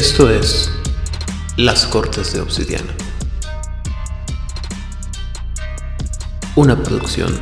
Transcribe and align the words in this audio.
Esto 0.00 0.30
es 0.30 0.70
Las 1.58 1.84
Cortes 1.84 2.32
de 2.32 2.40
Obsidiana. 2.40 2.90
Una 6.56 6.82
producción 6.82 7.38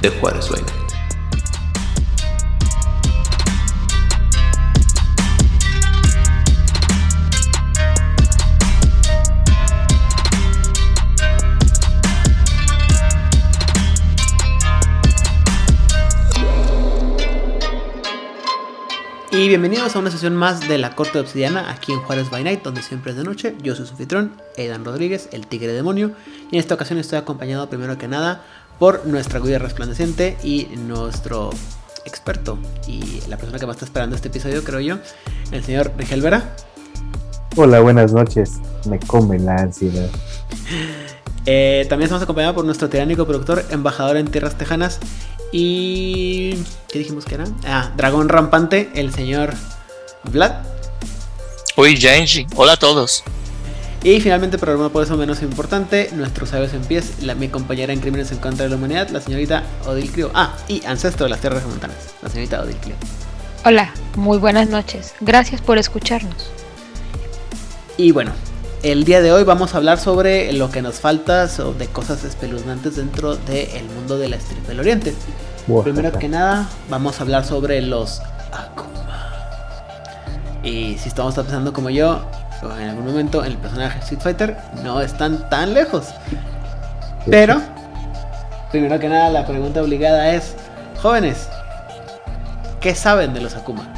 de 0.00 0.10
Juárez 0.10 0.48
Vaina. 0.50 0.79
Y 19.40 19.48
bienvenidos 19.48 19.96
a 19.96 19.98
una 20.00 20.10
sesión 20.10 20.36
más 20.36 20.68
de 20.68 20.76
la 20.76 20.94
Corte 20.94 21.14
de 21.14 21.20
Obsidiana 21.20 21.70
aquí 21.70 21.92
en 21.92 22.00
Juárez 22.00 22.28
by 22.28 22.44
Night, 22.44 22.62
donde 22.62 22.82
siempre 22.82 23.12
es 23.12 23.16
de 23.16 23.24
noche. 23.24 23.54
Yo 23.62 23.74
soy 23.74 23.86
su 23.86 23.92
anfitrión, 23.92 24.32
Aidan 24.58 24.84
Rodríguez, 24.84 25.30
el 25.32 25.46
Tigre 25.46 25.72
Demonio. 25.72 26.12
Y 26.50 26.56
en 26.56 26.60
esta 26.60 26.74
ocasión 26.74 26.98
estoy 26.98 27.18
acompañado 27.18 27.70
primero 27.70 27.96
que 27.96 28.06
nada 28.06 28.44
por 28.78 29.06
nuestra 29.06 29.40
guía 29.40 29.58
resplandeciente 29.58 30.36
y 30.42 30.68
nuestro 30.76 31.48
experto 32.04 32.58
y 32.86 33.22
la 33.30 33.38
persona 33.38 33.58
que 33.58 33.64
más 33.64 33.76
está 33.76 33.86
esperando 33.86 34.14
este 34.14 34.28
episodio, 34.28 34.62
creo 34.62 34.80
yo, 34.80 34.98
el 35.52 35.64
señor 35.64 35.90
Rigel 35.96 36.20
Vera. 36.20 36.54
Hola, 37.56 37.80
buenas 37.80 38.12
noches. 38.12 38.60
Me 38.86 38.98
come 38.98 39.38
la 39.38 39.56
ansiedad. 39.56 40.10
Eh, 41.46 41.86
también 41.88 42.08
estamos 42.08 42.22
acompañados 42.22 42.54
por 42.54 42.66
nuestro 42.66 42.90
tiránico 42.90 43.26
productor, 43.26 43.64
embajador 43.70 44.18
en 44.18 44.26
tierras 44.30 44.58
tejanas 44.58 45.00
y. 45.52 46.54
¿Qué 46.88 46.98
dijimos 46.98 47.24
que 47.24 47.36
era? 47.36 47.44
Ah, 47.64 47.92
Dragón 47.96 48.28
Rampante, 48.28 48.90
el 48.94 49.12
señor 49.12 49.54
Vlad. 50.24 50.64
Uy, 51.76 51.96
Genji. 51.96 52.46
Hola 52.56 52.72
a 52.72 52.76
todos. 52.76 53.22
Y 54.02 54.20
finalmente, 54.20 54.56
pero 54.56 54.78
no 54.78 54.90
por 54.90 55.02
eso 55.02 55.16
menos 55.16 55.42
importante, 55.42 56.10
nuestros 56.14 56.50
sabios 56.50 56.72
en 56.72 56.80
pies, 56.82 57.22
la, 57.22 57.34
mi 57.34 57.48
compañera 57.48 57.92
en 57.92 58.00
crímenes 58.00 58.32
en 58.32 58.38
contra 58.38 58.64
de 58.64 58.70
la 58.70 58.76
humanidad, 58.76 59.10
la 59.10 59.20
señorita 59.20 59.62
Odil 59.86 60.10
Clio. 60.10 60.30
Ah, 60.32 60.56
y 60.68 60.84
ancestro 60.86 61.24
de 61.24 61.30
las 61.30 61.40
tierras 61.40 61.66
montanas, 61.66 61.96
la 62.22 62.30
señorita 62.30 62.62
Odil 62.62 62.76
Clio. 62.76 62.94
Hola, 63.64 63.92
muy 64.16 64.38
buenas 64.38 64.70
noches. 64.70 65.12
Gracias 65.20 65.60
por 65.60 65.76
escucharnos. 65.76 66.50
Y 67.98 68.12
bueno, 68.12 68.32
el 68.82 69.04
día 69.04 69.20
de 69.20 69.30
hoy 69.30 69.44
vamos 69.44 69.74
a 69.74 69.76
hablar 69.76 69.98
sobre 69.98 70.52
lo 70.52 70.70
que 70.70 70.80
nos 70.80 71.00
falta 71.00 71.46
de 71.46 71.86
cosas 71.88 72.24
espeluznantes 72.24 72.96
dentro 72.96 73.36
del 73.36 73.84
mundo 73.94 74.18
de 74.18 74.28
la 74.28 74.36
estripe 74.36 74.68
del 74.68 74.80
oriente. 74.80 75.14
Primero 75.82 76.12
que 76.12 76.28
nada, 76.28 76.68
vamos 76.88 77.20
a 77.20 77.22
hablar 77.22 77.44
sobre 77.44 77.82
los 77.82 78.22
Akuma. 78.52 79.32
Y 80.62 80.96
si 80.98 81.08
estamos 81.08 81.34
pensando 81.34 81.72
como 81.72 81.90
yo, 81.90 82.24
en 82.62 82.88
algún 82.88 83.04
momento 83.04 83.44
en 83.44 83.52
el 83.52 83.58
personaje 83.58 83.98
Street 84.00 84.20
Fighter, 84.20 84.56
no 84.82 85.00
están 85.00 85.48
tan 85.50 85.74
lejos. 85.74 86.08
Pero, 87.26 87.60
primero 88.70 88.98
que 88.98 89.08
nada, 89.08 89.28
la 89.30 89.46
pregunta 89.46 89.82
obligada 89.82 90.30
es, 90.30 90.54
jóvenes, 91.02 91.48
¿qué 92.80 92.94
saben 92.94 93.34
de 93.34 93.42
los 93.42 93.54
Akuma? 93.54 93.92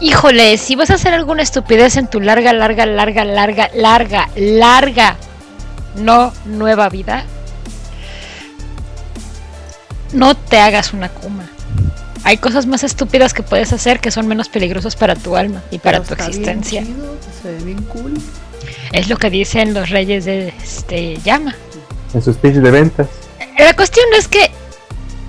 Híjole, 0.00 0.58
si 0.58 0.74
vas 0.74 0.90
a 0.90 0.94
hacer 0.94 1.14
alguna 1.14 1.42
estupidez 1.42 1.96
en 1.96 2.08
tu 2.08 2.20
larga, 2.20 2.52
larga, 2.52 2.84
larga, 2.84 3.24
larga, 3.24 3.70
larga, 3.74 4.28
larga, 4.34 5.16
no 5.96 6.32
nueva 6.44 6.88
vida, 6.88 7.24
no 10.12 10.36
te 10.36 10.58
hagas 10.58 10.92
una 10.92 11.08
Kuma. 11.08 11.48
Hay 12.24 12.38
cosas 12.38 12.66
más 12.66 12.82
estúpidas 12.82 13.34
que 13.34 13.42
puedes 13.42 13.72
hacer 13.72 14.00
que 14.00 14.10
son 14.10 14.26
menos 14.26 14.48
peligrosas 14.48 14.96
para 14.96 15.14
tu 15.14 15.36
alma 15.36 15.62
y 15.70 15.78
para 15.78 16.02
tu 16.02 16.14
existencia. 16.14 16.82
se 17.42 17.52
ve 17.52 17.64
bien 17.64 17.82
cool. 17.84 18.14
Es 18.92 19.08
lo 19.08 19.16
que 19.16 19.30
dicen 19.30 19.74
los 19.74 19.90
reyes 19.90 20.24
de 20.24 20.48
este 20.62 21.18
llama. 21.18 21.54
En 22.14 22.22
sus 22.22 22.36
pitch 22.36 22.54
de 22.54 22.70
ventas. 22.70 23.08
La 23.58 23.74
cuestión 23.74 24.06
es 24.16 24.26
que 24.26 24.50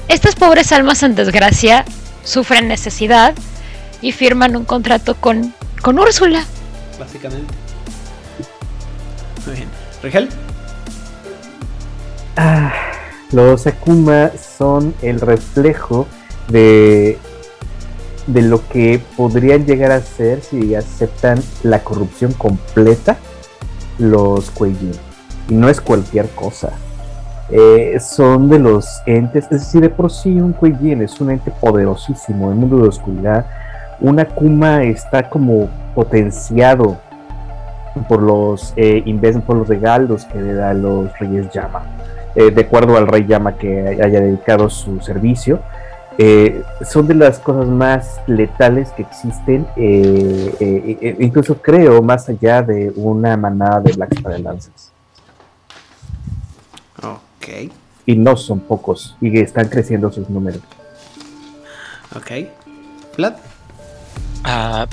estas 0.08 0.36
pobres 0.36 0.72
almas 0.72 1.04
en 1.04 1.16
desgracia 1.16 1.84
sufren 2.24 2.68
necesidad 2.68 3.36
y 4.02 4.12
firman 4.12 4.56
un 4.56 4.66
contrato 4.66 5.16
con, 5.16 5.54
con 5.82 6.00
Úrsula. 6.00 6.44
Básicamente. 7.00 7.54
Muy 9.46 9.56
bien. 9.56 9.70
¿Rigel? 10.04 10.30
Ah, 12.38 12.74
los 13.32 13.66
Akuma 13.68 14.32
son 14.58 14.94
el 15.02 15.22
reflejo 15.22 16.08
de, 16.48 17.18
de 18.28 18.42
lo 18.42 18.68
que 18.68 19.02
podrían 19.16 19.66
llegar 19.66 19.92
a 19.92 20.02
ser 20.02 20.42
si 20.42 20.76
aceptan 20.76 21.42
la 21.64 21.84
corrupción 21.84 22.34
completa 22.34 23.18
los 23.98 24.52
Kueijin. 24.52 24.92
Y 25.50 25.54
no 25.54 25.70
es 25.70 25.80
cualquier 25.80 26.30
cosa. 26.30 26.74
Eh, 27.50 28.00
son 28.00 28.50
de 28.50 28.58
los 28.58 29.02
entes, 29.06 29.46
es 29.46 29.62
decir, 29.62 29.82
de 29.82 29.90
por 29.90 30.12
sí 30.12 30.30
un 30.40 30.54
Kueijin 30.54 31.04
es 31.04 31.22
un 31.22 31.30
ente 31.30 31.52
poderosísimo 31.52 32.48
en 32.48 32.54
el 32.54 32.58
mundo 32.58 32.78
de 32.78 32.84
la 32.84 32.90
oscuridad. 32.90 33.46
Un 34.00 34.20
Akuma 34.20 34.84
está 34.84 35.30
como 35.30 35.70
potenciado 35.94 36.98
por 38.10 38.22
los 38.22 38.74
eh, 38.76 39.04
por 39.46 39.58
los 39.58 39.68
regalos 39.68 40.26
que 40.26 40.42
le 40.42 40.54
da 40.54 40.74
los 40.74 41.18
reyes 41.18 41.50
Yama. 41.52 41.84
Eh, 42.36 42.52
de 42.52 42.62
acuerdo 42.62 42.98
al 42.98 43.08
rey 43.08 43.26
Yama 43.26 43.58
que 43.58 43.88
haya 43.88 44.20
dedicado 44.20 44.70
su 44.70 45.00
servicio. 45.00 45.60
Eh, 46.18 46.64
son 46.90 47.08
de 47.08 47.14
las 47.14 47.40
cosas 47.40 47.68
más 47.68 48.22
letales 48.26 48.90
que 48.92 49.02
existen, 49.02 49.68
eh, 49.76 51.16
incluso 51.20 51.62
creo 51.62 52.02
más 52.02 52.30
allá 52.30 52.62
de 52.62 52.94
una 52.96 53.36
manada 53.36 53.82
de 53.82 53.92
Black 53.92 54.22
Lanzas. 54.42 54.94
Ok. 57.00 57.70
Y 58.06 58.16
no 58.16 58.38
son 58.38 58.62
pocos, 58.62 59.18
y 59.20 59.38
están 59.40 59.68
creciendo 59.68 60.10
sus 60.10 60.30
números. 60.30 60.62
Ok. 62.16 62.48
Vlad. 63.18 63.36
Ah, 64.48 64.88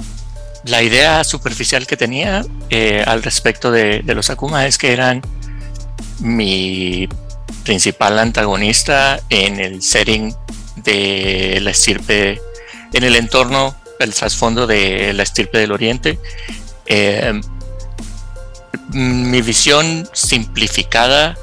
la 0.64 0.82
idea 0.82 1.22
superficial 1.24 1.86
que 1.86 1.98
tenía 1.98 2.42
al 3.06 3.22
respecto 3.22 3.70
de, 3.70 4.02
los 4.06 4.30
Akuma 4.30 4.66
es 4.66 4.78
que 4.78 4.94
eran 4.94 5.20
mi 6.20 7.06
principal 7.62 8.18
antagonista 8.18 9.20
en 9.28 9.60
el 9.60 9.82
setting 9.82 10.34
de 10.76 11.58
la 11.60 11.70
estirpe, 11.72 12.40
en 12.94 13.04
el 13.04 13.14
entorno, 13.14 13.76
el 13.98 14.14
trasfondo 14.14 14.66
de 14.66 15.12
la 15.12 15.22
estirpe 15.22 15.58
del 15.58 15.72
oriente. 15.72 16.18
Eh, 16.86 17.38
mi 18.88 19.42
visión 19.42 20.08
simplificada 20.14 21.36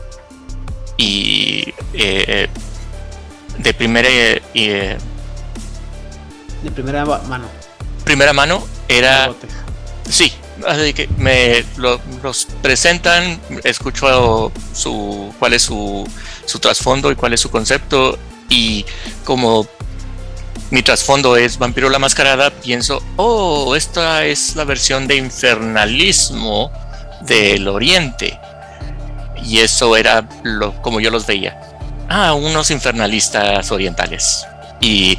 y 0.97 1.75
eh, 1.93 2.47
de 3.59 3.73
primera 3.75 4.09
de 4.09 4.97
primera 6.73 7.05
mano 7.05 7.58
primera 8.09 8.33
mano 8.33 8.65
era 8.87 9.31
sí 10.09 10.33
así 10.65 10.93
que 10.93 11.07
me 11.17 11.63
los 11.77 12.47
presentan, 12.59 13.39
escucho 13.63 14.51
su 14.73 15.31
cuál 15.37 15.53
es 15.53 15.61
su, 15.61 16.09
su 16.47 16.57
trasfondo 16.57 17.11
y 17.11 17.15
cuál 17.15 17.33
es 17.33 17.41
su 17.41 17.51
concepto 17.51 18.17
y 18.49 18.83
como 19.25 19.67
mi 20.71 20.81
trasfondo 20.81 21.38
es 21.38 21.59
Vampiro 21.59 21.88
la 21.88 22.00
Mascarada, 22.00 22.50
pienso, 22.50 23.00
oh, 23.17 23.75
esta 23.75 24.25
es 24.25 24.55
la 24.55 24.63
versión 24.63 25.07
de 25.07 25.17
infernalismo 25.17 26.71
del 27.21 27.67
Oriente. 27.67 28.39
Y 29.45 29.59
eso 29.59 29.95
era 29.95 30.27
lo, 30.41 30.81
como 30.81 31.00
yo 31.00 31.12
los 31.12 31.27
veía. 31.27 31.59
Ah, 32.09 32.33
unos 32.33 32.71
infernalistas 32.71 33.71
orientales. 33.71 34.45
Y 34.81 35.17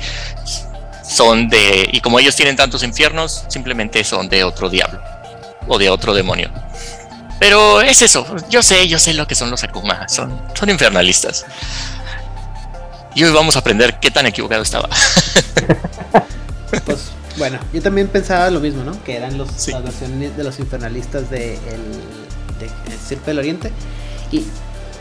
son 1.11 1.49
de. 1.49 1.89
Y 1.93 2.01
como 2.01 2.19
ellos 2.19 2.37
tienen 2.37 2.57
tantos 2.57 2.83
infiernos, 2.83 3.45
simplemente 3.49 4.05
son 4.05 4.29
de 4.29 4.45
otro 4.45 4.71
diablo 4.71 5.01
o 5.67 5.79
de 5.79 5.91
otro 5.91 6.15
demonio. 6.15 6.51
Pero 7.39 7.81
es 7.81 8.03
eso, 8.03 8.27
yo 8.49 8.63
sé, 8.63 8.87
yo 8.87 8.99
sé 8.99 9.15
lo 9.15 9.27
que 9.27 9.35
son 9.35 9.51
los 9.51 9.65
Akuma, 9.65 10.09
son, 10.09 10.41
son 10.55 10.69
infernalistas. 10.69 11.47
Y 13.15 13.25
hoy 13.25 13.33
vamos 13.33 13.57
a 13.57 13.61
aprender 13.61 13.99
qué 13.99 14.11
tan 14.11 14.27
equivocado 14.27 14.63
estaba. 14.63 14.89
pues 16.85 17.11
bueno, 17.39 17.59
yo 17.73 17.83
también 17.83 18.09
pensaba 18.09 18.51
lo 18.51 18.61
mismo, 18.61 18.85
¿no? 18.85 19.03
Que 19.03 19.17
eran 19.17 19.37
los, 19.39 19.69
las 19.69 19.83
versiones 19.83 20.37
de 20.37 20.45
los 20.45 20.59
infernalistas 20.59 21.31
de 21.31 21.55
el, 21.55 22.61
de 22.61 22.71
Circo 23.09 23.27
del 23.27 23.39
Oriente. 23.39 23.73
Y 24.31 24.45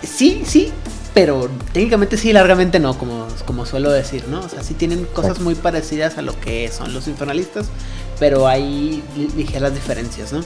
sí, 0.02 0.44
sí, 0.48 0.72
pero 1.14 1.50
técnicamente 1.74 2.18
sí, 2.18 2.34
largamente 2.34 2.80
no, 2.80 2.98
como, 2.98 3.28
como 3.46 3.66
suelo 3.66 3.92
decir, 3.92 4.26
¿no? 4.28 4.42
O 4.42 4.50
sea, 4.50 4.64
sí 4.64 4.74
tienen 4.74 5.06
cosas 5.06 5.40
muy 5.40 5.56
parecidas 5.56 6.18
a 6.18 6.22
lo 6.22 6.40
que 6.40 6.70
son 6.70 6.94
los 6.94 7.08
infernalistas, 7.08 7.68
pero 8.20 8.48
hay 8.48 9.04
ligeras 9.36 9.74
diferencias, 9.74 10.34
¿no? 10.34 10.40
O 10.40 10.44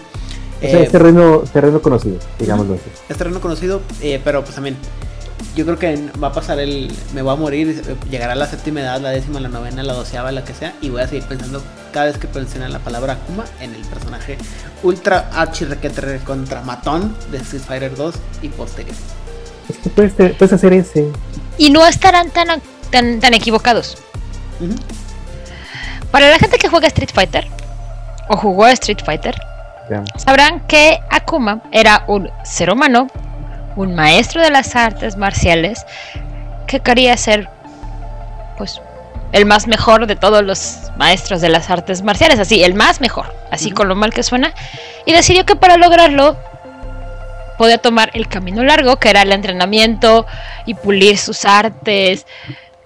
sea, 0.62 0.82
es 0.82 0.88
eh, 0.88 0.92
terreno, 0.92 1.44
terreno 1.52 1.82
conocido, 1.82 2.18
digámoslo 2.40 2.76
así. 2.76 2.84
Es 3.10 3.18
terreno 3.18 3.42
conocido, 3.42 3.82
eh, 4.02 4.22
pero 4.24 4.44
pues 4.44 4.56
también 4.56 4.78
yo 5.56 5.66
creo 5.66 5.78
que 5.78 6.10
va 6.22 6.30
a 6.30 6.34
pasar 6.34 6.60
el. 6.60 6.92
Me 7.14 7.22
voy 7.22 7.34
a 7.34 7.36
morir, 7.36 7.84
llegará 8.10 8.34
la 8.36 8.48
séptima 8.48 8.82
edad, 8.82 9.02
la 9.02 9.10
décima, 9.10 9.40
la 9.40 9.50
novena, 9.50 9.84
la 9.84 9.94
doceava, 9.94 10.32
la 10.32 10.44
que 10.44 10.54
sea, 10.54 10.74
y 10.82 10.90
voy 10.90 11.02
a 11.02 11.08
seguir 11.08 11.24
pensando 11.26 11.62
cada 11.92 12.08
vez 12.08 12.18
que 12.18 12.28
menciona 12.28 12.70
la 12.70 12.80
palabra 12.80 13.14
Akuma 13.14 13.46
en 13.60 13.76
el 13.76 13.82
personaje 13.82 14.38
ultra 14.82 15.30
archi 15.34 15.66
requetre 15.66 16.20
contra 16.20 16.62
matón 16.62 17.16
de 17.32 17.38
Street 17.38 17.64
Fighter 17.64 17.96
2 17.96 18.16
y 18.42 18.50
posterior. 18.50 18.96
Es 19.70 19.78
que 19.78 19.90
puedes, 19.90 20.54
hacer 20.54 20.74
ese. 20.74 21.12
Y 21.58 21.70
no 21.70 21.86
estarán 21.86 22.30
tan, 22.32 22.62
tan, 22.90 23.20
tan 23.20 23.34
equivocados. 23.34 23.98
Para 26.12 26.30
la 26.30 26.38
gente 26.38 26.58
que 26.58 26.70
juega 26.70 26.88
Street 26.88 27.12
Fighter, 27.14 27.48
o 28.30 28.38
jugó 28.38 28.68
Street 28.68 29.00
Fighter, 29.04 29.36
sabrán 30.18 30.62
que 30.68 31.00
Akuma 31.10 31.62
era 31.72 32.04
un 32.08 32.30
ser 32.44 32.72
humano 32.72 33.08
un 33.76 33.96
maestro 33.96 34.42
de 34.42 34.50
las 34.50 34.76
artes 34.76 35.18
marciales 35.18 35.86
que 36.68 36.80
quería 36.80 37.18
ser 37.18 37.50
pues 38.58 38.82
el 39.32 39.46
más 39.46 39.68
mejor 39.68 40.06
de 40.06 40.16
todos 40.16 40.44
los 40.44 40.92
maestros 40.96 41.42
de 41.42 41.50
las 41.50 41.72
artes 41.72 42.04
marciales, 42.04 42.40
así, 42.40 42.64
el 42.64 42.76
más 42.76 43.02
mejor, 43.02 43.34
así 43.50 43.72
con 43.72 43.88
lo 43.88 43.96
mal 43.96 44.14
que 44.14 44.22
suena, 44.22 44.54
y 45.08 45.12
decidió 45.12 45.44
que 45.44 45.56
para 45.56 45.76
lograrlo 45.78 46.38
podía 47.64 47.78
tomar 47.78 48.12
el 48.14 48.28
camino 48.28 48.62
largo, 48.62 48.98
que 48.98 49.10
era 49.10 49.22
el 49.22 49.32
entrenamiento 49.32 50.26
y 50.66 50.74
pulir 50.74 51.18
sus 51.18 51.46
artes, 51.46 52.26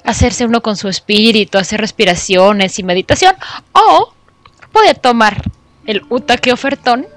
hacerse 0.03 0.45
uno 0.45 0.61
con 0.61 0.77
su 0.77 0.87
espíritu, 0.87 1.57
hacer 1.57 1.81
respiraciones 1.81 2.77
y 2.77 2.83
meditación, 2.83 3.33
o 3.73 4.13
podía 4.71 4.93
tomar 4.93 5.41
el 5.87 6.03
utaque 6.09 6.53
ofertón 6.53 7.07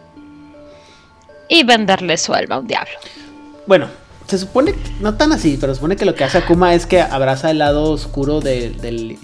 y 1.51 1.63
venderle 1.65 2.17
su 2.17 2.33
alma 2.33 2.55
a 2.55 2.59
un 2.61 2.67
diablo. 2.67 2.95
Bueno, 3.67 3.89
se 4.27 4.39
supone, 4.39 4.75
no 5.01 5.19
tan 5.19 5.31
así, 5.33 5.59
pero 5.61 5.75
se 5.75 5.81
supone 5.81 5.97
que 5.97 6.07
lo 6.07 6.15
que 6.15 6.25
hace 6.25 6.39
Akuma 6.39 6.73
es 6.73 6.87
que 6.87 7.03
abraza 7.03 7.51
el 7.51 7.59
lado 7.59 7.91
oscuro 7.91 8.41
del, 8.41 8.81
del, 8.81 9.19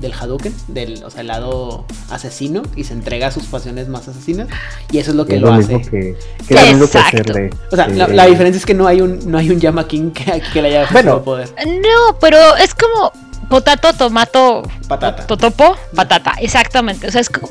del, 0.00 0.12
Hadouken, 0.12 0.54
del, 0.68 1.04
o 1.04 1.10
sea, 1.10 1.22
el 1.22 1.28
lado 1.28 1.84
asesino, 2.10 2.62
y 2.76 2.84
se 2.84 2.92
entrega 2.92 3.28
a 3.28 3.30
sus 3.30 3.44
pasiones 3.44 3.88
más 3.88 4.08
asesinas. 4.08 4.48
Y 4.90 4.98
eso 4.98 5.10
es 5.10 5.16
lo 5.16 5.26
que 5.26 5.38
lo, 5.38 5.52
hace. 5.52 5.80
Que, 5.80 6.16
que 6.48 6.54
o 6.80 7.76
sea, 7.76 7.88
la, 7.88 8.26
diferencia 8.26 8.58
es 8.58 8.66
que 8.66 8.74
no 8.74 8.86
hay 8.86 9.00
un, 9.00 9.30
no 9.30 9.38
hay 9.38 9.50
un 9.50 9.60
Yama 9.60 9.86
King 9.86 10.10
que, 10.10 10.42
que 10.52 10.62
le 10.62 10.68
haya 10.68 10.88
bueno, 10.92 11.22
poder. 11.22 11.48
No, 11.66 12.18
pero 12.20 12.56
es 12.56 12.74
como 12.74 13.12
potato, 13.48 13.92
tomato, 13.92 14.62
patata. 14.88 15.26
Totopo, 15.26 15.76
patata, 15.94 16.34
exactamente. 16.40 17.08
O 17.08 17.10
sea, 17.10 17.20
es 17.20 17.30
como 17.30 17.48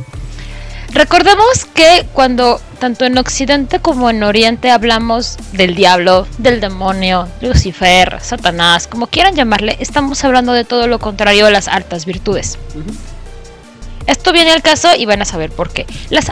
Recordemos 0.94 1.66
que 1.74 2.08
cuando 2.14 2.60
tanto 2.78 3.06
en 3.06 3.18
Occidente 3.18 3.80
como 3.80 4.10
en 4.10 4.24
Oriente 4.24 4.72
hablamos 4.72 5.38
del 5.52 5.76
diablo, 5.76 6.28
del 6.38 6.62
demonio, 6.62 7.28
Lucifer, 7.42 8.20
Satanás, 8.22 8.88
como 8.88 9.08
quieran 9.08 9.36
llamarle, 9.36 9.78
estamos 9.80 10.24
hablando 10.24 10.54
de 10.54 10.64
todo 10.64 10.88
lo 10.88 11.00
contrario 11.00 11.48
a 11.48 11.52
las 11.52 11.68
altas 11.68 12.06
virtudes. 12.06 12.58
Esto 14.06 14.32
viene 14.32 14.52
al 14.52 14.62
caso 14.62 14.90
y 14.98 15.06
van 15.06 15.22
a 15.22 15.26
saber 15.26 15.52
por 15.52 15.72
qué. 15.72 15.86
Las, 16.10 16.32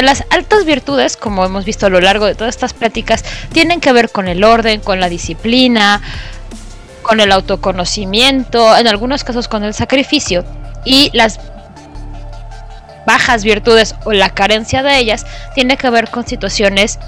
las 0.00 0.24
altas 0.30 0.64
virtudes, 0.64 1.18
como 1.18 1.44
hemos 1.44 1.66
visto 1.66 1.86
a 1.86 1.90
lo 1.90 2.00
largo 2.00 2.24
de 2.24 2.34
todas 2.34 2.54
estas 2.54 2.72
pláticas, 2.72 3.24
tienen 3.52 3.80
que 3.80 3.92
ver 3.92 4.10
con 4.10 4.26
el 4.26 4.42
orden, 4.42 4.80
con 4.80 5.00
la 5.00 5.10
disciplina, 5.10 6.00
con 7.02 7.20
el 7.20 7.30
autoconocimiento, 7.32 8.74
en 8.76 8.86
algunos 8.86 9.22
casos 9.24 9.48
con 9.48 9.64
el 9.64 9.74
sacrificio. 9.74 10.44
Y 10.86 11.10
las 11.12 11.40
bajas 13.06 13.44
virtudes 13.44 13.94
o 14.04 14.12
la 14.12 14.30
carencia 14.30 14.82
de 14.82 14.98
ellas 14.98 15.26
tiene 15.54 15.76
que 15.76 15.90
ver 15.90 16.10
con 16.10 16.26
situaciones 16.26 16.98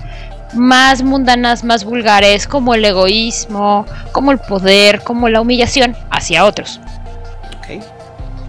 más 0.54 1.02
mundanas, 1.02 1.64
más 1.64 1.84
vulgares, 1.84 2.46
como 2.46 2.74
el 2.74 2.84
egoísmo, 2.84 3.86
como 4.12 4.32
el 4.32 4.38
poder, 4.38 5.02
como 5.02 5.28
la 5.28 5.40
humillación 5.40 5.96
hacia 6.10 6.44
otros. 6.44 6.80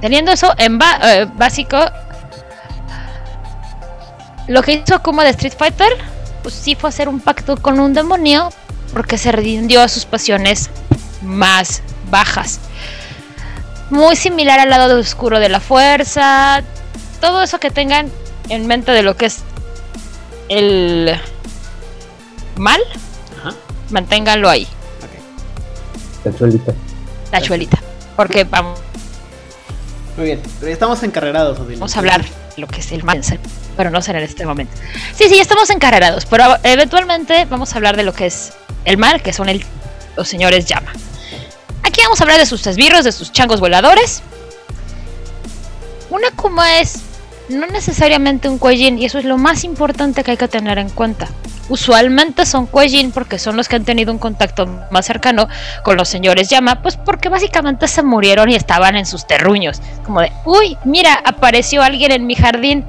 Teniendo 0.02 0.32
eso 0.34 0.54
en 0.58 0.80
eh, 1.04 1.28
básico, 1.36 1.78
lo 4.48 4.62
que 4.62 4.74
hizo 4.74 5.02
como 5.02 5.22
de 5.22 5.30
Street 5.30 5.54
Fighter, 5.58 5.94
pues 6.42 6.54
sí 6.54 6.76
fue 6.76 6.90
hacer 6.90 7.08
un 7.08 7.22
pacto 7.22 7.56
con 7.56 7.80
un 7.80 7.94
demonio 7.94 8.50
porque 8.92 9.18
se 9.18 9.32
rindió 9.32 9.82
a 9.82 9.88
sus 9.88 10.06
pasiones 10.06 10.70
más 11.22 11.82
bajas. 12.12 12.60
Muy 13.90 14.16
similar 14.16 14.60
al 14.60 14.70
lado 14.70 15.00
oscuro 15.00 15.40
de 15.40 15.50
la 15.50 15.62
fuerza, 15.62 16.64
todo 17.24 17.42
eso 17.42 17.58
que 17.58 17.72
tengan 17.72 18.12
en 18.50 18.68
mente 18.68 18.92
de 18.92 19.02
lo 19.02 19.16
que 19.16 19.28
es 19.28 19.44
el 20.50 21.18
mal, 22.58 22.82
manténganlo 23.92 24.50
ahí. 24.50 24.68
La 26.26 26.36
chuelita. 26.36 26.74
La 27.32 27.42
chuelita. 27.42 27.80
Porque 28.18 28.44
vamos. 28.44 28.78
Muy 30.18 30.26
bien, 30.26 30.42
estamos 30.64 31.02
encarrerados, 31.04 31.58
Vamos 31.60 31.96
a 31.96 32.00
hablar 32.00 32.26
lo 32.58 32.68
que 32.68 32.82
es 32.82 32.92
el 32.92 33.06
mal, 33.06 33.22
pero 33.78 33.90
no 33.90 34.02
será 34.02 34.20
en 34.20 34.26
este 34.26 34.46
momento. 34.46 34.74
Sí, 35.16 35.30
sí, 35.30 35.40
estamos 35.40 35.70
encarrerados, 35.70 36.26
pero 36.26 36.58
eventualmente 36.64 37.46
vamos 37.46 37.72
a 37.72 37.78
hablar 37.78 37.96
de 37.96 38.04
lo 38.04 38.12
que 38.12 38.26
es 38.26 38.52
el 38.84 38.98
mal, 38.98 39.22
que 39.22 39.32
son 39.32 39.48
el, 39.48 39.64
los 40.18 40.28
señores 40.28 40.66
llama. 40.66 40.92
Aquí 41.84 42.02
vamos 42.04 42.20
a 42.20 42.26
hablar 42.26 42.40
de 42.40 42.46
sus 42.46 42.68
esbirros, 42.68 43.06
de 43.06 43.14
sus 43.14 43.32
changos 43.32 43.62
voladores. 43.62 44.22
Una 46.10 46.30
Kuma 46.32 46.80
es 46.80 47.00
no 47.50 47.68
necesariamente 47.68 48.50
un 48.50 48.58
cuellín, 48.58 48.98
y 48.98 49.06
eso 49.06 49.20
es 49.20 49.26
lo 49.26 49.38
más 49.38 49.64
importante 49.64 50.24
que 50.24 50.32
hay 50.32 50.38
que 50.38 50.48
tener 50.48 50.78
en 50.78 50.90
cuenta. 50.90 51.28
Usualmente 51.70 52.46
son 52.46 52.66
cuellín 52.66 53.12
porque 53.12 53.40
son 53.40 53.56
los 53.56 53.70
que 53.70 53.78
han 53.78 53.86
tenido 53.86 54.12
un 54.12 54.20
contacto 54.20 54.66
más 54.92 55.06
cercano 55.06 55.48
con 55.84 55.96
los 55.96 56.10
señores 56.10 56.50
llama, 56.50 56.82
pues 56.82 56.98
porque 56.98 57.30
básicamente 57.30 57.88
se 57.88 58.04
murieron 58.04 58.50
y 58.50 58.56
estaban 58.56 58.98
en 58.98 59.06
sus 59.06 59.26
terruños. 59.26 59.82
Como 60.04 60.22
de, 60.22 60.32
uy, 60.46 60.78
mira, 60.84 61.14
apareció 61.24 61.82
alguien 61.82 62.12
en 62.12 62.28
mi 62.28 62.36
jardín. 62.36 62.86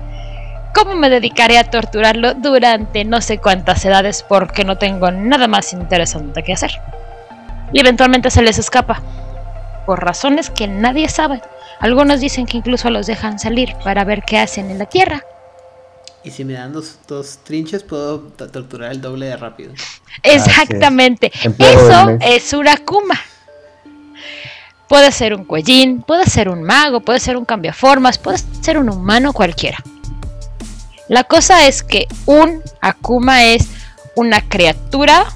¿Cómo 0.74 0.96
me 0.96 1.08
dedicaré 1.08 1.56
a 1.56 1.70
torturarlo 1.70 2.34
durante 2.34 3.04
no 3.04 3.20
sé 3.20 3.38
cuántas 3.38 3.84
edades 3.84 4.24
porque 4.28 4.64
no 4.64 4.76
tengo 4.76 5.12
nada 5.12 5.46
más 5.46 5.72
interesante 5.72 6.42
que 6.42 6.52
hacer? 6.52 6.72
Y 7.72 7.78
eventualmente 7.78 8.28
se 8.30 8.42
les 8.42 8.58
escapa. 8.58 9.02
Por 9.86 10.04
razones 10.04 10.50
que 10.50 10.66
nadie 10.66 11.08
sabe. 11.08 11.42
Algunos 11.80 12.20
dicen 12.20 12.46
que 12.46 12.58
incluso 12.58 12.90
los 12.90 13.06
dejan 13.06 13.38
salir 13.38 13.74
para 13.82 14.04
ver 14.04 14.22
qué 14.26 14.38
hacen 14.38 14.70
en 14.70 14.78
la 14.78 14.86
tierra. 14.86 15.24
Y 16.22 16.31
si 16.31 16.44
me 16.44 16.54
dan 16.54 16.72
dos, 16.72 17.38
trinches, 17.44 17.82
puedo 17.82 18.20
torturar 18.20 18.93
el 18.93 19.00
doble 19.00 19.26
de 19.26 19.36
rápido. 19.36 19.74
Exactamente. 20.22 21.31
Eso 21.58 22.16
es 22.20 22.52
una 22.52 22.76
kuma. 22.78 23.20
Puede 24.88 25.12
ser 25.12 25.34
un 25.34 25.44
cuellín, 25.44 26.02
puede 26.02 26.24
ser 26.26 26.48
un 26.48 26.62
mago, 26.62 27.00
puede 27.00 27.20
ser 27.20 27.36
un 27.36 27.44
cambiaformas, 27.44 28.19
puede 28.19 28.38
ser 28.60 28.78
un 28.78 28.88
humano 28.88 29.32
cualquiera. 29.32 29.78
La 31.08 31.24
cosa 31.24 31.66
es 31.66 31.82
que 31.82 32.06
un 32.24 32.62
Akuma 32.81 33.44
es 33.44 33.69
una 34.16 34.40
criatura 34.40 35.26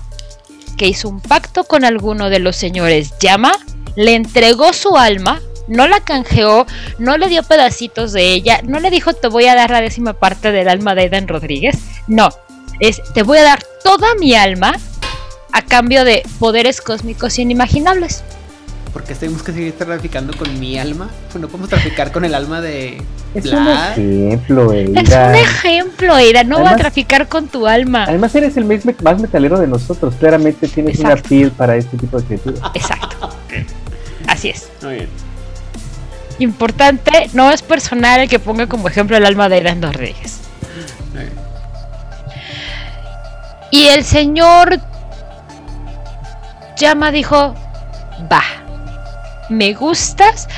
que 0.78 0.86
hizo 0.86 1.08
un 1.08 1.20
pacto 1.20 1.64
con 1.64 1.84
alguno 1.84 2.30
de 2.30 2.38
los 2.38 2.56
señores 2.56 3.12
Llama, 3.18 3.52
le 3.96 4.14
entregó 4.14 4.72
su 4.72 4.96
alma 4.96 5.40
no 5.68 5.86
la 5.86 6.00
canjeó, 6.00 6.66
no 6.98 7.16
le 7.16 7.28
dio 7.28 7.42
pedacitos 7.42 8.12
de 8.12 8.32
ella, 8.32 8.60
no 8.64 8.80
le 8.80 8.90
dijo 8.90 9.12
te 9.12 9.28
voy 9.28 9.46
a 9.46 9.54
dar 9.54 9.70
la 9.70 9.80
décima 9.80 10.14
parte 10.14 10.50
del 10.50 10.68
alma 10.68 10.94
de 10.94 11.04
Eden 11.04 11.28
Rodríguez, 11.28 11.78
no, 12.06 12.30
es 12.80 13.02
te 13.14 13.22
voy 13.22 13.38
a 13.38 13.44
dar 13.44 13.62
toda 13.84 14.14
mi 14.16 14.34
alma 14.34 14.74
a 15.52 15.62
cambio 15.62 16.04
de 16.04 16.22
poderes 16.38 16.80
cósmicos 16.80 17.38
inimaginables. 17.38 18.24
Porque 18.92 19.14
tenemos 19.14 19.42
que 19.42 19.52
seguir 19.52 19.74
traficando 19.74 20.36
con 20.36 20.58
mi 20.58 20.78
alma, 20.78 21.10
pues 21.30 21.40
no 21.40 21.48
podemos 21.48 21.68
traficar 21.68 22.10
con 22.10 22.24
el 22.24 22.34
alma 22.34 22.60
de... 22.62 23.00
Es 23.34 23.44
un 23.52 23.68
ejemplo, 23.68 24.72
Eira. 24.72 25.02
Es 25.02 25.08
un 25.10 25.34
ejemplo, 25.34 26.16
Eira, 26.16 26.42
no 26.42 26.62
va 26.62 26.70
a 26.70 26.76
traficar 26.76 27.28
con 27.28 27.48
tu 27.48 27.66
alma. 27.66 28.04
Además 28.04 28.34
eres 28.34 28.56
el 28.56 28.64
más 28.64 29.20
metalero 29.20 29.60
de 29.60 29.66
nosotros, 29.66 30.14
claramente 30.18 30.66
tienes 30.68 30.98
una 31.00 31.16
piel 31.16 31.50
para 31.50 31.76
este 31.76 31.98
tipo 31.98 32.18
de 32.18 32.24
criaturas. 32.24 32.60
Exacto. 32.74 33.30
Así 34.26 34.48
es. 34.48 34.68
Muy 34.82 34.94
bien 34.94 35.27
importante, 36.38 37.30
no 37.32 37.50
es 37.50 37.62
personal 37.62 38.20
el 38.20 38.28
que 38.28 38.38
ponga 38.38 38.66
como 38.66 38.88
ejemplo 38.88 39.16
el 39.16 39.26
alma 39.26 39.48
de 39.48 39.58
Irán 39.58 39.82
Rodríguez. 39.82 40.40
Y 43.70 43.88
el 43.88 44.04
señor 44.04 44.80
Llama 46.76 47.10
dijo, 47.10 47.54
va, 48.32 48.42
me 49.48 49.74
gustas 49.74 50.48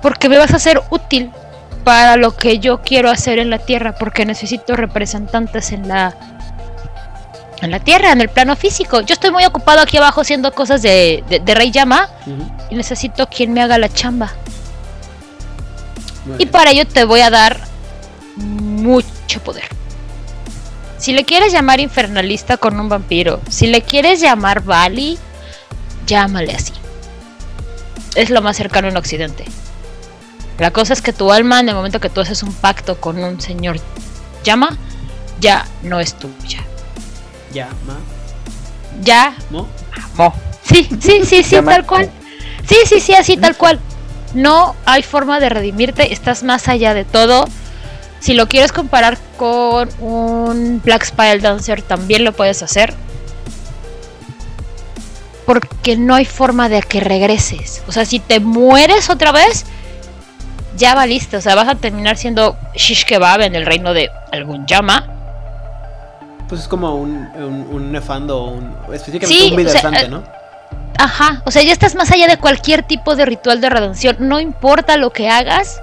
porque 0.00 0.28
me 0.28 0.38
vas 0.38 0.54
a 0.54 0.58
ser 0.58 0.80
útil 0.90 1.30
para 1.84 2.16
lo 2.16 2.36
que 2.36 2.58
yo 2.58 2.82
quiero 2.82 3.10
hacer 3.10 3.38
en 3.38 3.50
la 3.50 3.58
Tierra, 3.58 3.94
porque 3.94 4.24
necesito 4.24 4.76
representantes 4.76 5.72
en 5.72 5.88
la 5.88 6.14
en 7.62 7.70
la 7.70 7.78
Tierra, 7.78 8.12
en 8.12 8.20
el 8.20 8.28
plano 8.28 8.56
físico. 8.56 9.00
Yo 9.02 9.12
estoy 9.12 9.30
muy 9.30 9.44
ocupado 9.44 9.80
aquí 9.80 9.98
abajo 9.98 10.22
haciendo 10.22 10.52
cosas 10.52 10.80
de, 10.82 11.22
Rey 11.46 11.70
Llama 11.70 12.08
y 12.70 12.74
necesito 12.74 13.26
quien 13.28 13.52
me 13.52 13.60
haga 13.60 13.76
la 13.76 13.88
chamba. 13.88 14.32
Y 16.38 16.46
para 16.46 16.70
ello 16.70 16.86
te 16.86 17.04
voy 17.04 17.20
a 17.20 17.30
dar 17.30 17.60
mucho 18.36 19.42
poder. 19.42 19.68
Si 20.98 21.12
le 21.12 21.24
quieres 21.24 21.52
llamar 21.52 21.80
infernalista 21.80 22.58
con 22.58 22.78
un 22.78 22.88
vampiro, 22.88 23.40
si 23.48 23.66
le 23.66 23.82
quieres 23.82 24.20
llamar 24.20 24.62
Bali, 24.62 25.18
llámale 26.06 26.52
así. 26.52 26.72
Es 28.14 28.28
lo 28.30 28.42
más 28.42 28.56
cercano 28.56 28.88
en 28.88 28.96
Occidente. 28.96 29.44
La 30.58 30.72
cosa 30.72 30.92
es 30.92 31.00
que 31.00 31.14
tu 31.14 31.32
alma, 31.32 31.60
en 31.60 31.70
el 31.70 31.74
momento 31.74 32.00
que 32.00 32.10
tú 32.10 32.20
haces 32.20 32.42
un 32.42 32.52
pacto 32.52 33.00
con 33.00 33.18
un 33.18 33.40
señor 33.40 33.78
llama, 34.44 34.76
ya 35.40 35.66
no 35.82 36.00
es 36.00 36.14
tuya. 36.14 36.62
Llama. 37.52 37.98
Ya. 39.02 39.34
¿No? 39.48 39.66
Mo. 40.16 40.34
Sí, 40.62 40.86
sí, 41.00 41.22
sí, 41.24 41.42
sí, 41.42 41.56
tal 41.62 41.86
cual. 41.86 42.10
Sí, 42.68 42.76
sí, 42.84 43.00
sí, 43.00 43.14
así 43.14 43.36
tal 43.38 43.56
cual. 43.56 43.80
No 44.34 44.76
hay 44.86 45.02
forma 45.02 45.40
de 45.40 45.48
redimirte, 45.48 46.12
estás 46.12 46.42
más 46.42 46.68
allá 46.68 46.94
de 46.94 47.04
todo. 47.04 47.46
Si 48.20 48.34
lo 48.34 48.48
quieres 48.48 48.70
comparar 48.72 49.18
con 49.36 49.88
un 50.00 50.80
Black 50.84 51.04
Spire 51.04 51.38
Dancer, 51.38 51.82
también 51.82 52.24
lo 52.24 52.32
puedes 52.32 52.62
hacer. 52.62 52.94
Porque 55.46 55.96
no 55.96 56.14
hay 56.14 56.26
forma 56.26 56.68
de 56.68 56.82
que 56.82 57.00
regreses. 57.00 57.82
O 57.88 57.92
sea, 57.92 58.04
si 58.04 58.20
te 58.20 58.38
mueres 58.38 59.10
otra 59.10 59.32
vez, 59.32 59.64
ya 60.76 60.94
va 60.94 61.06
listo. 61.06 61.38
O 61.38 61.40
sea, 61.40 61.54
vas 61.54 61.68
a 61.68 61.74
terminar 61.74 62.16
siendo 62.16 62.56
shish 62.74 63.04
kebab 63.04 63.40
en 63.40 63.54
el 63.54 63.66
reino 63.66 63.94
de 63.94 64.10
algún 64.32 64.66
llama. 64.66 65.06
Pues 66.48 66.62
es 66.62 66.68
como 66.68 66.96
un, 66.96 67.28
un, 67.70 67.90
nefando, 67.90 68.44
un, 68.44 68.74
específicamente 68.92 69.78
un 69.88 69.94
o 69.94 70.08
¿no? 70.08 70.39
Ajá, 71.02 71.40
o 71.46 71.50
sea, 71.50 71.62
ya 71.62 71.72
estás 71.72 71.94
más 71.94 72.10
allá 72.10 72.26
de 72.26 72.36
cualquier 72.36 72.82
tipo 72.82 73.16
de 73.16 73.24
ritual 73.24 73.62
de 73.62 73.70
redención. 73.70 74.16
No 74.20 74.38
importa 74.38 74.98
lo 74.98 75.10
que 75.14 75.30
hagas. 75.30 75.80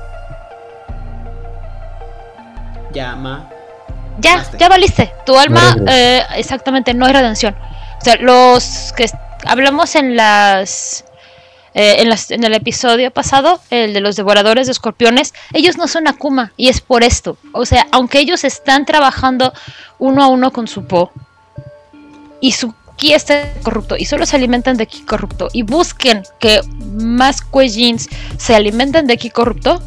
Llama. 2.93 3.49
Ya, 4.19 4.45
ya 4.59 4.69
valiste. 4.69 5.11
Tu 5.25 5.35
alma, 5.35 5.75
eh, 5.87 6.21
exactamente, 6.35 6.93
no 6.93 7.07
hay 7.07 7.13
redención. 7.13 7.55
O 7.99 8.03
sea, 8.03 8.15
los 8.17 8.93
que 8.95 9.09
hablamos 9.47 9.95
en 9.95 10.15
las, 10.15 11.03
eh, 11.73 11.95
en 11.97 12.09
las. 12.09 12.29
En 12.29 12.43
el 12.43 12.53
episodio 12.53 13.09
pasado, 13.09 13.59
el 13.71 13.95
de 13.95 14.01
los 14.01 14.17
devoradores 14.17 14.67
de 14.67 14.73
escorpiones, 14.73 15.33
ellos 15.51 15.79
no 15.79 15.87
son 15.87 16.07
Akuma, 16.07 16.51
y 16.57 16.69
es 16.69 16.79
por 16.79 17.03
esto. 17.03 17.37
O 17.53 17.65
sea, 17.65 17.87
aunque 17.91 18.19
ellos 18.19 18.43
están 18.43 18.85
trabajando 18.85 19.51
uno 19.97 20.23
a 20.23 20.27
uno 20.27 20.53
con 20.53 20.67
su 20.67 20.85
Po, 20.85 21.11
y 22.39 22.51
su 22.51 22.75
ki 22.97 23.13
está 23.13 23.53
corrupto 23.63 23.95
y 23.97 24.05
solo 24.05 24.25
se 24.25 24.35
alimentan 24.35 24.75
de 24.75 24.87
ki 24.87 25.03
corrupto 25.03 25.49
y 25.53 25.61
busquen 25.61 26.23
que 26.39 26.61
más 26.99 27.41
Kuejins 27.41 28.09
se 28.37 28.55
alimenten 28.55 29.07
de 29.07 29.17
ki 29.17 29.29
corrupto, 29.29 29.81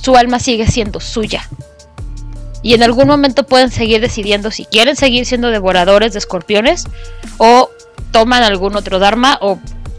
su 0.00 0.16
alma 0.16 0.38
sigue 0.38 0.66
siendo 0.66 1.00
suya. 1.00 1.48
Y 2.62 2.74
en 2.74 2.82
algún 2.82 3.08
momento 3.08 3.44
pueden 3.44 3.70
seguir 3.72 4.00
decidiendo 4.00 4.50
si 4.50 4.66
quieren 4.66 4.94
seguir 4.94 5.26
siendo 5.26 5.48
devoradores 5.48 6.12
de 6.12 6.20
escorpiones 6.20 6.84
o 7.38 7.70
toman 8.12 8.44
algún 8.44 8.76
otro 8.76 9.00
Dharma 9.00 9.38
o 9.40 9.58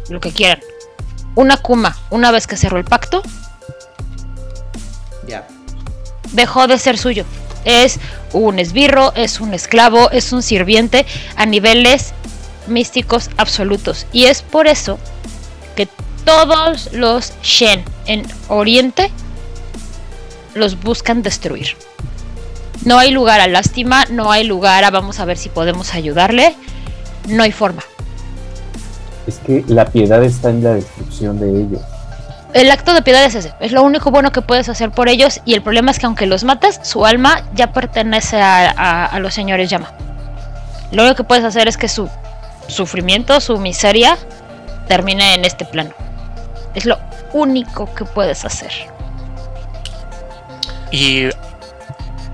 lo 0.09 0.19
que 0.21 0.31
quieran. 0.31 0.59
Una 1.35 1.57
Kuma, 1.57 1.97
una 2.11 2.31
vez 2.31 2.47
que 2.47 2.55
cerró 2.55 2.77
el 2.77 2.85
pacto, 2.85 3.23
ya. 5.27 5.45
dejó 6.31 6.67
de 6.67 6.77
ser 6.77 6.97
suyo. 6.97 7.25
Es 7.65 7.99
un 8.33 8.59
esbirro, 8.59 9.13
es 9.15 9.41
un 9.41 9.53
esclavo, 9.53 10.11
es 10.11 10.31
un 10.31 10.43
sirviente 10.43 11.05
a 11.35 11.45
niveles 11.45 12.13
místicos 12.67 13.29
absolutos. 13.37 14.05
Y 14.11 14.25
es 14.25 14.41
por 14.41 14.67
eso 14.67 14.99
que 15.75 15.87
todos 16.25 16.91
los 16.93 17.33
Shen 17.41 17.83
en 18.05 18.25
Oriente 18.47 19.11
los 20.55 20.79
buscan 20.79 21.23
destruir. 21.23 21.75
No 22.85 22.99
hay 22.99 23.11
lugar 23.11 23.39
a 23.39 23.47
lástima, 23.47 24.05
no 24.09 24.31
hay 24.31 24.43
lugar 24.43 24.83
a 24.83 24.91
vamos 24.91 25.19
a 25.19 25.25
ver 25.25 25.37
si 25.37 25.49
podemos 25.49 25.93
ayudarle. 25.93 26.55
No 27.27 27.43
hay 27.43 27.51
forma. 27.51 27.83
Es 29.25 29.39
que 29.39 29.63
la 29.67 29.85
piedad 29.85 30.21
está 30.23 30.49
en 30.49 30.63
la 30.63 30.73
destrucción 30.73 31.39
de 31.39 31.61
ellos. 31.61 31.81
El 32.53 32.69
acto 32.69 32.93
de 32.93 33.01
piedad 33.01 33.23
es 33.23 33.33
ese, 33.33 33.51
es 33.61 33.71
lo 33.71 33.81
único 33.81 34.11
bueno 34.11 34.31
que 34.31 34.43
puedes 34.43 34.69
hacer 34.69 34.91
por 34.91 35.09
ellos 35.09 35.41
y 35.43 35.55
el 35.55 35.63
problema 35.63 35.89
es 35.89 35.97
que 35.97 36.05
aunque 36.05 36.27
los 36.27 36.43
mates, 36.43 36.79
su 36.83 37.03
alma 37.03 37.49
ya 37.55 37.73
pertenece 37.73 38.39
a, 38.39 39.05
a 39.05 39.19
los 39.19 39.33
señores 39.33 39.71
llama. 39.71 39.91
Lo 40.91 41.01
único 41.01 41.15
que 41.15 41.23
puedes 41.23 41.43
hacer 41.43 41.67
es 41.67 41.77
que 41.77 41.87
su 41.87 42.07
sufrimiento, 42.67 43.39
su 43.41 43.57
miseria, 43.57 44.17
termine 44.87 45.35
en 45.35 45.45
este 45.45 45.65
plano. 45.65 45.91
Es 46.73 46.85
lo 46.85 46.99
único 47.33 47.93
que 47.93 48.05
puedes 48.05 48.45
hacer. 48.45 48.71
Y 50.91 51.29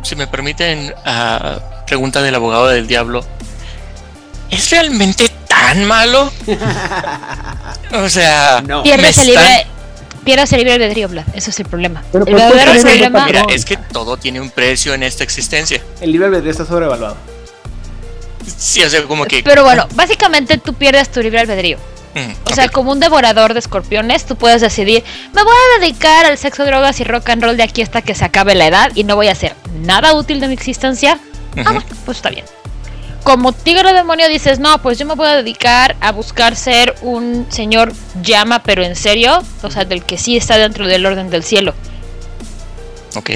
si 0.02 0.16
me 0.16 0.28
permiten, 0.28 0.94
uh, 1.06 1.86
pregunta 1.86 2.22
del 2.22 2.36
abogado 2.36 2.68
del 2.68 2.88
diablo, 2.88 3.24
¿es 4.50 4.70
realmente 4.70 5.30
tan 5.48 5.86
malo? 5.86 6.32
o 7.94 8.10
sea, 8.10 8.62
no. 8.66 8.84
pierdes, 8.84 9.18
el 9.18 9.28
libre, 9.28 9.68
pierdes 10.26 10.52
el 10.52 10.60
libre 10.60 10.74
albedrío, 10.74 11.08
Vlad. 11.08 11.26
Eso 11.34 11.50
es 11.52 11.60
el 11.60 11.68
problema. 11.68 12.04
el 12.14 12.24
verdadero 12.26 12.82
problema. 12.82 13.26
Mira, 13.26 13.46
es 13.50 13.66
que 13.66 13.78
todo 13.78 14.18
tiene 14.18 14.42
un 14.42 14.50
precio 14.52 14.94
en 14.94 15.04
esta 15.04 15.24
existencia. 15.24 15.82
El 16.02 16.12
libre 16.12 16.28
albedrío 16.28 16.52
está 16.52 16.66
sobrevaluado. 16.66 17.18
Sí, 18.58 18.84
o 18.84 18.90
sea, 18.90 19.04
como 19.04 19.26
que. 19.26 19.44
Pero 19.44 19.64
bueno, 19.64 19.88
básicamente 19.96 20.58
tú 20.58 20.74
pierdes 20.74 21.10
tu 21.10 21.22
libre 21.22 21.40
albedrío. 21.40 21.78
Mm, 22.16 22.32
o 22.52 22.56
sea, 22.56 22.70
como 22.70 22.92
un 22.92 23.00
devorador 23.00 23.54
de 23.54 23.60
escorpiones, 23.60 24.26
tú 24.26 24.36
puedes 24.36 24.62
decidir, 24.62 25.04
me 25.34 25.44
voy 25.44 25.54
a 25.54 25.80
dedicar 25.80 26.26
al 26.26 26.38
sexo, 26.38 26.66
drogas 26.66 27.00
y 27.00 27.04
rock 27.04 27.30
and 27.30 27.44
roll 27.44 27.58
de 27.58 27.64
aquí 27.64 27.82
hasta 27.82 28.02
que 28.02 28.16
se 28.16 28.26
acabe 28.26 28.56
la 28.56 28.68
edad 28.68 28.92
y 28.96 29.04
no 29.04 29.16
voy 29.16 29.28
a 29.28 29.34
hacer 29.34 29.56
nada 29.82 30.14
útil 30.14 30.40
de 30.40 30.48
mi 30.48 30.54
existencia. 30.54 31.20
Ah, 31.58 31.72
bueno, 31.72 31.84
pues 32.06 32.18
está 32.18 32.30
bien. 32.30 32.46
Como 33.24 33.52
tigre 33.52 33.94
demonio 33.94 34.28
dices, 34.28 34.60
no, 34.60 34.82
pues 34.82 34.98
yo 34.98 35.06
me 35.06 35.14
voy 35.14 35.28
a 35.28 35.36
dedicar 35.36 35.96
a 36.00 36.12
buscar 36.12 36.56
ser 36.56 36.96
un 37.02 37.46
señor 37.50 37.94
llama, 38.24 38.64
pero 38.64 38.84
en 38.84 38.96
serio, 38.96 39.44
o 39.62 39.70
sea, 39.70 39.86
del 39.86 40.04
que 40.04 40.18
sí 40.18 40.38
está 40.38 40.58
dentro 40.58 40.88
del 40.88 41.06
orden 41.06 41.30
del 41.30 41.44
cielo. 41.44 41.76
Ok. 43.16 43.32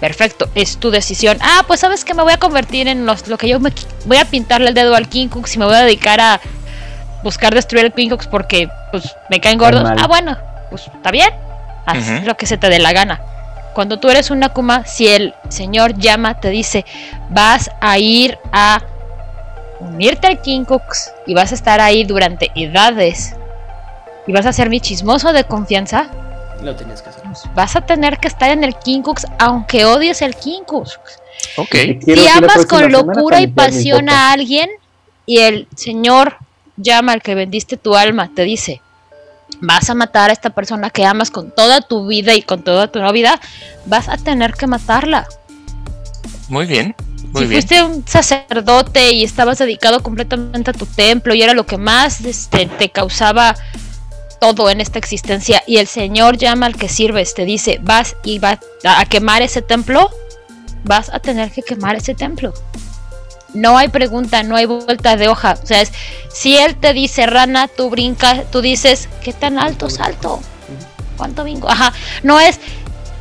Perfecto, 0.00 0.48
es 0.54 0.78
tu 0.78 0.90
decisión. 0.90 1.38
Ah, 1.40 1.64
pues 1.66 1.80
sabes 1.80 2.04
que 2.04 2.14
me 2.14 2.22
voy 2.22 2.32
a 2.32 2.38
convertir 2.38 2.86
en 2.86 3.04
lo 3.04 3.16
que 3.36 3.48
yo 3.48 3.58
me 3.58 3.72
voy 4.06 4.16
a 4.16 4.24
pintarle 4.24 4.68
el 4.68 4.74
dedo 4.74 4.94
al 4.94 5.08
King 5.08 5.28
Kong 5.28 5.46
y 5.52 5.58
me 5.58 5.64
voy 5.64 5.74
a 5.74 5.82
dedicar 5.82 6.20
a 6.20 6.40
buscar 7.24 7.54
destruir 7.54 7.86
el 7.86 7.92
King 7.92 8.10
porque 8.30 8.68
pues 8.92 9.14
me 9.28 9.40
caen 9.40 9.58
gordos. 9.58 9.90
Ah, 9.98 10.06
bueno, 10.06 10.36
pues 10.70 10.86
está 10.86 11.10
bien. 11.10 11.30
Haz 11.86 12.24
lo 12.24 12.36
que 12.36 12.46
se 12.46 12.58
te 12.58 12.68
dé 12.68 12.78
la 12.78 12.92
gana. 12.92 13.20
Cuando 13.74 13.98
tú 13.98 14.08
eres 14.10 14.30
un 14.30 14.42
Akuma, 14.44 14.84
si 14.86 15.08
el 15.08 15.34
señor 15.48 15.96
llama, 15.96 16.40
te 16.40 16.50
dice, 16.50 16.84
vas 17.30 17.70
a 17.80 17.98
ir 17.98 18.38
a 18.52 18.82
unirte 19.80 20.26
al 20.26 20.40
King 20.42 20.64
y 21.26 21.34
vas 21.34 21.52
a 21.52 21.54
estar 21.54 21.80
ahí 21.80 22.04
durante 22.04 22.50
edades 22.54 23.34
y 24.26 24.32
vas 24.32 24.46
a 24.46 24.52
ser 24.52 24.68
mi 24.68 24.80
chismoso 24.80 25.32
de 25.32 25.44
confianza, 25.44 26.08
lo 26.62 26.74
tienes 26.76 27.02
que 27.02 27.10
hacer. 27.10 27.22
Vas 27.54 27.76
a 27.76 27.80
tener 27.82 28.18
que 28.18 28.28
estar 28.28 28.50
en 28.50 28.64
el 28.64 28.74
Kinkux 28.76 29.26
aunque 29.38 29.84
odies 29.84 30.22
el 30.22 30.34
Kinkux. 30.34 30.98
Ok. 31.56 31.74
Si 32.04 32.28
amas 32.28 32.66
con 32.66 32.90
locura 32.90 33.40
y 33.40 33.46
pasión 33.46 34.08
a 34.08 34.32
alguien 34.32 34.68
y 35.26 35.38
el 35.38 35.68
Señor 35.76 36.36
llama 36.76 37.12
al 37.12 37.22
que 37.22 37.34
vendiste 37.34 37.76
tu 37.76 37.94
alma, 37.94 38.30
te 38.34 38.42
dice, 38.42 38.80
vas 39.60 39.90
a 39.90 39.94
matar 39.94 40.30
a 40.30 40.32
esta 40.32 40.50
persona 40.50 40.90
que 40.90 41.04
amas 41.04 41.30
con 41.30 41.50
toda 41.50 41.80
tu 41.80 42.06
vida 42.06 42.34
y 42.34 42.42
con 42.42 42.62
toda 42.62 42.88
tu 42.88 43.00
vida, 43.12 43.40
vas 43.86 44.08
a 44.08 44.16
tener 44.16 44.54
que 44.54 44.66
matarla. 44.66 45.26
Muy 46.48 46.66
bien. 46.66 46.94
Muy 47.32 47.42
si 47.42 47.48
fuiste 47.48 47.82
un 47.82 48.06
sacerdote 48.06 49.12
y 49.12 49.22
estabas 49.22 49.58
dedicado 49.58 50.02
completamente 50.02 50.70
a 50.70 50.74
tu 50.74 50.86
templo 50.86 51.34
y 51.34 51.42
era 51.42 51.52
lo 51.52 51.66
que 51.66 51.76
más 51.76 52.22
este, 52.22 52.66
te 52.66 52.88
causaba 52.88 53.54
todo 54.40 54.70
en 54.70 54.80
esta 54.80 54.98
existencia 54.98 55.62
y 55.66 55.78
el 55.78 55.86
Señor 55.86 56.36
llama 56.36 56.66
al 56.66 56.76
que 56.76 56.88
sirves, 56.88 57.34
te 57.34 57.44
dice, 57.44 57.78
vas 57.82 58.16
y 58.24 58.38
vas 58.38 58.58
a 58.84 59.04
quemar 59.06 59.42
ese 59.42 59.62
templo, 59.62 60.10
vas 60.84 61.10
a 61.10 61.20
tener 61.20 61.50
que 61.50 61.62
quemar 61.62 61.96
ese 61.96 62.14
templo. 62.14 62.52
No 63.54 63.78
hay 63.78 63.88
pregunta, 63.88 64.42
no 64.42 64.56
hay 64.56 64.66
vuelta 64.66 65.16
de 65.16 65.28
hoja. 65.28 65.58
O 65.62 65.66
sea, 65.66 65.80
es, 65.80 65.92
si 66.32 66.56
Él 66.58 66.76
te 66.76 66.92
dice 66.92 67.26
rana, 67.26 67.66
tú 67.66 67.88
brincas, 67.90 68.50
tú 68.50 68.60
dices, 68.60 69.08
¿qué 69.22 69.32
tan 69.32 69.58
alto 69.58 69.88
salto? 69.88 70.40
¿Cuánto 71.16 71.42
brinco? 71.42 71.68
Ajá, 71.68 71.92
no 72.22 72.38
es 72.38 72.60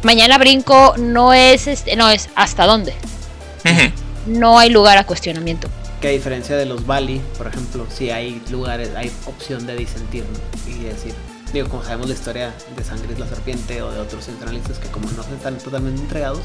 mañana 0.04 0.38
brinco, 0.38 0.96
no 0.98 1.34
es, 1.34 1.68
este, 1.68 1.96
no 1.96 2.10
es 2.10 2.30
hasta 2.36 2.66
dónde. 2.66 2.94
No 4.26 4.60
hay 4.60 4.70
lugar 4.70 4.98
a 4.98 5.06
cuestionamiento 5.06 5.70
que 6.08 6.12
a 6.12 6.14
diferencia 6.14 6.56
de 6.56 6.66
los 6.66 6.86
Bali, 6.86 7.22
por 7.38 7.48
ejemplo, 7.48 7.86
si 7.90 8.12
hay 8.12 8.42
lugares, 8.50 8.92
hay 8.96 9.12
opción 9.26 9.68
de 9.68 9.76
disentir 9.76 10.24
y 10.66 10.84
decir, 10.84 11.14
digo, 11.52 11.68
como 11.68 11.84
sabemos 11.84 12.08
la 12.08 12.14
historia 12.14 12.54
de 12.78 12.84
Sangre 12.84 13.18
la 13.20 13.28
Serpiente 13.28 13.82
o 13.82 13.92
de 13.92 14.00
otros 14.00 14.24
centralistas 14.24 14.80
que 14.80 14.88
como 14.88 15.12
no 15.12 15.22
están 15.22 15.58
totalmente 15.58 16.02
entregados, 16.02 16.44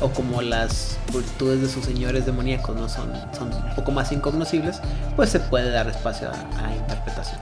o 0.00 0.08
como 0.08 0.40
las 0.40 0.98
virtudes 1.12 1.60
de 1.60 1.68
sus 1.68 1.84
señores 1.84 2.24
demoníacos 2.24 2.74
no 2.74 2.88
son, 2.88 3.12
son 3.36 3.52
un 3.52 3.74
poco 3.74 3.92
más 3.92 4.12
incognoscibles, 4.12 4.80
pues 5.14 5.28
se 5.28 5.40
puede 5.40 5.70
dar 5.70 5.88
espacio 5.88 6.30
a, 6.30 6.74
interpretación. 6.74 7.38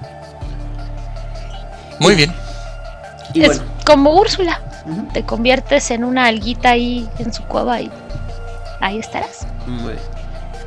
Muy 2.01 2.17
bien. 2.17 2.35
Y 3.33 3.45
es 3.45 3.63
como 3.87 4.19
Úrsula, 4.19 4.61
te 5.13 5.25
conviertes 5.25 5.93
en 5.93 6.03
una 6.03 6.27
alguita 6.27 6.71
ahí 6.71 7.09
en 7.21 7.33
su 7.33 7.45
cueva 7.45 7.81
y 7.81 7.93
ahí 8.81 8.99
estarás. 8.99 9.47
Muy 9.69 9.93
bien. 9.93 10.20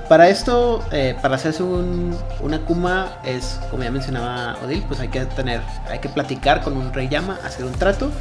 Para 0.10 0.27
esto, 0.29 0.83
eh, 0.91 1.15
para 1.22 1.36
hacerse 1.36 1.63
un, 1.63 2.15
una 2.41 2.60
Kuma 2.65 3.19
es, 3.24 3.60
como 3.72 3.83
ya 3.83 3.91
mencionaba 3.91 4.57
Odil, 4.63 4.83
pues 4.88 5.00
hay 5.00 5.07
que 5.07 5.25
tener, 5.25 5.62
hay 5.89 6.00
que 6.00 6.10
platicar 6.10 6.62
con 6.62 6.75
un 6.75 6.91
rey 6.93 7.07
llama, 7.07 7.39
hacer 7.45 7.65
un 7.65 7.72
trato. 7.72 8.12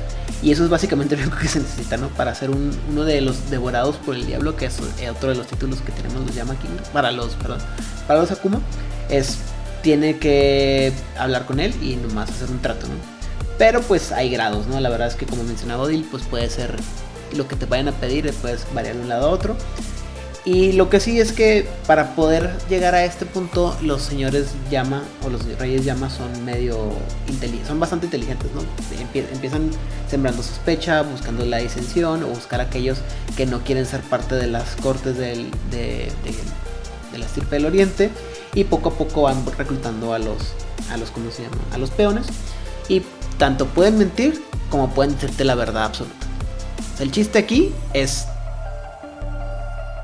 Y 0.42 0.52
eso 0.52 0.64
es 0.64 0.70
básicamente 0.70 1.16
lo 1.24 1.36
que 1.36 1.48
se 1.48 1.58
necesita, 1.58 1.96
¿no? 1.96 2.08
Para 2.08 2.30
hacer 2.30 2.50
un, 2.50 2.78
uno 2.90 3.04
de 3.04 3.20
los 3.20 3.50
devorados 3.50 3.96
por 3.96 4.14
el 4.14 4.26
diablo, 4.26 4.56
que 4.56 4.66
es 4.66 4.78
eh, 5.00 5.10
otro 5.10 5.30
de 5.30 5.34
los 5.34 5.46
títulos 5.48 5.80
que 5.80 5.90
tenemos 5.92 6.24
los 6.24 6.34
llama 6.34 6.54
King, 6.56 6.68
para 6.92 7.10
los, 7.10 7.34
perdón, 7.34 7.58
para 8.06 8.20
los 8.20 8.30
Akuma, 8.30 8.60
es, 9.08 9.38
tiene 9.82 10.18
que 10.18 10.92
hablar 11.18 11.46
con 11.46 11.58
él 11.58 11.74
y 11.82 11.96
nomás 11.96 12.30
hacer 12.30 12.48
un 12.48 12.60
trato, 12.60 12.86
¿no? 12.86 12.94
Pero 13.58 13.82
pues 13.82 14.12
hay 14.12 14.30
grados, 14.30 14.66
¿no? 14.66 14.78
La 14.80 14.88
verdad 14.88 15.08
es 15.08 15.14
que 15.16 15.26
como 15.26 15.42
mencionaba 15.42 15.82
Odil, 15.82 16.06
pues 16.10 16.22
puede 16.22 16.48
ser 16.48 16.76
lo 17.36 17.48
que 17.48 17.56
te 17.56 17.66
vayan 17.66 17.88
a 17.88 17.92
pedir, 17.92 18.32
puedes 18.34 18.66
variar 18.72 18.94
de 18.96 19.02
un 19.02 19.08
lado 19.08 19.26
a 19.26 19.30
otro. 19.30 19.56
Y 20.44 20.72
lo 20.72 20.90
que 20.90 20.98
sí 20.98 21.20
es 21.20 21.32
que 21.32 21.68
para 21.86 22.16
poder 22.16 22.50
llegar 22.68 22.96
a 22.96 23.04
este 23.04 23.26
punto, 23.26 23.76
los 23.80 24.02
señores 24.02 24.48
llama 24.70 25.04
o 25.24 25.30
los 25.30 25.44
reyes 25.56 25.84
llama 25.84 26.10
son 26.10 26.44
medio 26.44 26.90
inteligentes, 27.28 27.68
son 27.68 27.78
bastante 27.78 28.06
inteligentes, 28.06 28.50
¿no? 28.52 28.62
empiezan 29.32 29.70
sembrando 30.10 30.42
sospecha, 30.42 31.02
buscando 31.02 31.44
la 31.44 31.58
disensión 31.58 32.24
o 32.24 32.26
buscar 32.26 32.60
a 32.60 32.64
aquellos 32.64 32.98
que 33.36 33.46
no 33.46 33.60
quieren 33.62 33.86
ser 33.86 34.00
parte 34.00 34.34
de 34.34 34.48
las 34.48 34.74
cortes 34.76 35.16
del, 35.16 35.48
de, 35.70 36.10
la 37.16 37.24
estirpe 37.24 37.56
del 37.56 37.66
oriente 37.66 38.10
y 38.52 38.64
poco 38.64 38.88
a 38.88 38.94
poco 38.94 39.22
van 39.22 39.44
reclutando 39.56 40.12
a 40.12 40.18
los, 40.18 40.54
a 40.90 40.96
los, 40.96 41.12
¿cómo 41.12 41.30
se 41.30 41.44
llama? 41.44 41.56
A 41.72 41.78
los 41.78 41.90
peones 41.90 42.26
y 42.88 43.02
tanto 43.38 43.66
pueden 43.66 43.96
mentir 43.96 44.42
como 44.70 44.90
pueden 44.92 45.14
decirte 45.14 45.44
la 45.44 45.54
verdad 45.54 45.84
absoluta. 45.84 46.26
el 46.98 47.12
chiste 47.12 47.38
aquí 47.38 47.72
es 47.92 48.26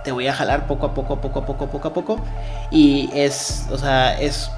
te 0.05 0.13
voy 0.13 0.27
a 0.27 0.33
jalar 0.33 0.67
poco 0.67 0.87
a 0.87 0.95
poco, 0.95 1.21
poco 1.21 1.41
a 1.41 1.47
poco, 1.47 1.67
poco 1.67 1.89
a 1.89 1.95
poco. 1.95 2.21
Y 2.71 3.11
es, 3.15 3.67
o 3.71 3.79
sea, 3.79 4.19
es, 4.21 4.51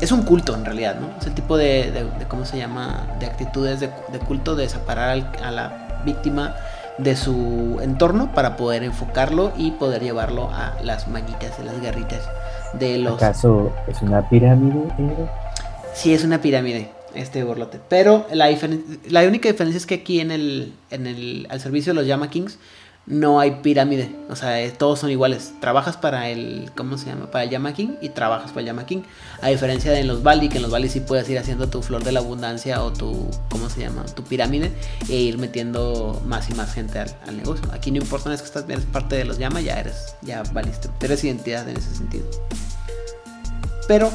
es 0.00 0.12
un 0.12 0.22
culto 0.22 0.54
en 0.54 0.64
realidad, 0.64 0.96
¿no? 1.00 1.08
Es 1.20 1.26
el 1.26 1.34
tipo 1.34 1.56
de, 1.56 2.06
¿cómo 2.28 2.44
se 2.44 2.58
llama? 2.58 3.06
De 3.18 3.26
actitudes 3.26 3.80
de, 3.80 3.90
culto, 4.26 4.56
de 4.56 4.68
separar 4.68 5.24
a 5.42 5.50
la 5.50 6.02
víctima 6.04 6.54
de 6.98 7.16
su 7.16 7.78
entorno 7.82 8.32
para 8.34 8.56
poder 8.56 8.82
enfocarlo 8.82 9.52
y 9.56 9.72
poder 9.72 10.02
llevarlo 10.02 10.50
a 10.52 10.74
las 10.82 11.08
mañitas, 11.08 11.56
de 11.58 11.64
las 11.64 11.80
guerritas 11.80 12.20
de 12.74 12.98
los... 12.98 13.14
¿Acaso 13.14 13.72
es 13.88 14.00
una 14.02 14.28
pirámide? 14.28 14.82
Sí, 15.94 16.12
es 16.12 16.24
una 16.24 16.40
pirámide 16.40 16.90
este 17.14 17.42
borlote. 17.42 17.80
Pero 17.88 18.26
la, 18.32 18.48
la 19.08 19.22
única 19.22 19.48
diferencia 19.50 19.76
es 19.76 19.86
que 19.86 19.96
aquí 19.96 20.20
en 20.20 20.30
el, 20.30 20.72
en 20.90 21.06
el, 21.06 21.46
al 21.50 21.60
servicio 21.60 21.92
de 21.92 22.00
los 22.00 22.06
Yama 22.06 22.30
Kings 22.30 22.58
no 23.06 23.40
hay 23.40 23.56
pirámide. 23.62 24.14
O 24.28 24.36
sea, 24.36 24.56
todos 24.74 25.00
son 25.00 25.10
iguales. 25.10 25.52
Trabajas 25.60 25.96
para 25.96 26.28
el, 26.28 26.70
¿cómo 26.76 26.96
se 26.98 27.06
llama? 27.06 27.30
Para 27.30 27.44
el 27.44 27.50
Yama 27.50 27.72
King 27.72 27.96
y 28.00 28.10
trabajas 28.10 28.50
para 28.50 28.60
el 28.60 28.66
Yama 28.66 28.86
King. 28.86 29.02
A 29.42 29.48
diferencia 29.48 29.90
de 29.90 30.00
en 30.00 30.06
los 30.06 30.22
Bali, 30.22 30.48
que 30.48 30.56
en 30.56 30.62
los 30.62 30.70
Bali 30.70 30.88
sí 30.88 31.00
puedes 31.00 31.28
ir 31.28 31.38
haciendo 31.38 31.68
tu 31.68 31.82
flor 31.82 32.04
de 32.04 32.12
la 32.12 32.20
abundancia 32.20 32.82
o 32.82 32.92
tu, 32.92 33.28
¿cómo 33.50 33.68
se 33.68 33.80
llama? 33.80 34.04
Tu 34.04 34.22
pirámide 34.22 34.70
e 35.08 35.16
ir 35.16 35.38
metiendo 35.38 36.22
más 36.26 36.48
y 36.50 36.54
más 36.54 36.72
gente 36.72 36.98
al, 36.98 37.36
negocio. 37.36 37.66
Aquí 37.72 37.90
no 37.90 37.98
importa, 37.98 38.32
es 38.32 38.40
que 38.40 38.46
estás, 38.46 38.64
eres 38.68 38.84
parte 38.84 39.16
de 39.16 39.24
los 39.24 39.38
Yama, 39.38 39.60
ya 39.60 39.80
eres, 39.80 40.14
ya 40.22 40.42
valiste. 40.52 40.88
Eres 41.00 41.24
identidad 41.24 41.68
en 41.68 41.76
ese 41.76 41.94
sentido. 41.94 42.26
Pero, 43.88 44.12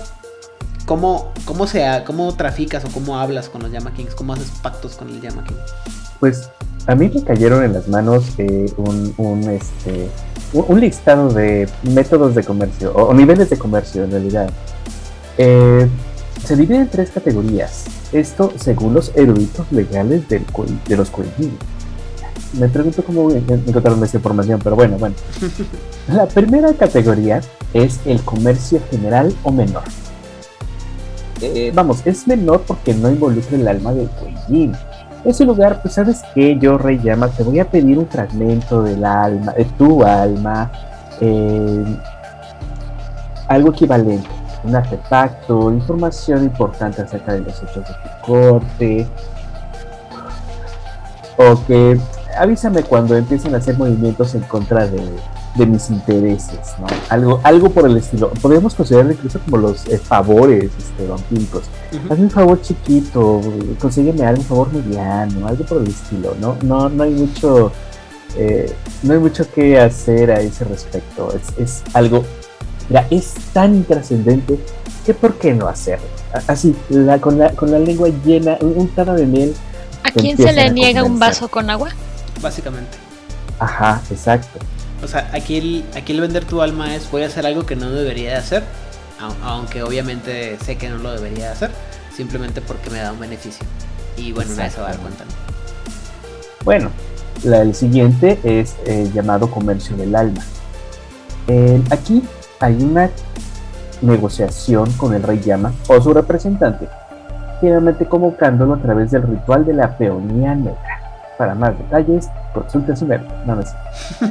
¿cómo, 0.85 1.33
cómo, 1.43 1.67
sea, 1.67 2.05
¿cómo 2.05 2.33
traficas 2.35 2.85
o 2.85 2.89
cómo 2.89 3.19
hablas 3.19 3.49
con 3.49 3.61
los 3.61 3.71
Yama 3.71 3.93
Kings? 3.93 4.15
¿Cómo 4.15 4.33
haces 4.33 4.51
pactos 4.61 4.95
con 4.95 5.09
el 5.09 5.21
Yama 5.21 5.43
King? 5.43 5.55
Pues 6.21 6.49
a 6.87 6.95
mí 6.95 7.11
me 7.13 7.23
cayeron 7.23 7.63
en 7.63 7.73
las 7.73 7.87
manos 7.87 8.25
eh, 8.37 8.71
un, 8.77 9.43
este, 9.49 10.07
un, 10.53 10.79
listado 10.79 11.29
de 11.29 11.67
métodos 11.83 12.35
de 12.35 12.43
comercio, 12.43 12.93
o, 12.93 13.13
niveles 13.13 13.49
de 13.49 13.57
comercio 13.57 14.03
en 14.03 14.11
realidad. 14.11 14.49
Eh, 15.37 15.87
se 16.43 16.55
divide 16.55 16.77
en 16.77 16.89
tres 16.89 17.09
categorías. 17.09 17.85
Esto 18.11 18.53
según 18.57 18.93
los 18.93 19.11
eruditos 19.15 19.71
legales 19.71 20.29
del, 20.29 20.45
de 20.87 20.97
los 20.97 21.09
coinillos. 21.09 21.57
Me 22.53 22.69
pregunto 22.69 23.03
cómo 23.03 23.31
encontraron 23.31 24.01
esta 24.03 24.17
información, 24.17 24.61
pero 24.63 24.75
bueno, 24.75 24.97
bueno. 24.97 25.15
La 26.07 26.27
primera 26.27 26.71
categoría 26.73 27.41
es 27.73 27.99
el 28.05 28.21
comercio 28.21 28.79
general 28.91 29.33
o 29.43 29.51
menor. 29.51 29.83
Eh, 31.41 31.71
vamos, 31.73 32.01
es 32.05 32.27
menor 32.27 32.61
porque 32.65 32.93
no 32.93 33.09
involucra 33.09 33.57
el 33.57 33.67
alma 33.67 33.93
del 33.93 34.09
coinillo 34.09 34.77
ese 35.25 35.43
lugar, 35.43 35.81
pues 35.81 35.95
sabes 35.95 36.21
que 36.33 36.57
yo, 36.57 36.77
Rey 36.77 36.99
Llama, 36.99 37.27
te 37.29 37.43
voy 37.43 37.59
a 37.59 37.65
pedir 37.65 37.97
un 37.97 38.07
fragmento 38.07 38.83
del 38.83 39.03
alma, 39.03 39.53
de 39.53 39.65
tu 39.65 40.03
alma, 40.03 40.71
eh, 41.19 41.83
algo 43.47 43.71
equivalente, 43.71 44.27
un 44.63 44.75
artefacto, 44.75 45.71
información 45.71 46.43
importante 46.43 47.01
acerca 47.01 47.33
de 47.33 47.41
los 47.41 47.57
hechos 47.57 47.75
de 47.75 47.81
tu 47.83 48.31
corte, 48.31 49.07
o 51.37 51.65
que 51.65 51.99
avísame 52.37 52.83
cuando 52.83 53.17
empiecen 53.17 53.55
a 53.55 53.57
hacer 53.57 53.77
movimientos 53.77 54.35
en 54.35 54.41
contra 54.41 54.85
de, 54.87 55.01
de 55.55 55.65
mis 55.65 55.89
intereses, 55.89 56.59
¿no? 56.79 56.87
Algo, 57.09 57.39
algo 57.43 57.69
por 57.69 57.85
el 57.85 57.97
estilo. 57.97 58.29
Podríamos 58.41 58.75
considerar 58.75 59.11
incluso 59.11 59.39
como 59.39 59.57
los 59.57 59.85
eh, 59.87 59.97
favores 59.97 60.71
este, 60.77 61.07
vampíricos. 61.07 61.63
Hazme 62.09 62.25
un 62.25 62.29
favor 62.29 62.61
chiquito, 62.61 63.41
consígueme 63.79 64.25
algo, 64.25 64.41
un 64.41 64.47
favor 64.47 64.73
mediano, 64.73 65.47
algo 65.47 65.65
por 65.65 65.81
el 65.81 65.87
estilo, 65.87 66.35
¿no? 66.39 66.57
No, 66.61 66.89
no 66.89 67.03
hay 67.03 67.11
mucho, 67.11 67.71
eh, 68.35 68.73
no 69.03 69.13
hay 69.13 69.19
mucho 69.19 69.49
que 69.51 69.79
hacer 69.79 70.31
a 70.31 70.41
ese 70.41 70.65
respecto. 70.65 71.33
Es, 71.33 71.57
es 71.57 71.83
algo, 71.93 72.25
mira, 72.89 73.07
es 73.09 73.33
tan 73.53 73.75
intrascendente 73.75 74.59
que 75.05 75.13
por 75.13 75.35
qué 75.35 75.53
no 75.53 75.67
hacerlo. 75.67 76.07
Así, 76.47 76.75
la, 76.89 77.19
con, 77.19 77.37
la, 77.37 77.51
con 77.51 77.71
la 77.71 77.79
lengua 77.79 78.09
llena, 78.25 78.57
untada 78.59 79.13
de 79.13 79.25
miel. 79.25 79.55
¿A 80.03 80.11
quién 80.11 80.35
se 80.35 80.51
le 80.51 80.69
niega 80.71 81.03
un 81.03 81.17
vaso 81.17 81.47
con 81.47 81.69
agua? 81.69 81.89
Básicamente. 82.41 82.97
Ajá, 83.57 84.01
exacto. 84.11 84.59
O 85.03 85.07
sea, 85.07 85.29
aquí 85.33 85.57
el, 85.57 85.85
aquí 85.95 86.13
el 86.13 86.21
vender 86.21 86.45
tu 86.45 86.61
alma 86.61 86.95
es 86.95 87.09
voy 87.11 87.23
a 87.23 87.27
hacer 87.27 87.45
algo 87.45 87.65
que 87.65 87.75
no 87.75 87.91
debería 87.91 88.31
de 88.31 88.35
hacer, 88.37 88.63
aunque 89.43 89.83
obviamente 89.83 90.57
sé 90.63 90.77
que 90.77 90.89
no 90.89 90.97
lo 90.97 91.11
debería 91.11 91.45
de 91.45 91.51
hacer, 91.51 91.71
simplemente 92.15 92.61
porque 92.61 92.89
me 92.89 92.99
da 92.99 93.11
un 93.11 93.19
beneficio. 93.19 93.65
Y 94.17 94.31
bueno, 94.31 94.55
nadie 94.55 94.71
se 94.71 94.81
va 94.81 94.87
a 94.87 94.91
dar 94.91 94.99
cuenta. 94.99 95.25
Bueno, 96.63 96.89
el 97.43 97.75
siguiente 97.75 98.39
es 98.43 98.75
eh, 98.85 99.09
llamado 99.13 99.51
comercio 99.51 99.95
del 99.97 100.15
alma. 100.15 100.41
aquí 101.91 102.23
hay 102.59 102.81
una 102.81 103.09
negociación 104.01 104.91
con 104.93 105.13
el 105.13 105.23
rey 105.23 105.39
llama 105.39 105.73
o 105.87 106.01
su 106.01 106.13
representante, 106.13 106.87
finalmente 107.61 108.05
convocándolo 108.05 108.73
a 108.73 108.77
través 108.77 109.11
del 109.11 109.23
ritual 109.23 109.65
de 109.65 109.73
la 109.73 109.97
peonía 109.97 110.55
negra. 110.55 111.04
Para 111.37 111.53
más 111.53 111.77
detalles, 111.77 112.29
consulte 112.53 112.95
su 112.95 113.05
verbo. 113.07 113.27
No, 113.45 113.59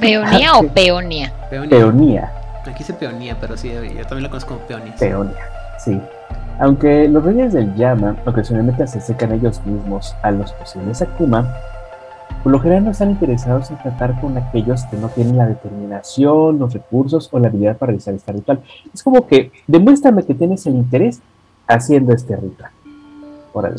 ¿Peonía 0.00 0.54
o 0.54 0.66
peonía? 0.68 1.32
peonía? 1.50 2.32
Aquí 2.62 2.78
dice 2.78 2.94
peonía, 2.94 3.36
pero 3.38 3.56
sí, 3.56 3.70
yo 3.70 4.06
también 4.06 4.22
lo 4.22 4.30
conozco 4.30 4.54
como 4.54 4.66
peonía. 4.66 4.94
Peonía, 4.98 5.44
sí. 5.78 6.00
Aunque 6.58 7.08
los 7.08 7.24
reyes 7.24 7.52
del 7.52 7.74
llama 7.74 8.16
ocasionalmente 8.24 8.86
se 8.86 8.98
acercan 8.98 9.32
ellos 9.32 9.60
mismos 9.66 10.14
a 10.22 10.30
los 10.30 10.52
posibles 10.52 11.02
Akuma, 11.02 11.46
por 12.42 12.52
lo 12.52 12.60
general 12.60 12.84
no 12.84 12.90
están 12.90 13.10
interesados 13.10 13.70
en 13.70 13.78
tratar 13.78 14.20
con 14.20 14.36
aquellos 14.36 14.84
que 14.84 14.96
no 14.96 15.08
tienen 15.08 15.36
la 15.36 15.46
determinación, 15.46 16.58
los 16.58 16.72
recursos 16.74 17.28
o 17.32 17.38
la 17.38 17.48
habilidad 17.48 17.76
para 17.76 17.88
realizar 17.88 18.14
este 18.14 18.32
ritual. 18.32 18.60
Es 18.92 19.02
como 19.02 19.26
que 19.26 19.50
demuéstrame 19.66 20.24
que 20.24 20.34
tienes 20.34 20.66
el 20.66 20.74
interés 20.74 21.20
haciendo 21.66 22.12
este 22.12 22.36
ritual. 22.36 22.70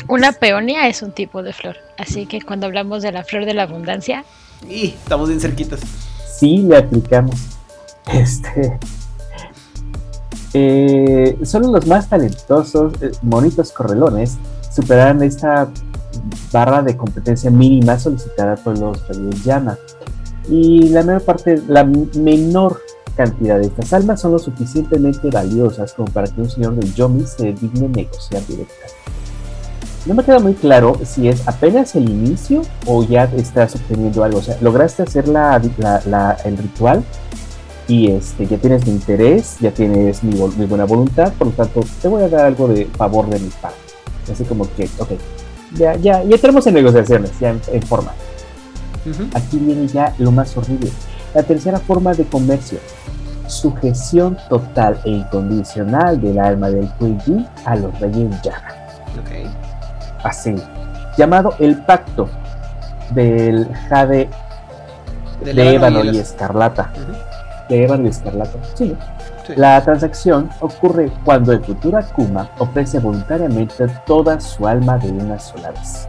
Una 0.08 0.32
peonia 0.32 0.88
es 0.88 1.02
un 1.02 1.12
tipo 1.12 1.42
de 1.42 1.52
flor, 1.52 1.76
así 1.98 2.26
que 2.26 2.40
cuando 2.40 2.66
hablamos 2.66 3.02
de 3.02 3.12
la 3.12 3.24
flor 3.24 3.44
de 3.44 3.54
la 3.54 3.64
abundancia... 3.64 4.24
Y 4.68 4.88
estamos 4.88 5.28
bien 5.28 5.40
cerquitas. 5.40 5.80
Sí, 6.38 6.58
le 6.58 6.78
aplicamos. 6.78 7.36
Este... 8.12 8.78
Eh, 10.54 11.38
solo 11.44 11.68
los 11.70 11.86
más 11.86 12.08
talentosos, 12.08 12.94
eh, 13.02 13.10
monitos 13.20 13.72
correlones, 13.72 14.38
superarán 14.74 15.22
esta 15.22 15.68
barra 16.50 16.82
de 16.82 16.96
competencia 16.96 17.50
mínima 17.50 17.98
solicitada 17.98 18.56
por 18.56 18.78
los 18.78 19.06
reyes 19.08 19.44
llama. 19.44 19.76
Y 20.48 20.88
la 20.88 21.02
menor 21.02 21.22
parte, 21.22 21.60
la 21.68 21.84
menor 21.84 22.80
cantidad 23.16 23.58
de 23.58 23.66
estas 23.66 23.92
almas 23.92 24.20
son 24.20 24.32
lo 24.32 24.38
suficientemente 24.38 25.30
valiosas 25.30 25.92
como 25.92 26.10
para 26.10 26.26
que 26.28 26.40
un 26.40 26.48
señor 26.48 26.74
del 26.76 26.94
Yomi 26.94 27.26
se 27.26 27.52
digne 27.52 27.88
negociar 27.88 28.46
directamente. 28.46 28.96
No 30.06 30.14
me 30.14 30.22
queda 30.22 30.38
muy 30.38 30.54
claro 30.54 31.00
si 31.04 31.28
es 31.28 31.46
apenas 31.48 31.96
el 31.96 32.08
inicio 32.08 32.62
o 32.86 33.02
ya 33.02 33.24
estás 33.36 33.74
obteniendo 33.74 34.22
algo. 34.22 34.38
O 34.38 34.42
sea, 34.42 34.56
lograste 34.60 35.02
hacer 35.02 35.26
la, 35.26 35.60
el 36.44 36.56
ritual 36.56 37.02
y 37.88 38.12
este, 38.12 38.46
ya 38.46 38.56
tienes 38.56 38.86
mi 38.86 38.92
interés, 38.92 39.56
ya 39.60 39.72
tienes 39.72 40.22
mi, 40.22 40.36
buena 40.66 40.84
voluntad, 40.84 41.32
por 41.32 41.48
lo 41.48 41.52
tanto, 41.54 41.84
te 42.00 42.06
voy 42.06 42.22
a 42.22 42.28
dar 42.28 42.46
algo 42.46 42.68
de 42.68 42.86
favor 42.86 43.28
de 43.28 43.40
mi 43.40 43.48
parte. 43.48 43.78
Así 44.30 44.44
como 44.44 44.72
que, 44.76 44.88
ok, 44.98 45.10
ya, 45.76 45.96
ya, 45.96 46.22
ya 46.22 46.38
tenemos 46.38 46.64
en 46.68 46.74
negociaciones, 46.74 47.32
ya 47.40 47.50
en, 47.50 47.82
forma. 47.82 48.12
Aquí 49.34 49.58
viene 49.58 49.88
ya 49.88 50.14
lo 50.18 50.30
más 50.30 50.56
horrible. 50.56 50.90
La 51.34 51.42
tercera 51.42 51.78
forma 51.78 52.14
de 52.14 52.24
comercio. 52.24 52.78
sujeción 53.48 54.36
total 54.48 55.00
e 55.04 55.10
incondicional 55.10 56.20
del 56.20 56.38
alma 56.40 56.70
del 56.70 56.88
Kuei 56.98 57.46
a 57.64 57.76
los 57.76 57.96
reyes 58.00 58.30
Yama. 58.42 59.65
Así, 60.26 60.56
llamado 61.16 61.54
el 61.60 61.76
pacto 61.84 62.28
del 63.10 63.72
Jade 63.88 64.28
de, 65.40 65.74
ébano 65.74 66.02
y, 66.02 66.18
escarlata. 66.18 66.92
De 67.68 67.84
ébano 67.84 68.06
y 68.06 68.08
escarlata, 68.08 68.58
sí. 68.74 68.96
La 69.54 69.80
transacción 69.84 70.50
ocurre 70.58 71.12
cuando 71.24 71.52
el 71.52 71.64
futuro 71.64 71.98
Akuma 71.98 72.50
ofrece 72.58 72.98
voluntariamente 72.98 73.86
toda 74.04 74.40
su 74.40 74.66
alma 74.66 74.98
de 74.98 75.12
una 75.12 75.38
sola 75.38 75.70
vez. 75.70 76.08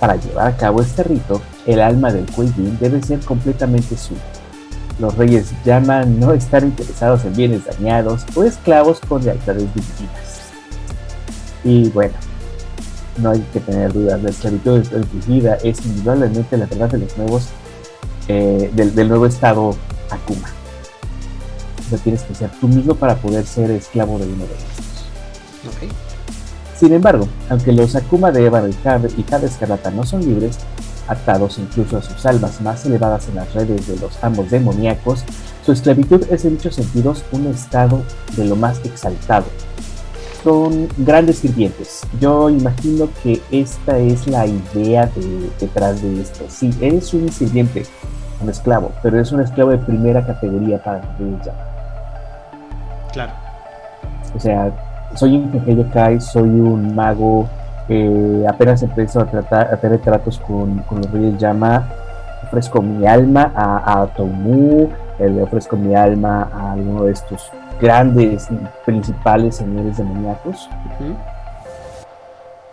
Para 0.00 0.16
llevar 0.16 0.48
a 0.48 0.56
cabo 0.56 0.82
este 0.82 1.04
rito, 1.04 1.40
el 1.64 1.80
alma 1.80 2.10
del 2.10 2.28
Kuei 2.32 2.52
debe 2.80 3.00
ser 3.04 3.20
completamente 3.20 3.96
suya. 3.96 4.20
Los 4.98 5.16
reyes 5.16 5.52
llaman 5.64 6.18
no 6.18 6.32
estar 6.32 6.64
interesados 6.64 7.24
en 7.24 7.36
bienes 7.36 7.66
dañados 7.66 8.26
o 8.34 8.42
esclavos 8.42 8.98
con 8.98 9.24
lealtades 9.24 9.72
divididas. 9.72 10.52
Y 11.62 11.88
bueno, 11.90 12.14
no 13.18 13.30
hay 13.30 13.40
que 13.52 13.60
tener 13.60 13.92
dudas, 13.92 14.22
la 14.22 14.30
esclavitud 14.30 14.78
exigida 14.78 15.56
es 15.62 15.84
indudablemente 15.84 16.56
la 16.56 16.66
verdad 16.66 16.90
de 16.90 16.98
los 16.98 17.16
nuevos, 17.18 17.48
eh, 18.28 18.70
del, 18.72 19.08
nuevo 19.08 19.26
estado 19.26 19.76
Akuma. 20.10 20.48
O 21.92 21.96
tienes 21.98 22.22
que 22.22 22.34
ser 22.34 22.50
tú 22.60 22.68
mismo 22.68 22.94
para 22.94 23.16
poder 23.16 23.44
ser 23.46 23.70
esclavo 23.70 24.18
de 24.18 24.24
uno 24.24 24.44
de 24.46 24.52
ellos. 24.54 25.92
Sin 26.78 26.92
embargo, 26.92 27.28
aunque 27.48 27.72
los 27.72 27.94
Akuma 27.94 28.32
de 28.32 28.46
Ébano 28.46 28.68
y 28.68 28.72
Jade 28.72 29.08
y 29.16 29.44
Escarlata 29.44 29.90
no 29.90 30.04
son 30.04 30.20
libres, 30.22 30.58
atados 31.06 31.58
incluso 31.58 31.98
a 31.98 32.02
sus 32.02 32.24
almas 32.26 32.60
más 32.60 32.84
elevadas 32.86 33.28
en 33.28 33.36
las 33.36 33.52
redes 33.54 33.86
de 33.86 33.96
los 33.96 34.12
ambos 34.22 34.50
demoníacos, 34.50 35.24
su 35.64 35.72
esclavitud 35.72 36.24
es 36.30 36.44
en 36.44 36.54
muchos 36.54 36.74
sentidos 36.74 37.22
un 37.32 37.46
estado 37.46 38.02
de 38.36 38.46
lo 38.46 38.56
más 38.56 38.80
exaltado. 38.84 39.44
Son 40.42 40.88
grandes 40.98 41.38
sirvientes. 41.38 42.02
Yo 42.20 42.50
imagino 42.50 43.08
que 43.22 43.40
esta 43.50 43.98
es 43.98 44.26
la 44.26 44.46
idea 44.46 45.08
detrás 45.60 46.02
de 46.02 46.20
esto. 46.20 46.44
Sí, 46.48 46.70
eres 46.80 47.14
un 47.14 47.28
sirviente, 47.28 47.84
un 48.40 48.50
esclavo, 48.50 48.90
pero 49.02 49.20
es 49.20 49.30
un 49.30 49.40
esclavo 49.40 49.70
de 49.70 49.78
primera 49.78 50.26
categoría 50.26 50.82
para 50.82 50.98
ella. 51.20 51.54
Claro. 53.12 53.32
O 54.34 54.40
sea, 54.40 54.72
soy 55.14 55.36
un 55.36 55.52
jefe 55.52 55.86
Kai, 55.92 56.20
soy 56.20 56.48
un 56.48 56.94
mago, 56.94 57.48
eh, 57.88 58.44
apenas 58.48 58.82
empiezo 58.82 59.20
a, 59.20 59.26
tratar, 59.26 59.72
a 59.72 59.76
tener 59.76 60.00
tratos 60.00 60.38
con, 60.38 60.78
con 60.80 60.98
los 60.98 61.10
reyes 61.10 61.38
llama, 61.38 61.88
ofrezco 62.44 62.80
mi 62.80 63.06
alma 63.06 63.52
a, 63.54 64.02
a 64.02 64.06
Tomu, 64.08 64.88
le 65.18 65.42
ofrezco 65.42 65.76
mi 65.76 65.94
alma 65.94 66.48
a 66.52 66.72
alguno 66.72 67.04
de 67.04 67.12
estos 67.12 67.50
grandes 67.80 68.48
y 68.50 68.58
principales 68.84 69.56
señores 69.56 69.96
demoníacos. 69.96 70.68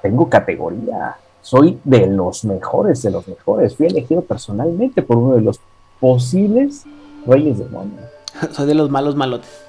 Tengo 0.01 0.29
categoría, 0.29 1.17
soy 1.41 1.79
de 1.83 2.07
los 2.07 2.45
mejores, 2.45 3.01
de 3.01 3.11
los 3.11 3.27
mejores. 3.27 3.75
Fui 3.75 3.87
elegido 3.87 4.21
personalmente 4.21 5.01
por 5.01 5.17
uno 5.17 5.35
de 5.35 5.41
los 5.41 5.59
posibles 5.99 6.85
reyes 7.25 7.59
demonios. 7.59 8.01
soy 8.51 8.67
de 8.67 8.75
los 8.75 8.89
malos 8.89 9.15
malotes 9.15 9.68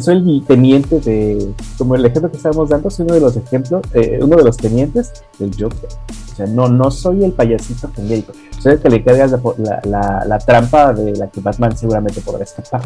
soy 0.00 0.16
el 0.16 0.44
teniente 0.46 1.00
de, 1.00 1.52
como 1.76 1.94
el 1.94 2.04
ejemplo 2.04 2.30
que 2.30 2.36
estábamos 2.36 2.68
dando, 2.68 2.90
soy 2.90 3.04
uno 3.04 3.14
de 3.14 3.20
los 3.20 3.36
ejemplos, 3.36 3.82
eh, 3.94 4.18
uno 4.22 4.36
de 4.36 4.44
los 4.44 4.56
tenientes 4.56 5.12
del 5.38 5.50
Joker. 5.52 5.88
O 6.32 6.36
sea, 6.36 6.46
no, 6.46 6.68
no 6.68 6.90
soy 6.90 7.24
el 7.24 7.32
payasito 7.32 7.90
genérico, 7.94 8.32
soy 8.60 8.74
el 8.74 8.80
que 8.80 8.90
le 8.90 9.02
cargas 9.02 9.32
la, 9.58 10.24
la, 10.26 10.38
trampa 10.38 10.92
de 10.92 11.16
la 11.16 11.28
que 11.28 11.40
Batman 11.40 11.76
seguramente 11.76 12.20
podrá 12.20 12.44
escapar. 12.44 12.82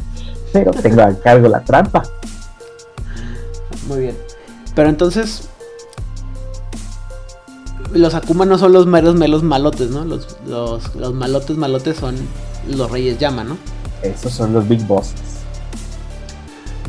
Pero 0.52 0.70
tengo 0.70 1.02
a 1.02 1.12
cargo 1.14 1.48
la 1.48 1.60
trampa. 1.60 2.02
Muy 3.88 4.00
bien. 4.00 4.16
Pero 4.74 4.88
entonces, 4.88 5.48
los 7.92 8.14
Akuma 8.14 8.46
no 8.46 8.56
son 8.56 8.72
los 8.72 8.86
meros 8.86 9.16
melos 9.16 9.42
malotes, 9.42 9.90
¿no? 9.90 10.04
Los, 10.04 10.38
los, 10.46 10.94
los 10.94 11.12
malotes 11.12 11.56
malotes 11.56 11.96
son 11.96 12.16
los 12.68 12.90
reyes 12.90 13.18
llama, 13.18 13.44
¿no? 13.44 13.58
Esos 14.02 14.32
son 14.32 14.52
los 14.52 14.66
big 14.66 14.86
bosses. 14.86 15.31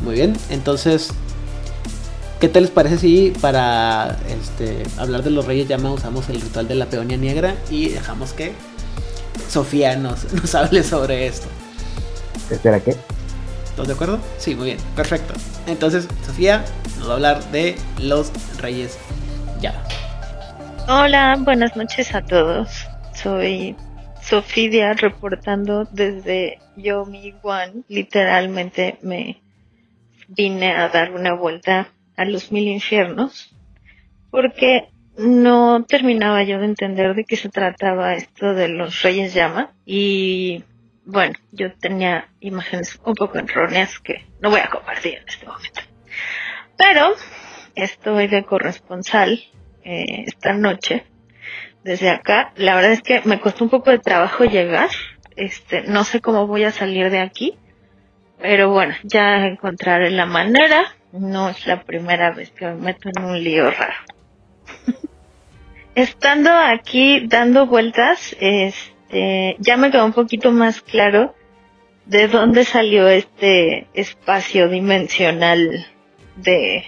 Muy 0.04 0.16
bien, 0.16 0.36
entonces, 0.50 1.08
¿qué 2.38 2.50
tal 2.50 2.64
les 2.64 2.70
parece 2.70 2.98
si 2.98 3.32
para 3.40 4.18
este, 4.28 4.82
hablar 4.98 5.22
de 5.22 5.30
los 5.30 5.46
Reyes 5.46 5.66
Llama 5.66 5.92
usamos 5.92 6.28
el 6.28 6.42
ritual 6.42 6.68
de 6.68 6.74
la 6.74 6.84
peonía 6.84 7.16
negra 7.16 7.54
y 7.70 7.88
dejamos 7.88 8.34
que 8.34 8.52
Sofía 9.48 9.96
nos, 9.96 10.30
nos 10.34 10.54
hable 10.54 10.82
sobre 10.82 11.26
esto? 11.26 11.46
¿Espera 12.50 12.80
qué? 12.80 12.94
¿Estás 13.64 13.86
de 13.86 13.94
acuerdo? 13.94 14.18
Sí, 14.36 14.54
muy 14.54 14.66
bien, 14.66 14.78
perfecto. 14.94 15.32
Entonces, 15.66 16.06
Sofía 16.26 16.62
nos 16.98 17.08
va 17.08 17.12
a 17.12 17.14
hablar 17.14 17.50
de 17.50 17.74
los 17.98 18.30
Reyes 18.58 18.98
Llama. 19.62 19.82
Hola, 20.86 21.34
buenas 21.38 21.74
noches 21.76 22.14
a 22.14 22.20
todos. 22.20 22.68
Soy 23.14 23.74
Sofía 24.20 24.92
reportando 24.92 25.88
desde 25.92 26.58
Yomi 26.76 27.34
One. 27.42 27.84
Literalmente 27.88 28.98
me 29.00 29.43
vine 30.36 30.72
a 30.72 30.88
dar 30.88 31.12
una 31.12 31.34
vuelta 31.34 31.88
a 32.16 32.24
los 32.24 32.52
mil 32.52 32.68
infiernos 32.68 33.54
porque 34.30 34.88
no 35.16 35.84
terminaba 35.84 36.42
yo 36.42 36.58
de 36.58 36.66
entender 36.66 37.14
de 37.14 37.24
qué 37.24 37.36
se 37.36 37.48
trataba 37.48 38.14
esto 38.14 38.54
de 38.54 38.68
los 38.68 39.02
reyes 39.02 39.32
llama 39.34 39.72
y 39.86 40.64
bueno, 41.04 41.34
yo 41.52 41.72
tenía 41.74 42.28
imágenes 42.40 42.98
un 43.04 43.14
poco 43.14 43.38
erróneas 43.38 43.98
que 44.00 44.24
no 44.40 44.50
voy 44.50 44.60
a 44.60 44.70
compartir 44.70 45.16
en 45.16 45.28
este 45.28 45.46
momento. 45.46 45.80
Pero 46.76 47.14
estoy 47.74 48.26
de 48.26 48.44
corresponsal 48.44 49.44
eh, 49.84 50.24
esta 50.26 50.54
noche 50.54 51.04
desde 51.82 52.10
acá. 52.10 52.52
La 52.56 52.74
verdad 52.74 52.92
es 52.92 53.02
que 53.02 53.20
me 53.24 53.40
costó 53.40 53.64
un 53.64 53.70
poco 53.70 53.90
de 53.90 53.98
trabajo 53.98 54.44
llegar. 54.44 54.88
Este, 55.36 55.82
no 55.82 56.04
sé 56.04 56.20
cómo 56.20 56.46
voy 56.46 56.64
a 56.64 56.72
salir 56.72 57.10
de 57.10 57.20
aquí. 57.20 57.58
Pero 58.46 58.70
bueno, 58.70 58.94
ya 59.04 59.46
encontraré 59.46 60.10
la 60.10 60.26
manera. 60.26 60.94
No 61.12 61.48
es 61.48 61.66
la 61.66 61.82
primera 61.82 62.30
vez 62.30 62.50
que 62.50 62.66
me 62.66 62.74
meto 62.74 63.08
en 63.08 63.24
un 63.24 63.42
lío 63.42 63.70
raro. 63.70 63.94
Estando 65.94 66.50
aquí 66.50 67.26
dando 67.26 67.66
vueltas, 67.66 68.36
este, 68.38 69.56
ya 69.60 69.78
me 69.78 69.90
quedó 69.90 70.04
un 70.04 70.12
poquito 70.12 70.52
más 70.52 70.82
claro 70.82 71.34
de 72.04 72.28
dónde 72.28 72.64
salió 72.64 73.08
este 73.08 73.86
espacio 73.94 74.68
dimensional 74.68 75.86
de 76.36 76.84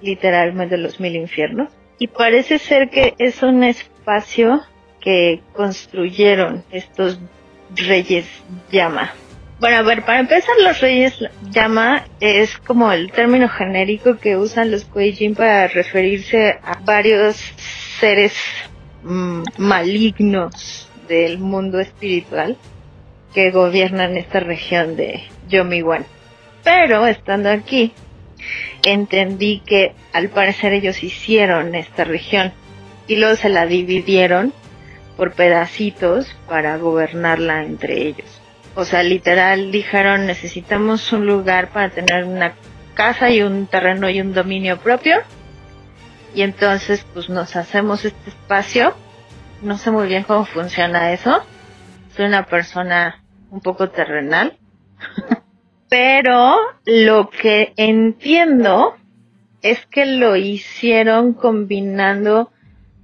literalmente 0.00 0.78
los 0.78 1.00
mil 1.00 1.16
infiernos. 1.16 1.70
Y 1.98 2.06
parece 2.06 2.58
ser 2.58 2.88
que 2.88 3.14
es 3.18 3.42
un 3.42 3.62
espacio 3.62 4.62
que 5.02 5.42
construyeron 5.52 6.64
estos 6.70 7.20
reyes 7.76 8.26
llama. 8.72 9.12
Bueno, 9.60 9.78
a 9.78 9.82
ver, 9.82 10.04
para 10.04 10.20
empezar, 10.20 10.54
los 10.62 10.80
reyes 10.80 11.18
llama 11.50 12.04
es 12.20 12.56
como 12.58 12.92
el 12.92 13.10
término 13.10 13.48
genérico 13.48 14.16
que 14.18 14.36
usan 14.36 14.70
los 14.70 14.84
Kueijin 14.84 15.34
para 15.34 15.66
referirse 15.66 16.60
a 16.62 16.78
varios 16.84 17.36
seres 17.98 18.34
mm, 19.02 19.42
malignos 19.56 20.88
del 21.08 21.38
mundo 21.38 21.80
espiritual 21.80 22.56
que 23.34 23.50
gobiernan 23.50 24.16
esta 24.16 24.38
región 24.38 24.94
de 24.94 25.24
Yomiwan. 25.48 26.06
Pero 26.62 27.08
estando 27.08 27.50
aquí, 27.50 27.92
entendí 28.84 29.60
que 29.66 29.92
al 30.12 30.28
parecer 30.28 30.72
ellos 30.72 31.02
hicieron 31.02 31.74
esta 31.74 32.04
región 32.04 32.52
y 33.08 33.16
luego 33.16 33.34
se 33.34 33.48
la 33.48 33.66
dividieron 33.66 34.52
por 35.16 35.32
pedacitos 35.32 36.32
para 36.48 36.76
gobernarla 36.76 37.64
entre 37.64 38.06
ellos. 38.06 38.40
O 38.78 38.84
sea, 38.84 39.02
literal 39.02 39.72
dijeron 39.72 40.26
necesitamos 40.26 41.12
un 41.12 41.26
lugar 41.26 41.70
para 41.70 41.90
tener 41.90 42.22
una 42.22 42.54
casa 42.94 43.28
y 43.28 43.42
un 43.42 43.66
terreno 43.66 44.08
y 44.08 44.20
un 44.20 44.32
dominio 44.32 44.78
propio. 44.78 45.16
Y 46.32 46.42
entonces 46.42 47.04
pues 47.12 47.28
nos 47.28 47.56
hacemos 47.56 48.04
este 48.04 48.30
espacio. 48.30 48.94
No 49.62 49.78
sé 49.78 49.90
muy 49.90 50.06
bien 50.06 50.22
cómo 50.22 50.44
funciona 50.44 51.12
eso. 51.12 51.42
Soy 52.14 52.26
una 52.26 52.46
persona 52.46 53.20
un 53.50 53.60
poco 53.62 53.88
terrenal. 53.88 54.56
Pero 55.90 56.56
lo 56.86 57.30
que 57.30 57.72
entiendo 57.76 58.94
es 59.60 59.84
que 59.86 60.06
lo 60.06 60.36
hicieron 60.36 61.32
combinando 61.32 62.52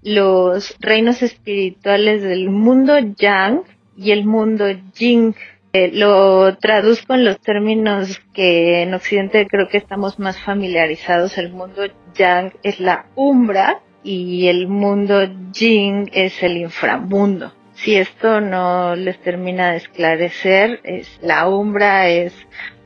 los 0.05 0.77
reinos 0.79 1.21
espirituales 1.21 2.23
del 2.23 2.49
mundo 2.49 2.97
Yang 3.01 3.63
y 3.97 4.13
el 4.13 4.25
mundo 4.25 4.67
Jing 4.95 5.35
eh, 5.75 5.91
lo 5.93 6.57
traduzco 6.57 7.15
en 7.15 7.25
los 7.25 7.41
términos 7.41 8.23
que 8.33 8.83
en 8.83 8.95
Occidente 8.95 9.49
creo 9.49 9.69
que 9.69 9.79
estamos 9.79 10.21
más 10.21 10.41
familiarizados. 10.41 11.37
El 11.37 11.51
mundo 11.53 11.83
Yang 12.15 12.53
es 12.63 12.79
la 12.79 13.07
umbra 13.17 13.81
y 14.05 14.47
el 14.47 14.69
mundo 14.69 15.27
Jing 15.53 16.09
es 16.13 16.41
el 16.45 16.59
inframundo. 16.59 17.53
si 17.75 17.97
esto 17.97 18.41
no 18.41 18.95
les 18.95 19.19
termina 19.21 19.73
de 19.73 19.79
esclarecer, 19.79 20.79
es 20.85 21.19
la 21.21 21.49
umbra 21.49 22.09
es 22.09 22.33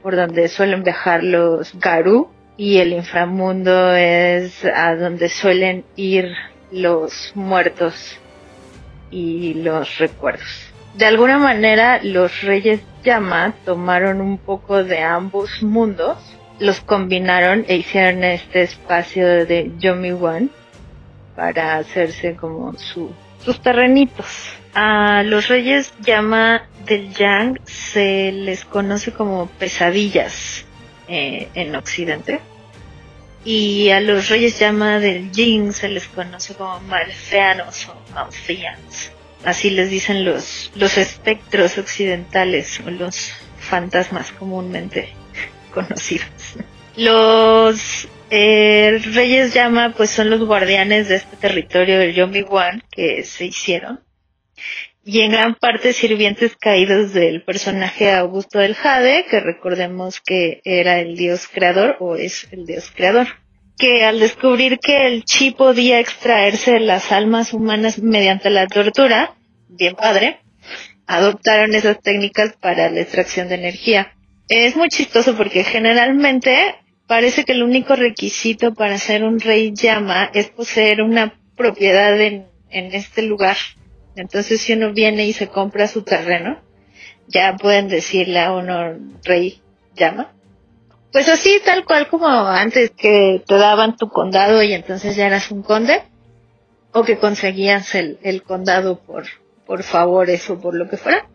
por 0.03 0.16
donde 0.16 0.48
suelen 0.48 0.83
viajar 0.83 1.22
los 1.22 1.79
Garú 1.79 2.31
y 2.57 2.79
el 2.79 2.94
inframundo 2.94 3.94
es 3.94 4.64
a 4.64 4.96
donde 4.96 5.29
suelen 5.29 5.85
ir 5.94 6.33
los 6.72 7.33
muertos 7.35 8.18
y 9.11 9.53
los 9.55 9.98
recuerdos. 9.98 10.67
De 10.98 11.06
alguna 11.06 11.38
manera 11.38 12.00
los 12.02 12.42
reyes 12.42 12.80
llama 13.04 13.54
tomaron 13.64 14.20
un 14.20 14.37
poco 14.37 14.82
de 14.82 14.98
ambos 14.98 15.62
mundos, 15.62 16.18
los 16.58 16.80
combinaron 16.80 17.64
e 17.68 17.76
hicieron 17.76 18.24
este 18.24 18.62
espacio 18.62 19.46
de 19.46 19.70
Yomi 19.78 20.11
One 20.11 20.48
para 21.37 21.76
hacerse 21.76 22.34
como 22.34 22.76
su, 22.76 23.12
sus 23.44 23.62
terrenitos. 23.62 24.26
A 24.74 25.22
los 25.22 25.46
reyes 25.46 25.94
llama 26.00 26.68
del 26.84 27.14
Yang 27.14 27.61
se 27.62 28.32
les 28.32 28.64
conoce 28.64 29.12
como 29.12 29.46
pesadillas 29.46 30.64
eh, 31.06 31.46
en 31.54 31.76
Occidente. 31.76 32.40
Y 33.44 33.90
a 33.90 34.00
los 34.00 34.30
reyes 34.30 34.58
llama 34.58 34.98
del 34.98 35.30
Yin 35.30 35.72
se 35.72 35.90
les 35.90 36.08
conoce 36.08 36.54
como 36.54 36.80
malfeanos 36.80 37.88
o 37.88 37.94
malfeans. 38.12 39.12
Así 39.44 39.70
les 39.70 39.90
dicen 39.90 40.24
los, 40.24 40.70
los 40.74 40.98
espectros 40.98 41.79
occidentales 41.79 42.81
o 42.85 42.90
los 42.90 43.33
fantasmas 43.59 44.33
comúnmente 44.33 45.11
conocidos. 45.74 46.57
Los 46.96 48.09
eh, 48.31 49.01
Reyes 49.12 49.55
Llama 49.55 49.94
pues 49.96 50.11
son 50.11 50.31
los 50.31 50.44
guardianes 50.44 51.09
de 51.09 51.16
este 51.16 51.37
territorio 51.37 51.98
del 51.98 52.14
Yomi 52.14 52.42
Wan 52.42 52.83
que 52.90 53.22
se 53.22 53.46
hicieron 53.46 54.01
y 55.09 55.22
en 55.22 55.31
gran 55.33 55.55
parte 55.55 55.94
sirvientes 55.94 56.55
caídos 56.55 57.14
del 57.14 57.42
personaje 57.42 58.12
Augusto 58.12 58.59
del 58.59 58.74
Jade, 58.74 59.24
que 59.24 59.40
recordemos 59.40 60.20
que 60.20 60.61
era 60.64 61.01
el 61.01 61.16
dios 61.16 61.48
creador 61.48 61.96
o 62.01 62.16
es 62.16 62.46
el 62.53 62.66
dios 62.66 62.92
creador, 62.94 63.27
que 63.79 64.05
al 64.05 64.19
descubrir 64.19 64.79
que 64.81 65.07
el 65.07 65.25
chi 65.25 65.53
podía 65.53 66.01
extraerse 66.01 66.73
de 66.73 66.81
las 66.81 67.12
almas 67.12 67.53
humanas 67.53 67.99
mediante 68.01 68.51
la 68.51 68.67
tortura, 68.67 69.35
bien 69.69 69.95
padre, 69.95 70.41
adoptaron 71.07 71.75
esas 71.75 72.01
técnicas 72.01 72.55
para 72.61 72.91
la 72.91 73.01
extracción 73.01 73.49
de 73.49 73.55
energía. 73.55 74.12
Es 74.49 74.77
muy 74.77 74.88
chistoso 74.88 75.37
porque 75.37 75.62
generalmente 75.62 76.75
parece 77.07 77.45
que 77.45 77.53
el 77.53 77.62
único 77.62 77.95
requisito 77.95 78.75
para 78.75 78.99
ser 78.99 79.23
un 79.25 79.41
rey 79.41 79.73
llama 79.75 80.31
es 80.35 80.51
poseer 80.51 81.01
una 81.01 81.38
propiedad 81.57 82.21
en, 82.21 82.47
en 82.71 82.95
este 82.95 83.23
lugar. 83.23 83.57
Entonces 84.17 84.61
si 84.61 84.73
uno 84.73 84.93
viene 84.93 85.27
y 85.27 85.33
se 85.33 85.49
compra 85.49 85.87
su 85.87 86.03
terreno, 86.03 86.61
ya 87.29 87.57
pueden 87.57 87.88
decirle 87.88 88.41
a 88.41 88.53
uno 88.53 88.99
rey 89.23 89.61
llama. 89.95 90.33
Pues 91.12 91.29
así, 91.29 91.61
tal 91.64 91.85
cual 91.85 92.09
como 92.09 92.29
antes 92.29 92.90
que 92.90 93.42
te 93.47 93.55
daban 93.55 93.97
tu 93.97 94.09
condado 94.09 94.62
y 94.62 94.73
entonces 94.73 95.16
ya 95.16 95.27
eras 95.27 95.51
un 95.51 95.62
conde, 95.62 96.03
o 96.92 97.03
que 97.03 97.18
conseguías 97.18 97.94
el, 97.94 98.18
el 98.23 98.42
condado 98.42 98.99
por, 99.01 99.25
por 99.66 99.83
favores 99.83 100.49
o 100.51 100.61
por 100.61 100.75
lo 100.75 100.88
que 100.88 100.97
fuera. 100.97 101.27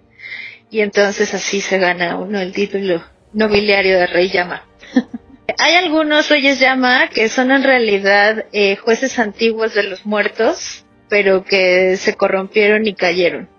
Y 0.70 0.82
entonces 0.82 1.34
así 1.34 1.62
se 1.62 1.78
gana 1.78 2.18
uno 2.18 2.40
el 2.40 2.52
título 2.52 3.04
nobiliario 3.34 3.98
de 3.98 4.08
rey 4.08 4.30
llama. 4.30 4.66
Hay 5.58 5.76
algunos 5.76 6.30
reyes 6.30 6.60
llama 6.60 7.10
que 7.10 7.30
son 7.30 7.52
en 7.52 7.64
realidad 7.64 8.46
eh, 8.54 8.76
jueces 8.76 9.20
antiguos 9.20 9.74
de 9.74 9.84
los 9.84 10.06
muertos, 10.06 10.86
pero 11.10 11.44
que 11.44 11.98
se 11.98 12.16
corrompieron 12.16 12.88
y 12.88 12.96
cayeron. 12.96 13.50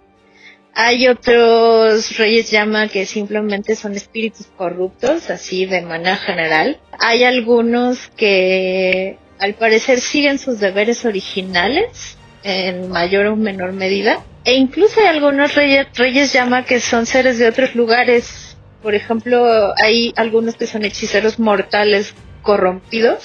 Hay 0.74 1.06
otros 1.08 2.16
reyes 2.16 2.50
llama 2.50 2.88
que 2.88 3.06
simplemente 3.06 3.76
son 3.76 3.94
espíritus 3.94 4.46
corruptos, 4.56 5.30
así 5.30 5.66
de 5.66 5.82
manera 5.82 6.16
general. 6.16 6.80
Hay 6.98 7.24
algunos 7.24 8.08
que 8.16 9.18
al 9.38 9.54
parecer 9.54 10.00
siguen 10.00 10.38
sus 10.38 10.60
deberes 10.60 11.04
originales 11.04 12.16
en 12.42 12.88
mayor 12.88 13.26
o 13.26 13.36
menor 13.36 13.72
medida. 13.72 14.24
E 14.44 14.54
incluso 14.54 15.00
hay 15.00 15.06
algunos 15.06 15.54
reyes, 15.54 15.86
reyes 15.94 16.32
llama 16.32 16.64
que 16.64 16.80
son 16.80 17.06
seres 17.06 17.38
de 17.38 17.48
otros 17.48 17.74
lugares 17.74 18.54
por 18.84 18.94
ejemplo, 18.94 19.72
hay 19.82 20.12
algunos 20.14 20.56
que 20.56 20.66
son 20.66 20.84
hechiceros 20.84 21.38
mortales 21.38 22.14
corrompidos. 22.42 23.24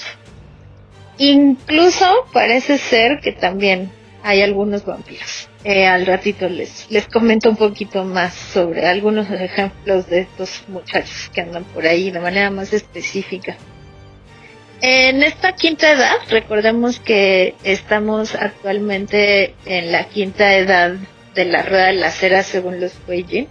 Incluso 1.18 2.06
parece 2.32 2.78
ser 2.78 3.20
que 3.20 3.32
también 3.32 3.92
hay 4.22 4.40
algunos 4.40 4.86
vampiros. 4.86 5.49
Eh, 5.62 5.86
al 5.86 6.06
ratito 6.06 6.48
les, 6.48 6.86
les 6.90 7.06
comento 7.06 7.50
un 7.50 7.56
poquito 7.56 8.04
más 8.04 8.32
sobre 8.32 8.86
algunos 8.86 9.30
ejemplos 9.30 10.08
de 10.08 10.20
estos 10.20 10.64
muchachos 10.68 11.30
que 11.34 11.42
andan 11.42 11.64
por 11.64 11.86
ahí 11.86 12.10
de 12.10 12.18
manera 12.18 12.50
más 12.50 12.72
específica. 12.72 13.56
En 14.80 15.22
esta 15.22 15.52
quinta 15.52 15.92
edad, 15.92 16.16
recordemos 16.30 17.00
que 17.00 17.54
estamos 17.64 18.34
actualmente 18.34 19.54
en 19.66 19.92
la 19.92 20.04
quinta 20.04 20.54
edad 20.54 20.94
de 21.34 21.44
la 21.44 21.62
rueda 21.62 21.86
de 21.88 21.92
la 21.94 22.10
cera 22.10 22.42
según 22.42 22.80
los 22.80 22.94
Weijin. 23.06 23.46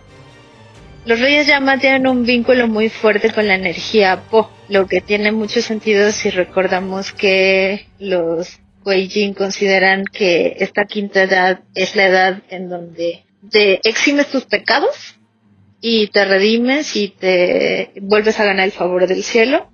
Los 1.05 1.19
Reyes 1.19 1.45
Llama 1.45 1.77
tienen 1.77 2.07
un 2.07 2.25
vínculo 2.25 2.67
muy 2.67 2.89
fuerte 2.89 3.31
con 3.31 3.47
la 3.47 3.53
energía 3.53 4.23
Po, 4.31 4.49
lo 4.67 4.87
que 4.87 5.01
tiene 5.01 5.31
mucho 5.31 5.61
sentido 5.61 6.11
si 6.11 6.31
recordamos 6.31 7.13
que 7.13 7.85
los 7.99 8.59
Weijin 8.85 9.33
consideran 9.33 10.05
que 10.05 10.57
esta 10.59 10.85
quinta 10.85 11.23
edad 11.23 11.61
es 11.75 11.95
la 11.95 12.05
edad 12.05 12.43
en 12.49 12.69
donde 12.69 13.25
te 13.51 13.79
eximes 13.87 14.27
tus 14.27 14.45
pecados 14.45 15.15
y 15.81 16.07
te 16.07 16.25
redimes 16.25 16.95
y 16.95 17.09
te 17.09 17.91
vuelves 18.01 18.39
a 18.39 18.45
ganar 18.45 18.65
el 18.65 18.71
favor 18.71 19.07
del 19.07 19.23
cielo 19.23 19.69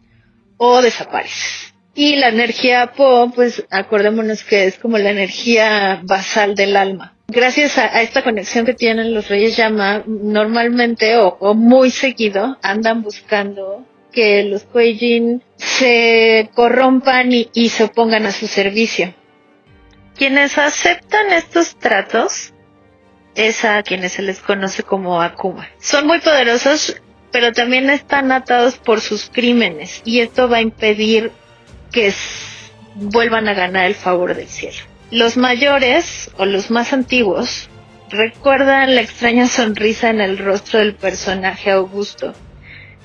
o 0.57 0.81
desapareces. 0.81 1.73
Y 1.93 2.17
la 2.17 2.27
energía 2.27 2.93
Po, 2.95 3.31
pues 3.33 3.63
acordémonos 3.69 4.43
que 4.43 4.65
es 4.65 4.77
como 4.77 4.97
la 4.97 5.11
energía 5.11 6.01
basal 6.03 6.55
del 6.55 6.75
alma 6.75 7.15
gracias 7.27 7.77
a, 7.77 8.01
esta 8.01 8.23
conexión 8.23 8.65
que 8.65 8.73
tienen 8.73 9.13
los 9.13 9.27
Reyes 9.27 9.57
Llama, 9.57 10.03
normalmente 10.05 11.17
o, 11.17 11.53
muy 11.53 11.91
seguido 11.91 12.57
andan 12.61 13.01
buscando 13.01 13.85
que 14.15 14.43
los 14.45 14.63
Kueijin 14.63 15.43
se 15.57 16.49
corrompan 16.55 17.29
y, 17.31 17.69
se 17.69 17.83
opongan 17.83 18.25
a 18.25 18.31
su 18.31 18.47
servicio. 18.47 19.13
Quienes 20.15 20.57
aceptan 20.57 21.33
estos 21.33 21.75
tratos 21.75 22.53
es 23.35 23.65
a 23.65 23.83
quienes 23.83 24.13
se 24.13 24.21
les 24.21 24.39
conoce 24.39 24.83
como 24.83 25.21
Akuma. 25.21 25.67
Son 25.79 26.07
muy 26.07 26.19
poderosos, 26.21 26.99
pero 27.31 27.51
también 27.51 27.89
están 27.89 28.31
atados 28.31 28.77
por 28.77 29.01
sus 29.01 29.29
crímenes 29.29 30.01
y 30.05 30.21
esto 30.21 30.47
va 30.47 30.57
a 30.57 30.61
impedir 30.61 31.33
que 31.91 32.13
vuelvan 32.95 33.49
a 33.49 33.53
ganar 33.53 33.85
el 33.85 33.95
favor 33.95 34.33
del 34.33 34.47
cielo. 34.47 34.77
Los 35.11 35.35
mayores 35.35 36.31
o 36.37 36.45
los 36.45 36.71
más 36.71 36.93
antiguos 36.93 37.69
recuerdan 38.09 38.95
la 38.95 39.01
extraña 39.01 39.47
sonrisa 39.47 40.09
en 40.09 40.21
el 40.21 40.37
rostro 40.37 40.79
del 40.79 40.95
personaje 40.95 41.71
Augusto 41.71 42.33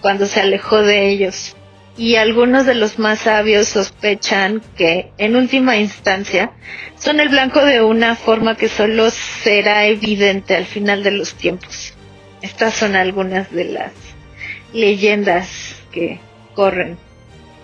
cuando 0.00 0.26
se 0.26 0.40
alejó 0.40 0.82
de 0.82 1.10
ellos 1.10 1.56
y 1.96 2.16
algunos 2.16 2.66
de 2.66 2.74
los 2.74 2.98
más 2.98 3.20
sabios 3.20 3.68
sospechan 3.68 4.62
que, 4.76 5.12
en 5.18 5.36
última 5.36 5.76
instancia, 5.76 6.52
son 6.98 7.20
el 7.20 7.28
blanco 7.28 7.64
de 7.64 7.82
una 7.82 8.16
forma 8.16 8.56
que 8.56 8.68
solo 8.68 9.10
será 9.10 9.86
evidente 9.86 10.56
al 10.56 10.64
final 10.64 11.02
de 11.02 11.10
los 11.10 11.34
tiempos. 11.34 11.92
Estas 12.42 12.74
son 12.74 12.96
algunas 12.96 13.52
de 13.52 13.64
las 13.64 13.92
leyendas 14.72 15.76
que 15.92 16.20
corren 16.54 16.96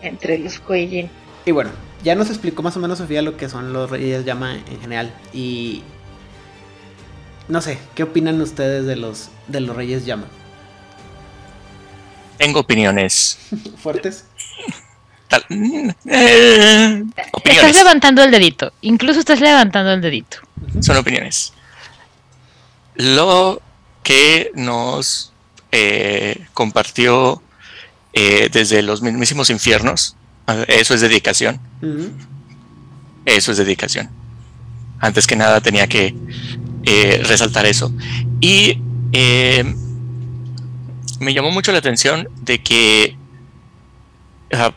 entre 0.02 0.38
los 0.38 0.58
Kueijin. 0.58 1.08
Y 1.46 1.52
bueno, 1.52 1.70
ya 2.04 2.14
nos 2.14 2.28
explicó 2.28 2.62
más 2.62 2.76
o 2.76 2.80
menos 2.80 2.98
Sofía 2.98 3.22
lo 3.22 3.36
que 3.36 3.48
son 3.48 3.72
los 3.72 3.88
Reyes 3.90 4.24
Llama 4.24 4.56
en 4.56 4.80
general. 4.80 5.14
Y 5.32 5.82
no 7.48 7.62
sé, 7.62 7.78
¿qué 7.94 8.02
opinan 8.02 8.40
ustedes 8.40 8.84
de 8.84 8.96
los, 8.96 9.30
de 9.46 9.60
los 9.60 9.74
Reyes 9.74 10.04
Llama? 10.04 10.26
Tengo 12.38 12.60
opiniones. 12.60 13.38
¿Fuertes? 13.82 14.24
Eh, 16.04 17.04
estás 17.44 17.74
levantando 17.74 18.22
el 18.22 18.30
dedito. 18.30 18.72
Incluso 18.80 19.20
estás 19.20 19.40
levantando 19.40 19.92
el 19.92 20.00
dedito. 20.00 20.38
Son 20.80 20.96
opiniones. 20.96 21.52
Lo 22.94 23.60
que 24.02 24.52
nos 24.54 25.32
eh, 25.72 26.46
compartió 26.54 27.42
eh, 28.12 28.48
desde 28.52 28.82
los 28.82 29.02
mismísimos 29.02 29.50
infiernos 29.50 30.16
eso 30.68 30.94
es 30.94 31.00
dedicación. 31.00 31.60
Eso 33.24 33.52
es 33.52 33.58
dedicación. 33.58 34.08
Antes 35.00 35.26
que 35.26 35.36
nada 35.36 35.60
tenía 35.60 35.86
que 35.88 36.14
eh, 36.84 37.22
resaltar 37.24 37.66
eso. 37.66 37.92
Y 38.40 38.80
eh, 39.12 39.74
me 41.20 41.34
llamó 41.34 41.50
mucho 41.50 41.72
la 41.72 41.78
atención 41.78 42.28
de 42.42 42.62
que 42.62 43.16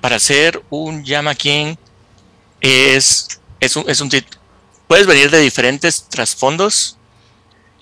para 0.01 0.19
ser 0.19 0.61
un 0.69 1.03
Yama 1.03 1.35
King 1.35 1.75
es, 2.61 3.39
es 3.59 3.75
un, 3.75 3.85
es 3.87 4.01
un 4.01 4.09
puedes 4.87 5.05
venir 5.05 5.29
de 5.29 5.39
diferentes 5.39 6.05
trasfondos 6.09 6.97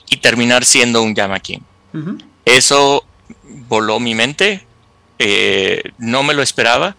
y 0.09 0.17
terminar 0.17 0.65
siendo 0.65 1.01
un 1.01 1.15
Yamakin. 1.15 1.63
Eso 2.45 3.03
voló 3.67 3.99
mi 3.99 4.13
mente, 4.13 4.65
eh, 5.19 5.83
no 5.97 6.23
me 6.23 6.33
lo 6.33 6.41
esperaba. 6.41 6.95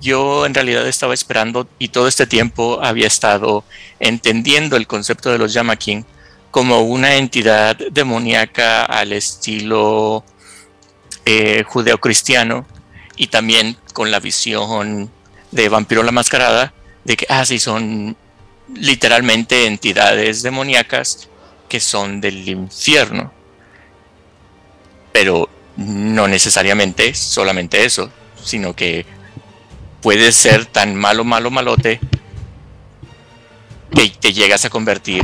Yo 0.00 0.46
en 0.46 0.54
realidad 0.54 0.86
estaba 0.86 1.14
esperando 1.14 1.68
y 1.78 1.88
todo 1.88 2.08
este 2.08 2.26
tiempo 2.26 2.78
había 2.82 3.06
estado 3.06 3.64
entendiendo 4.00 4.76
el 4.76 4.86
concepto 4.86 5.30
de 5.30 5.38
los 5.38 5.52
Yamakin 5.52 6.04
como 6.50 6.82
una 6.82 7.16
entidad 7.16 7.76
demoníaca 7.90 8.84
al 8.84 9.12
estilo 9.12 10.24
eh, 11.24 11.64
judeocristiano 11.66 12.66
y 13.16 13.28
también 13.28 13.76
con 13.92 14.10
la 14.10 14.20
visión 14.20 15.10
de 15.50 15.68
Vampiro 15.68 16.02
la 16.02 16.12
Mascarada 16.12 16.74
de 17.04 17.16
que, 17.16 17.26
ah, 17.28 17.44
sí, 17.44 17.58
son 17.58 18.16
literalmente 18.74 19.66
entidades 19.66 20.42
demoníacas 20.42 21.28
que 21.68 21.80
son 21.80 22.20
del 22.20 22.48
infierno. 22.48 23.32
Pero 25.12 25.48
no 25.76 26.28
necesariamente 26.28 27.14
solamente 27.14 27.84
eso, 27.84 28.10
sino 28.42 28.74
que 28.74 29.06
puede 30.00 30.32
ser 30.32 30.66
tan 30.66 30.94
malo, 30.94 31.24
malo, 31.24 31.50
malote 31.50 32.00
que 33.94 34.10
te 34.10 34.32
llegas 34.32 34.64
a 34.64 34.70
convertir 34.70 35.22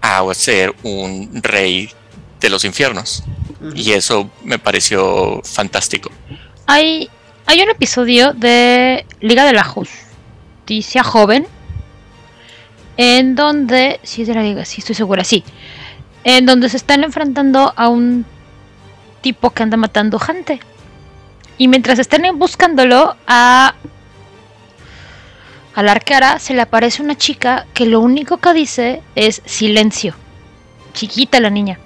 a 0.00 0.22
ser 0.34 0.74
un 0.82 1.42
rey 1.42 1.90
de 2.40 2.50
los 2.50 2.64
infiernos. 2.64 3.24
Y 3.74 3.92
eso 3.92 4.30
me 4.44 4.58
pareció 4.58 5.40
fantástico. 5.44 6.10
Hay, 6.66 7.08
hay 7.46 7.60
un 7.62 7.70
episodio 7.70 8.32
de 8.32 9.06
Liga 9.20 9.44
de 9.44 9.52
la 9.52 9.64
Justicia 9.64 11.02
Joven 11.02 11.46
en 12.96 13.34
donde, 13.34 14.00
es 14.02 14.26
de 14.26 14.34
la 14.34 14.42
Liga, 14.42 14.64
sí 14.64 14.80
estoy 14.80 14.94
segura, 14.94 15.24
sí, 15.24 15.44
en 16.24 16.46
donde 16.46 16.68
se 16.68 16.76
están 16.76 17.04
enfrentando 17.04 17.72
a 17.76 17.88
un 17.88 18.24
tipo 19.20 19.50
que 19.50 19.62
anda 19.62 19.76
matando 19.76 20.18
gente. 20.18 20.60
Y 21.58 21.68
mientras 21.68 21.98
están 21.98 22.22
buscándolo, 22.38 23.16
a, 23.26 23.74
a 25.74 25.82
la 25.82 25.92
arquera 25.92 26.38
se 26.38 26.54
le 26.54 26.62
aparece 26.62 27.02
una 27.02 27.16
chica 27.16 27.66
que 27.72 27.86
lo 27.86 28.00
único 28.00 28.38
que 28.38 28.52
dice 28.52 29.02
es 29.14 29.42
silencio. 29.44 30.14
Chiquita 30.92 31.40
la 31.40 31.50
niña. 31.50 31.78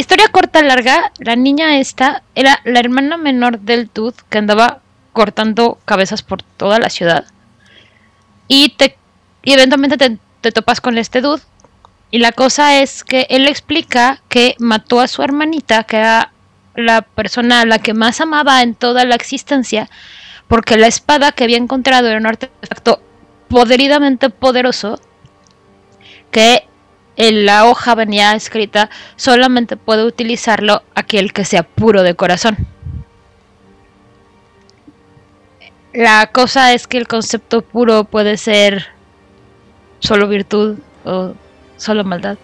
Historia 0.00 0.28
corta, 0.28 0.62
larga, 0.62 1.12
la 1.18 1.36
niña 1.36 1.78
esta 1.78 2.22
era 2.34 2.60
la 2.64 2.80
hermana 2.80 3.18
menor 3.18 3.60
del 3.60 3.90
Tooth 3.90 4.22
que 4.30 4.38
andaba 4.38 4.80
cortando 5.12 5.78
cabezas 5.84 6.22
por 6.22 6.42
toda 6.42 6.78
la 6.78 6.88
ciudad. 6.88 7.26
Y, 8.48 8.70
te, 8.78 8.96
y 9.42 9.52
eventualmente 9.52 9.98
te, 9.98 10.16
te 10.40 10.52
topas 10.52 10.80
con 10.80 10.96
este 10.96 11.20
dude. 11.20 11.42
Y 12.10 12.20
la 12.20 12.32
cosa 12.32 12.80
es 12.80 13.04
que 13.04 13.26
él 13.28 13.46
explica 13.46 14.22
que 14.30 14.54
mató 14.58 15.00
a 15.00 15.06
su 15.06 15.22
hermanita, 15.22 15.84
que 15.84 15.98
era 15.98 16.32
la 16.74 17.02
persona 17.02 17.60
a 17.60 17.66
la 17.66 17.78
que 17.78 17.92
más 17.92 18.22
amaba 18.22 18.62
en 18.62 18.74
toda 18.74 19.04
la 19.04 19.16
existencia, 19.16 19.90
porque 20.48 20.78
la 20.78 20.86
espada 20.86 21.32
que 21.32 21.44
había 21.44 21.58
encontrado 21.58 22.08
era 22.08 22.18
un 22.18 22.26
artefacto 22.26 23.02
poderidamente 23.48 24.30
poderoso 24.30 24.98
que 26.30 26.69
en 27.20 27.44
la 27.44 27.66
hoja 27.66 27.94
venía 27.94 28.32
escrita 28.32 28.88
solamente 29.16 29.76
puede 29.76 30.06
utilizarlo 30.06 30.82
aquel 30.94 31.34
que 31.34 31.44
sea 31.44 31.64
puro 31.64 32.02
de 32.02 32.14
corazón. 32.14 32.56
La 35.92 36.26
cosa 36.28 36.72
es 36.72 36.86
que 36.86 36.96
el 36.96 37.06
concepto 37.06 37.60
puro 37.60 38.04
puede 38.04 38.38
ser 38.38 38.86
solo 39.98 40.28
virtud 40.28 40.78
o 41.04 41.34
solo 41.76 42.04
maldad. 42.04 42.38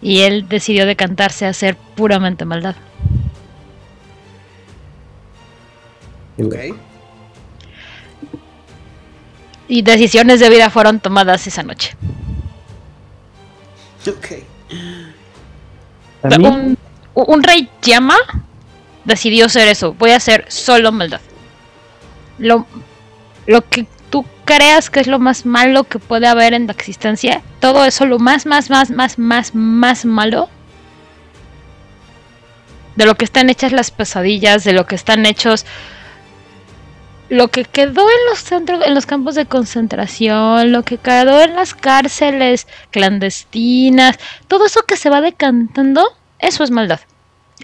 Y 0.00 0.22
él 0.22 0.48
decidió 0.48 0.84
decantarse 0.84 1.46
a 1.46 1.52
ser 1.52 1.76
puramente 1.76 2.44
maldad. 2.44 2.74
Y 9.68 9.82
decisiones 9.82 10.40
de 10.40 10.50
vida 10.50 10.68
fueron 10.68 10.98
tomadas 10.98 11.46
esa 11.46 11.62
noche. 11.62 11.96
Un, 16.22 16.78
un, 17.14 17.42
rey 17.42 17.68
llama 17.82 18.16
decidió 19.04 19.48
ser 19.48 19.68
eso. 19.68 19.94
Voy 19.94 20.10
a 20.10 20.16
hacer 20.16 20.44
solo 20.48 20.92
maldad. 20.92 21.20
Lo, 22.38 22.66
lo 23.46 23.62
que 23.68 23.86
tú 24.10 24.24
creas 24.44 24.90
que 24.90 25.00
es 25.00 25.06
lo 25.06 25.18
más 25.18 25.46
malo 25.46 25.84
que 25.84 25.98
puede 25.98 26.26
haber 26.26 26.54
en 26.54 26.66
la 26.66 26.72
existencia, 26.72 27.42
todo 27.60 27.84
eso 27.84 28.06
lo 28.06 28.18
más, 28.18 28.46
más, 28.46 28.70
más, 28.70 28.90
más, 28.90 29.18
más, 29.18 29.54
más 29.54 30.04
malo. 30.04 30.48
De 32.96 33.06
lo 33.06 33.14
que 33.14 33.24
están 33.24 33.48
hechas 33.48 33.72
las 33.72 33.90
pesadillas, 33.90 34.64
de 34.64 34.74
lo 34.74 34.86
que 34.86 34.94
están 34.94 35.24
hechos 35.24 35.64
lo 37.32 37.48
que 37.48 37.64
quedó 37.64 38.02
en 38.02 38.26
los 38.28 38.40
centros, 38.40 38.84
en 38.86 38.94
los 38.94 39.06
campos 39.06 39.34
de 39.34 39.46
concentración, 39.46 40.70
lo 40.70 40.82
que 40.82 40.98
quedó 40.98 41.40
en 41.40 41.56
las 41.56 41.72
cárceles 41.72 42.66
clandestinas, 42.90 44.18
todo 44.48 44.66
eso 44.66 44.82
que 44.86 44.98
se 44.98 45.08
va 45.08 45.22
decantando, 45.22 46.04
eso 46.38 46.62
es 46.62 46.70
maldad. 46.70 47.00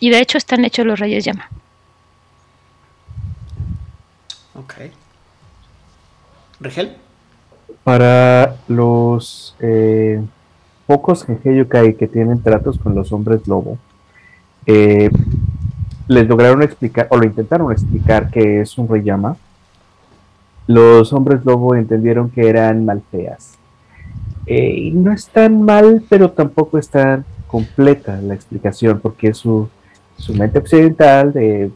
Y 0.01 0.09
de 0.09 0.21
hecho 0.21 0.39
están 0.39 0.65
hechos 0.65 0.87
los 0.87 0.99
reyes 0.99 1.23
llama. 1.23 1.51
Ok. 4.55 4.75
¿Rigel? 6.61 6.97
Para 7.85 8.57
los 8.69 9.55
eh, 9.61 10.25
pocos 10.87 11.27
Genjei 11.27 11.95
que 11.95 12.09
tienen 12.09 12.43
tratos 12.43 12.79
con 12.79 12.95
los 12.95 13.13
hombres 13.13 13.47
lobo, 13.47 13.77
eh, 14.65 15.11
les 16.07 16.27
lograron 16.27 16.63
explicar, 16.63 17.07
o 17.11 17.19
lo 17.19 17.27
intentaron 17.27 17.71
explicar, 17.71 18.31
que 18.31 18.63
es 18.63 18.79
un 18.79 18.89
rey 18.89 19.03
llama 19.03 19.37
los 20.69 21.13
hombres 21.13 21.45
lobo 21.45 21.75
entendieron 21.75 22.31
que 22.31 22.49
eran 22.49 22.85
malfeas. 22.85 23.59
Eh, 24.47 24.75
y 24.77 24.91
no 24.93 25.13
es 25.13 25.27
tan 25.27 25.63
mal, 25.63 26.05
pero 26.09 26.31
tampoco 26.31 26.79
es 26.79 26.89
tan 26.89 27.25
completa 27.49 28.21
la 28.21 28.35
explicación, 28.35 29.01
porque 29.01 29.35
su, 29.35 29.69
su 30.17 30.35
mente 30.35 30.59
occidental 30.59 31.33
de, 31.33 31.73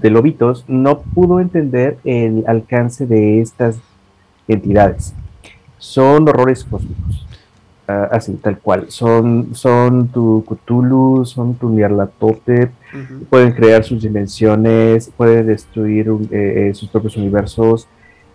de 0.00 0.10
lobitos 0.10 0.64
no 0.68 1.00
pudo 1.00 1.40
entender 1.40 1.98
el 2.04 2.44
alcance 2.46 3.06
de 3.06 3.40
estas 3.40 3.76
entidades. 4.48 5.12
Son 5.78 6.26
horrores 6.28 6.64
cósmicos. 6.64 7.26
Ah, 7.86 8.08
así, 8.12 8.32
tal 8.34 8.58
cual. 8.58 8.86
Son, 8.88 9.54
son 9.54 10.08
tu 10.08 10.42
Cthulhu, 10.48 11.26
son 11.26 11.54
tu 11.54 11.68
Nyarlathotep, 11.68 12.70
pueden 13.28 13.52
crear 13.52 13.84
sus 13.84 14.02
dimensiones, 14.02 15.10
pueden 15.14 15.46
destruir 15.46 16.08
eh, 16.30 16.68
eh, 16.70 16.74
sus 16.74 16.88
propios 16.88 17.16
universos, 17.16 17.86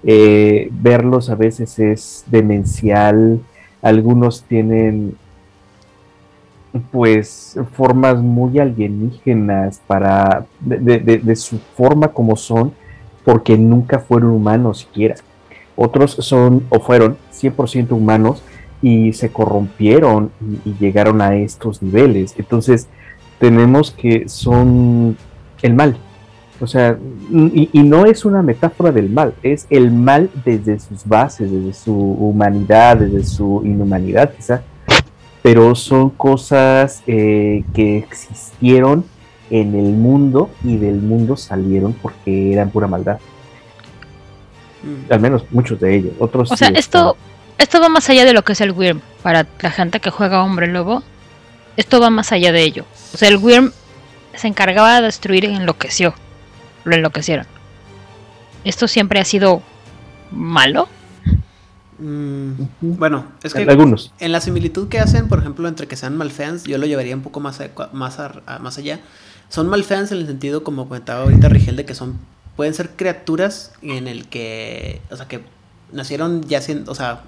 eh, 0.04 0.70
verlos 0.72 1.30
a 1.30 1.36
veces 1.36 1.78
es 1.80 2.24
demencial, 2.28 3.42
algunos 3.82 4.44
tienen 4.44 5.16
pues 6.92 7.58
formas 7.74 8.22
muy 8.22 8.60
alienígenas 8.60 9.82
para 9.88 10.46
de, 10.60 11.36
su 11.36 11.58
forma 11.76 12.10
como 12.10 12.36
son 12.36 12.74
porque 13.26 13.58
nunca 13.58 14.00
fueron 14.00 14.32
humanos 14.32 14.80
siquiera. 14.80 15.16
Otros 15.76 16.12
son 16.20 16.66
o 16.70 16.80
fueron 16.80 17.18
100% 17.34 17.92
humanos 17.92 18.44
y 18.82 19.14
se 19.14 19.32
corrompieron 19.32 20.32
y, 20.66 20.74
llegaron 20.80 21.22
a 21.22 21.36
estos 21.36 21.82
niveles. 21.82 22.36
Entonces 22.38 22.88
tenemos 23.40 23.92
que 23.92 24.30
son 24.30 25.18
el 25.62 25.74
mal 25.74 25.98
o 26.62 26.68
sea, 26.68 26.98
y, 27.32 27.70
no 27.84 28.06
es 28.06 28.26
una 28.26 28.42
metáfora 28.42 28.92
del 28.92 29.10
mal, 29.10 29.34
es 29.44 29.66
el 29.70 29.92
mal 29.92 30.30
desde 30.44 30.80
sus 30.80 31.06
bases, 31.06 31.50
desde 31.50 31.74
su 31.74 31.94
humanidad, 31.94 32.98
desde 32.98 33.24
su 33.24 33.62
inhumanidad 33.64 34.34
quizá, 34.34 34.62
pero 35.42 35.74
son 35.76 36.10
cosas 36.10 37.02
eh, 37.08 37.64
que 37.74 37.98
existieron 38.00 39.06
en 39.50 39.74
el 39.74 39.94
mundo 39.94 40.50
y 40.64 40.78
del 40.78 40.98
mundo 40.98 41.38
salieron 41.38 41.94
porque 41.94 42.52
eran 42.52 42.72
pura 42.72 42.88
maldad. 42.88 43.20
Mm. 44.84 45.14
Al 45.14 45.20
menos 45.22 45.46
muchos 45.52 45.80
de 45.80 45.96
ellos. 45.96 46.14
Otros 46.20 46.52
o 46.52 46.58
sea, 46.58 46.70
esto, 46.70 47.16
esto 47.58 47.80
va 47.80 47.88
más 47.88 48.10
allá 48.10 48.26
de 48.26 48.34
lo 48.34 48.44
que 48.44 48.52
es 48.52 48.62
el 48.62 48.74
Wyrm. 48.74 49.02
Para 49.24 49.48
la 49.62 49.72
gente 49.72 50.02
que 50.02 50.10
juega 50.10 50.44
hombre 50.44 50.68
lobo, 50.68 51.04
esto 51.78 52.02
va 52.02 52.10
más 52.10 52.34
allá 52.34 52.52
de 52.52 52.64
ello. 52.64 52.86
O 53.14 53.18
sea, 53.18 53.30
el 53.30 53.38
Wyrm 53.38 53.72
se 54.36 54.48
encargaba 54.48 54.98
de 54.98 55.04
destruir 55.04 55.46
y 55.46 55.56
enloqueció 55.56 56.14
lo 56.90 56.96
enloquecieron. 56.96 57.46
¿Esto 58.64 58.88
siempre 58.88 59.20
ha 59.20 59.26
sido 59.26 59.62
malo? 60.32 60.90
Mm, 62.00 62.52
bueno, 62.82 63.26
es 63.44 63.54
que 63.54 63.64
Algunos. 63.64 64.14
en 64.20 64.32
la 64.32 64.42
similitud 64.42 64.90
que 64.90 65.00
hacen, 65.00 65.28
por 65.28 65.40
ejemplo, 65.40 65.68
entre 65.68 65.88
que 65.88 65.96
sean 65.96 66.18
malfans, 66.18 66.64
yo 66.64 66.78
lo 66.78 66.86
llevaría 66.86 67.16
un 67.16 67.22
poco 67.22 67.40
más, 67.40 67.62
más, 67.94 68.18
más 68.62 68.78
allá. 68.78 69.00
Son 69.50 69.68
malfans 69.68 70.12
en 70.12 70.20
el 70.20 70.28
sentido, 70.28 70.64
como 70.64 70.88
comentaba 70.88 71.24
ahorita 71.24 71.50
Rigel, 71.50 71.76
de 71.76 71.86
que 71.86 71.96
son 71.96 72.20
pueden 72.60 72.74
ser 72.74 72.90
criaturas 72.90 73.72
en 73.82 74.10
el 74.10 74.28
que, 74.28 75.02
o 75.10 75.16
sea, 75.16 75.30
que 75.30 75.40
nacieron 75.94 76.44
ya 76.44 76.60
siendo, 76.60 76.92
o 76.92 76.96
sea, 76.96 77.24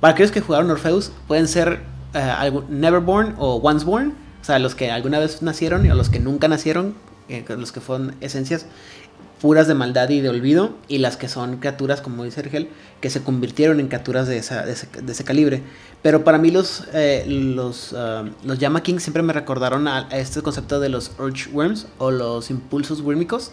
para 0.00 0.14
aquellos 0.14 0.32
que 0.32 0.40
jugaron 0.40 0.70
Orpheus, 0.70 1.12
pueden 1.28 1.46
ser 1.46 1.80
uh, 2.14 2.62
Neverborn 2.70 3.34
o 3.36 3.56
Onceborn, 3.56 4.14
o 4.40 4.44
sea, 4.44 4.58
los 4.58 4.74
que 4.74 4.90
alguna 4.90 5.18
vez 5.18 5.42
nacieron 5.42 5.84
y 5.84 5.90
a 5.90 5.94
los 5.94 6.08
que 6.08 6.18
nunca 6.18 6.48
nacieron, 6.48 6.94
eh, 7.38 7.44
los 7.56 7.72
que 7.72 7.80
fueron 7.80 8.14
esencias 8.20 8.66
puras 9.42 9.66
de 9.66 9.74
maldad 9.74 10.08
y 10.08 10.20
de 10.20 10.28
olvido, 10.28 10.76
y 10.86 10.98
las 10.98 11.16
que 11.16 11.28
son 11.28 11.56
criaturas, 11.56 12.00
como 12.00 12.22
dice 12.22 12.40
Ergel, 12.40 12.68
que 13.00 13.10
se 13.10 13.24
convirtieron 13.24 13.80
en 13.80 13.88
criaturas 13.88 14.28
de, 14.28 14.38
ese, 14.38 15.24
calibre. 15.24 15.64
Pero 16.00 16.22
para 16.22 16.38
mí 16.38 16.52
los, 16.52 16.84
eh, 16.94 17.24
los, 17.26 17.92
uh, 17.92 18.30
los 18.44 18.58
Yama 18.60 18.84
King 18.84 18.98
siempre 18.98 19.24
me 19.24 19.32
recordaron 19.32 19.88
a, 19.88 20.08
este 20.12 20.42
concepto 20.42 20.78
de 20.78 20.88
los 20.88 21.10
Urge 21.18 21.50
Worms 21.50 21.88
o 21.98 22.12
los 22.12 22.50
impulsos 22.50 23.00
wírmicos, 23.00 23.50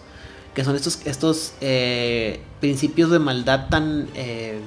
que 0.53 0.63
son 0.63 0.75
estos, 0.75 0.99
estos 1.05 1.53
eh, 1.59 2.39
principios 2.59 3.09
de 3.09 3.17
maldad 3.17 3.67
tan... 3.69 4.07
Eh, 4.13 4.59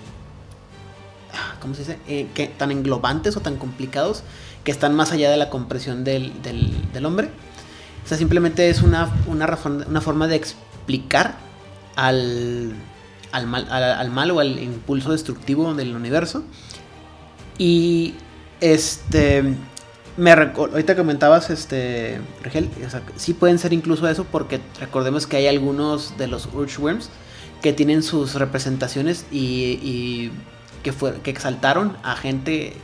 ¿Cómo 1.61 1.75
se 1.75 1.83
dice? 1.83 2.27
que, 2.35 2.49
tan 2.49 2.73
englobantes 2.73 3.37
o 3.37 3.41
tan 3.41 3.57
complicados 3.57 4.25
que 4.65 4.73
están 4.73 4.95
más 4.95 5.13
allá 5.13 5.31
de 5.31 5.37
la 5.37 5.51
compresión 5.51 6.03
del, 6.03 6.33
del, 6.43 7.07
hombre. 7.07 7.31
O 8.05 8.09
sea, 8.09 8.19
simplemente 8.19 8.69
es 8.69 8.83
una, 8.83 9.11
una, 9.27 9.59
una 9.89 10.01
forma 10.01 10.27
de 10.29 10.37
explicar 10.37 11.37
al, 11.97 12.73
al, 13.33 13.47
mal, 13.47 13.71
al, 13.71 14.11
mal 14.11 14.31
o 14.31 14.41
al 14.41 14.59
impulso 14.59 15.13
destructivo 15.13 15.75
del 15.75 15.95
universo. 15.95 16.45
Y 17.59 18.15
este 18.61 19.55
me 20.17 20.31
ahorita 20.31 20.95
comentabas 20.95 21.49
este 21.51 22.21
Regel, 22.43 22.69
o 22.87 23.19
sí 23.19 23.33
pueden 23.33 23.59
ser 23.59 23.73
incluso 23.73 24.07
eso 24.09 24.25
porque 24.25 24.61
recordemos 24.79 25.27
que 25.27 25.39
hay 25.39 25.47
algunos 25.47 26.19
de 26.19 26.27
los 26.27 26.47
Urgeworms 26.53 27.09
que 27.63 27.73
tienen 27.73 28.03
sus 28.03 28.35
representaciones 28.35 29.25
y, 29.31 30.31
que 30.83 30.93
fue, 30.93 31.15
que 31.23 31.31
exaltaron 31.31 31.97
a 32.03 32.17
gente 32.17 32.75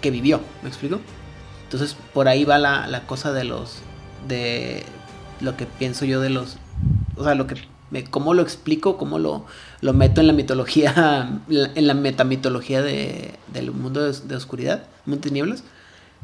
que 0.00 0.10
vivió, 0.10 0.40
¿me 0.62 0.68
explico? 0.68 1.00
Entonces 1.64 1.96
por 2.14 2.28
ahí 2.28 2.44
va 2.44 2.58
la, 2.58 2.86
la 2.86 3.06
cosa 3.06 3.32
de 3.32 3.44
los 3.44 3.82
de 4.26 4.84
lo 5.40 5.56
que 5.56 5.66
pienso 5.66 6.04
yo 6.04 6.20
de 6.20 6.30
los 6.30 6.58
o 7.18 7.24
sea, 7.24 7.34
lo 7.34 7.46
que 7.46 7.56
cómo 8.10 8.34
lo 8.34 8.42
explico, 8.42 8.96
cómo 8.96 9.18
lo, 9.18 9.44
lo 9.80 9.92
meto 9.92 10.20
en 10.20 10.26
la 10.26 10.32
mitología, 10.32 11.40
en 11.48 11.86
la 11.86 11.94
metamitología 11.94 12.82
de, 12.82 13.34
del 13.52 13.72
mundo 13.72 14.00
de, 14.12 14.36
oscuridad, 14.36 14.84
mundo 15.06 15.22
de 15.22 15.28
tinieblas. 15.28 15.64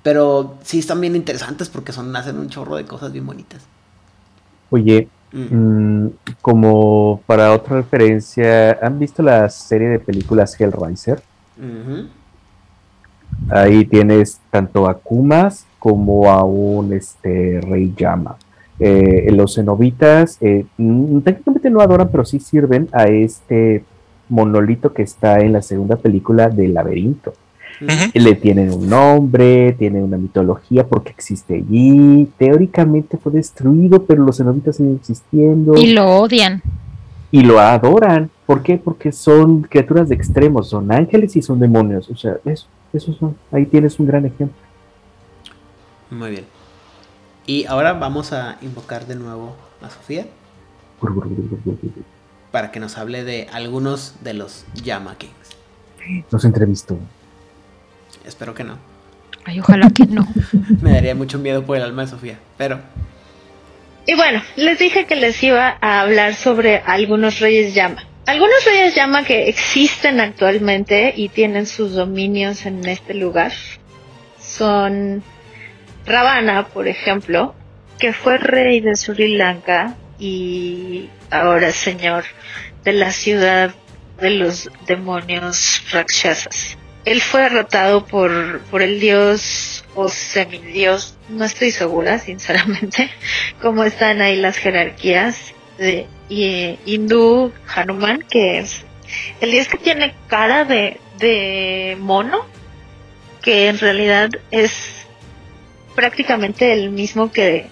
Pero 0.03 0.59
sí 0.62 0.78
están 0.78 1.01
bien 1.01 1.16
interesantes 1.16 1.70
porque 1.70 1.92
son, 1.92 2.14
hacen 2.14 2.38
un 2.38 2.51
chorro 2.51 2.76
de 2.76 2.84
cosas 2.84 3.12
bien 3.12 3.26
bonitas. 3.26 3.62
Oye, 4.70 5.09
mm. 5.32 6.05
Mm, 6.05 6.11
como 6.42 7.22
para 7.26 7.53
otra 7.53 7.76
referencia, 7.76 8.78
¿han 8.82 8.99
visto 8.99 9.22
la 9.22 9.49
serie 9.49 9.88
de 9.88 9.99
películas 9.99 10.61
Hellraiser? 10.61 11.22
Ahí 13.49 13.84
tienes 13.86 14.40
tanto 14.51 14.86
a 14.86 14.99
Kumas 14.99 15.64
como 15.85 16.30
a 16.30 16.43
un 16.45 16.95
este, 16.95 17.61
rey 17.61 17.93
llama. 17.95 18.37
Eh, 18.80 19.30
los 19.32 19.57
cenobitas 19.57 20.39
eh, 20.41 20.64
técnicamente 20.78 21.68
no 21.68 21.82
adoran, 21.82 22.09
pero 22.11 22.24
sí 22.24 22.41
sirven 22.41 22.89
a 22.93 23.05
este 23.05 23.85
monolito 24.30 24.95
que 24.95 25.03
está 25.03 25.41
en 25.41 25.53
la 25.53 25.61
segunda 25.61 25.97
película 25.97 26.49
del 26.49 26.72
laberinto. 26.72 27.35
Le 28.14 28.35
tienen 28.37 28.72
un 28.72 28.89
nombre, 28.89 29.74
tiene 29.78 30.03
una 30.03 30.16
mitología 30.16 30.87
porque 30.87 31.11
existe 31.11 31.57
allí. 31.57 32.30
Teóricamente 32.39 33.18
fue 33.18 33.32
destruido, 33.32 34.05
pero 34.05 34.24
los 34.24 34.39
cenobitas 34.39 34.76
siguen 34.76 34.95
existiendo. 34.95 35.76
Y 35.76 35.93
lo 35.93 36.07
odian. 36.07 36.62
Y 37.30 37.43
lo 37.43 37.61
adoran. 37.61 38.30
¿Por 38.47 38.62
qué? 38.62 38.78
Porque 38.78 39.12
son 39.12 39.61
criaturas 39.61 40.09
de 40.09 40.14
extremos, 40.14 40.70
son 40.70 40.91
ángeles 40.91 41.37
y 41.37 41.43
son 41.43 41.61
demonios. 41.61 42.09
O 42.09 42.16
sea, 42.16 42.37
eso, 42.47 42.68
eso 42.95 43.12
son. 43.12 43.37
Ahí 43.53 43.66
tienes 43.66 44.01
un 44.01 44.07
gran 44.07 44.24
ejemplo. 44.24 44.63
Muy 46.14 46.30
bien. 46.30 46.46
Y 47.46 47.66
ahora 47.66 47.92
vamos 47.92 48.32
a 48.32 48.56
invocar 48.62 49.06
de 49.06 49.16
nuevo 49.16 49.56
a 49.82 49.90
Sofía 49.90 50.26
para 52.50 52.70
que 52.70 52.80
nos 52.80 52.96
hable 52.96 53.24
de 53.24 53.48
algunos 53.52 54.14
de 54.22 54.34
los 54.34 54.64
Yama 54.74 55.16
Kings. 55.18 56.24
Nos 56.30 56.44
entrevistó. 56.44 56.96
Espero 58.24 58.54
que 58.54 58.64
no. 58.64 58.78
Ay, 59.44 59.60
ojalá 59.60 59.90
que 59.90 60.06
no. 60.06 60.26
Me 60.80 60.92
daría 60.92 61.14
mucho 61.14 61.38
miedo 61.38 61.66
por 61.66 61.76
el 61.76 61.82
alma 61.82 62.02
de 62.02 62.08
Sofía, 62.08 62.38
pero... 62.56 62.80
Y 64.06 64.14
bueno, 64.14 64.42
les 64.56 64.78
dije 64.78 65.06
que 65.06 65.16
les 65.16 65.42
iba 65.42 65.76
a 65.80 66.00
hablar 66.00 66.34
sobre 66.34 66.78
algunos 66.78 67.40
reyes 67.40 67.74
llama. 67.74 68.04
Algunos 68.26 68.64
reyes 68.64 68.94
llama 68.94 69.24
que 69.24 69.48
existen 69.48 70.20
actualmente 70.20 71.12
y 71.16 71.28
tienen 71.28 71.66
sus 71.66 71.94
dominios 71.94 72.64
en 72.66 72.86
este 72.86 73.14
lugar 73.14 73.52
son 74.38 75.22
Ravana, 76.07 76.68
por 76.68 76.88
ejemplo, 76.88 77.55
que 77.98 78.12
fue 78.12 78.38
rey 78.38 78.80
de 78.80 78.94
Sri 78.96 79.36
Lanka 79.36 79.94
y 80.18 81.09
ahora 81.30 81.72
señor 81.72 82.24
de 82.84 82.92
la 82.92 83.11
ciudad 83.11 83.74
de 84.20 84.30
los 84.30 84.70
demonios 84.86 85.82
rakshasas. 85.90 86.76
Él 87.05 87.20
fue 87.20 87.42
derrotado 87.42 88.07
por, 88.07 88.61
por 88.70 88.82
el 88.82 89.00
dios 89.00 89.84
o 89.94 90.09
semidios, 90.09 91.18
no 91.28 91.44
estoy 91.44 91.70
segura, 91.70 92.18
sinceramente, 92.18 93.11
cómo 93.61 93.84
están 93.84 94.22
ahí 94.22 94.36
las 94.36 94.57
jerarquías 94.57 95.55
de 95.78 96.07
hindú 96.28 97.52
Hanuman, 97.74 98.24
que 98.30 98.59
es 98.59 98.84
el 99.40 99.50
dios 99.50 99.68
que 99.68 99.78
tiene 99.78 100.14
cara 100.28 100.64
de, 100.64 100.98
de 101.18 101.96
mono, 102.00 102.46
que 103.42 103.68
en 103.68 103.78
realidad 103.78 104.30
es 104.50 105.03
prácticamente 105.95 106.72
el 106.72 106.90
mismo 106.90 107.32
que 107.32 107.66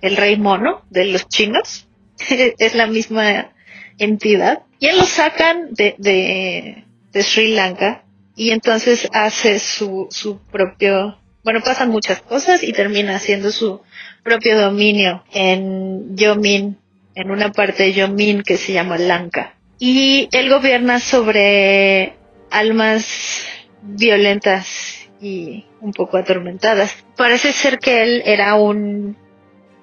el 0.00 0.16
rey 0.16 0.36
mono 0.36 0.82
de 0.90 1.06
los 1.06 1.28
chinos. 1.28 1.86
es 2.58 2.74
la 2.74 2.86
misma 2.86 3.52
entidad. 3.98 4.62
Y 4.78 4.86
él 4.88 4.98
lo 4.98 5.04
sacan 5.04 5.72
de, 5.72 5.94
de, 5.98 7.22
Sri 7.22 7.54
Lanka 7.54 8.04
y 8.34 8.50
entonces 8.50 9.08
hace 9.12 9.58
su, 9.58 10.08
su 10.10 10.38
propio, 10.38 11.18
bueno, 11.44 11.60
pasan 11.60 11.90
muchas 11.90 12.22
cosas 12.22 12.62
y 12.62 12.72
termina 12.72 13.16
haciendo 13.16 13.50
su 13.50 13.80
propio 14.22 14.58
dominio 14.58 15.24
en 15.32 16.16
Yomin, 16.16 16.78
en 17.14 17.30
una 17.30 17.52
parte 17.52 17.84
de 17.84 17.92
Yomin 17.92 18.42
que 18.42 18.56
se 18.56 18.72
llama 18.72 18.98
Lanka. 18.98 19.54
Y 19.78 20.28
él 20.32 20.48
gobierna 20.48 21.00
sobre 21.00 22.14
almas 22.50 23.46
violentas 23.82 25.08
y 25.20 25.64
un 25.82 25.92
poco 25.92 26.16
atormentadas. 26.16 27.04
Parece 27.16 27.52
ser 27.52 27.78
que 27.78 28.02
él 28.02 28.22
era 28.24 28.54
un 28.54 29.16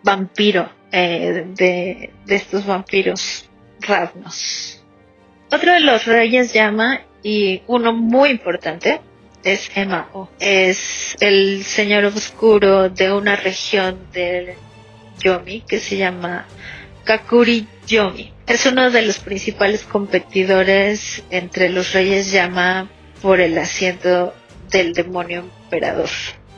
vampiro 0.02 0.70
eh, 0.92 1.46
de, 1.56 2.12
estos 2.28 2.66
vampiros 2.66 3.48
ravnos. 3.82 4.82
Otro 5.52 5.74
de 5.74 5.82
los 5.82 6.06
reyes 6.06 6.54
llama, 6.54 7.02
y 7.22 7.62
uno 7.68 7.94
muy 7.94 8.30
importante, 8.30 9.02
es 9.44 9.70
Emao. 9.76 10.30
Es 10.40 11.16
el 11.20 11.64
señor 11.64 12.06
oscuro 12.06 12.90
de 12.90 13.12
una 13.12 13.36
región 13.36 14.00
del 14.14 14.54
Yomi 15.20 15.62
que 15.62 15.80
se 15.80 15.98
llama 15.98 16.46
Kakuri 17.04 17.68
Yomi. 17.88 18.34
Es 18.48 18.66
uno 18.66 18.90
de 18.90 19.02
los 19.02 19.20
principales 19.20 19.84
competidores 19.84 21.24
entre 21.30 21.70
los 21.70 21.94
reyes 21.94 22.32
llama 22.32 22.90
por 23.22 23.42
el 23.42 23.58
asiento 23.58 24.34
del 24.70 24.94
demonio 24.94 25.40
emperador. 25.40 26.10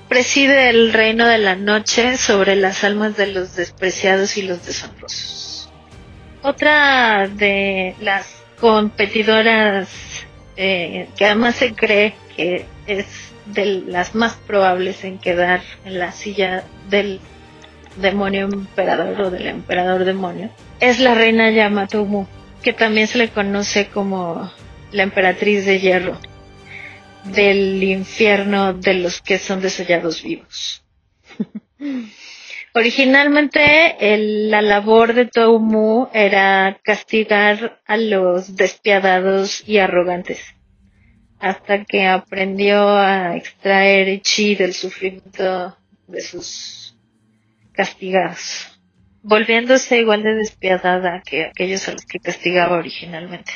Preside 0.08 0.70
el 0.70 0.92
reino 0.94 1.28
de 1.28 1.38
la 1.38 1.56
noche 1.56 2.18
sobre 2.18 2.56
las 2.56 2.84
almas 2.84 3.16
de 3.16 3.28
los 3.28 3.56
despreciados 3.56 4.38
y 4.38 4.42
los 4.42 4.66
deshonrosos. 4.66 5.72
Otra 6.44 7.28
de 7.28 7.96
las 8.02 8.44
competidoras 8.60 9.88
eh, 10.58 11.08
que 11.16 11.26
además 11.26 11.56
se 11.56 11.74
cree 11.74 12.14
que 12.36 12.66
es 12.88 13.06
de 13.46 13.66
las 13.88 14.16
más 14.16 14.34
probables 14.34 15.04
en 15.04 15.18
quedar 15.18 15.62
en 15.86 16.00
la 16.00 16.12
silla 16.12 16.64
del 16.90 17.20
demonio 17.96 18.46
emperador 18.46 19.20
o 19.22 19.32
del 19.32 19.48
emperador 19.48 20.06
demonio 20.06 20.50
es 20.80 21.00
la 21.00 21.14
reina 21.14 21.52
Yamatomu, 21.52 22.28
que 22.64 22.74
también 22.74 23.08
se 23.08 23.18
le 23.18 23.30
conoce 23.30 23.88
como 23.88 24.52
la 24.92 25.04
emperatriz 25.04 25.66
de 25.66 25.80
hierro 25.80 26.18
del 27.26 27.84
infierno 27.84 28.74
de 28.74 28.96
los 28.96 29.22
que 29.22 29.38
son 29.38 29.62
desollados 29.62 30.24
vivos. 30.24 30.84
Originalmente 32.74 33.98
la 34.18 34.62
labor 34.62 35.14
de 35.14 35.26
Toumu 35.26 36.08
era 36.14 36.80
castigar 36.84 37.82
a 37.86 37.98
los 37.98 38.56
despiadados 38.56 39.68
y 39.68 39.78
arrogantes, 39.80 40.40
hasta 41.38 41.84
que 41.84 42.08
aprendió 42.08 42.90
a 42.90 43.36
extraer 43.36 44.22
chi 44.22 44.56
del 44.56 44.74
sufrimiento 44.74 45.78
de 46.08 46.22
sus 46.22 46.96
castigados, 47.74 48.80
volviéndose 49.22 49.98
igual 49.98 50.24
de 50.24 50.36
despiadada 50.36 51.22
que 51.26 51.46
aquellos 51.46 51.86
a 51.90 51.92
los 51.94 52.06
que 52.06 52.20
castigaba 52.20 52.78
originalmente. 52.78 53.52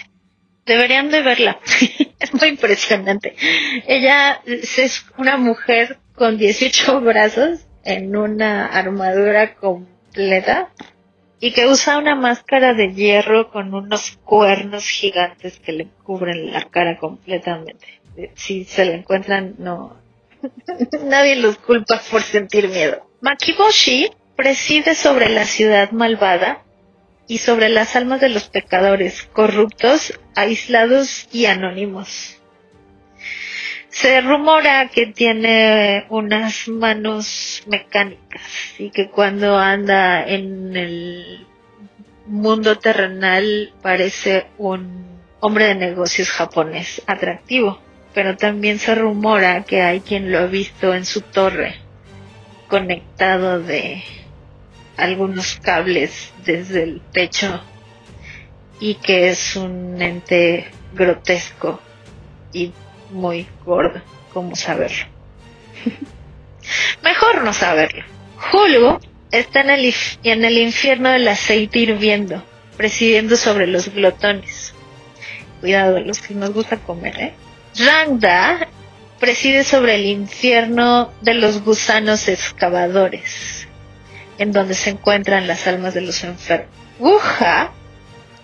Deberían 0.65 1.11
de 1.11 1.21
verla. 1.21 1.59
es 2.19 2.33
muy 2.33 2.49
impresionante. 2.49 3.35
Ella 3.87 4.41
es 4.45 5.05
una 5.17 5.37
mujer 5.37 5.99
con 6.15 6.37
18 6.37 7.01
brazos 7.01 7.67
en 7.83 8.15
una 8.15 8.65
armadura 8.65 9.53
completa 9.55 10.71
y 11.39 11.51
que 11.51 11.67
usa 11.67 11.99
una 11.99 12.15
máscara 12.15 12.73
de 12.73 12.93
hierro 12.93 13.51
con 13.51 13.75
unos 13.75 14.17
cuernos 14.23 14.87
gigantes 14.87 15.59
que 15.59 15.71
le 15.71 15.87
cubren 16.03 16.51
la 16.51 16.63
cara 16.63 16.97
completamente. 16.97 18.01
Si 18.33 18.63
se 18.63 18.85
la 18.85 18.93
encuentran, 18.95 19.55
no. 19.59 19.97
Nadie 21.03 21.35
los 21.35 21.57
culpa 21.57 22.01
por 22.09 22.23
sentir 22.23 22.69
miedo. 22.69 23.07
Makiboshi 23.21 24.09
preside 24.35 24.95
sobre 24.95 25.29
la 25.29 25.45
ciudad 25.45 25.91
malvada 25.91 26.64
y 27.27 27.39
sobre 27.39 27.69
las 27.69 27.95
almas 27.95 28.21
de 28.21 28.29
los 28.29 28.49
pecadores 28.49 29.23
corruptos, 29.33 30.19
aislados 30.35 31.27
y 31.31 31.45
anónimos. 31.45 32.41
Se 33.89 34.19
rumora 34.21 34.89
que 34.89 35.07
tiene 35.07 36.05
unas 36.09 36.67
manos 36.67 37.63
mecánicas 37.65 38.41
y 38.77 38.89
que 38.89 39.09
cuando 39.09 39.57
anda 39.57 40.27
en 40.27 40.75
el 40.75 41.47
mundo 42.25 42.77
terrenal 42.77 43.73
parece 43.81 44.47
un 44.57 45.21
hombre 45.39 45.67
de 45.67 45.75
negocios 45.75 46.29
japonés 46.29 47.01
atractivo. 47.07 47.79
Pero 48.13 48.37
también 48.37 48.79
se 48.79 48.95
rumora 48.95 49.63
que 49.63 49.81
hay 49.81 49.99
quien 49.99 50.31
lo 50.31 50.39
ha 50.39 50.45
visto 50.45 50.93
en 50.93 51.05
su 51.05 51.21
torre, 51.21 51.75
conectado 52.69 53.61
de 53.61 54.03
algunos 54.97 55.57
cables 55.61 56.33
desde 56.45 56.83
el 56.83 57.01
pecho 57.13 57.61
y 58.79 58.95
que 58.95 59.29
es 59.29 59.55
un 59.55 60.01
ente 60.01 60.69
grotesco 60.93 61.79
y 62.53 62.71
muy 63.11 63.47
gordo. 63.65 64.01
¿Cómo 64.33 64.55
saberlo? 64.55 65.05
Mejor 67.03 67.43
no 67.43 67.53
saberlo. 67.53 68.03
Julio 68.37 68.99
está 69.31 69.61
en 69.61 69.69
el, 69.69 69.93
en 70.23 70.45
el 70.45 70.57
infierno 70.57 71.09
del 71.09 71.27
aceite 71.27 71.79
hirviendo, 71.79 72.43
presidiendo 72.77 73.37
sobre 73.37 73.67
los 73.67 73.89
glotones. 73.93 74.73
Cuidado, 75.61 75.99
los 75.99 76.19
que 76.19 76.33
nos 76.33 76.51
gusta 76.51 76.77
comer, 76.77 77.19
¿eh? 77.19 77.33
Rangda 77.77 78.67
preside 79.19 79.63
sobre 79.63 79.95
el 79.95 80.05
infierno 80.05 81.11
de 81.21 81.33
los 81.33 81.63
gusanos 81.63 82.27
excavadores, 82.27 83.64
en 84.37 84.51
donde 84.51 84.73
se 84.73 84.91
encuentran 84.91 85.47
las 85.47 85.67
almas 85.67 85.93
de 85.93 86.01
los 86.01 86.23
enfermos. 86.23 86.69
Wuja 86.99 87.71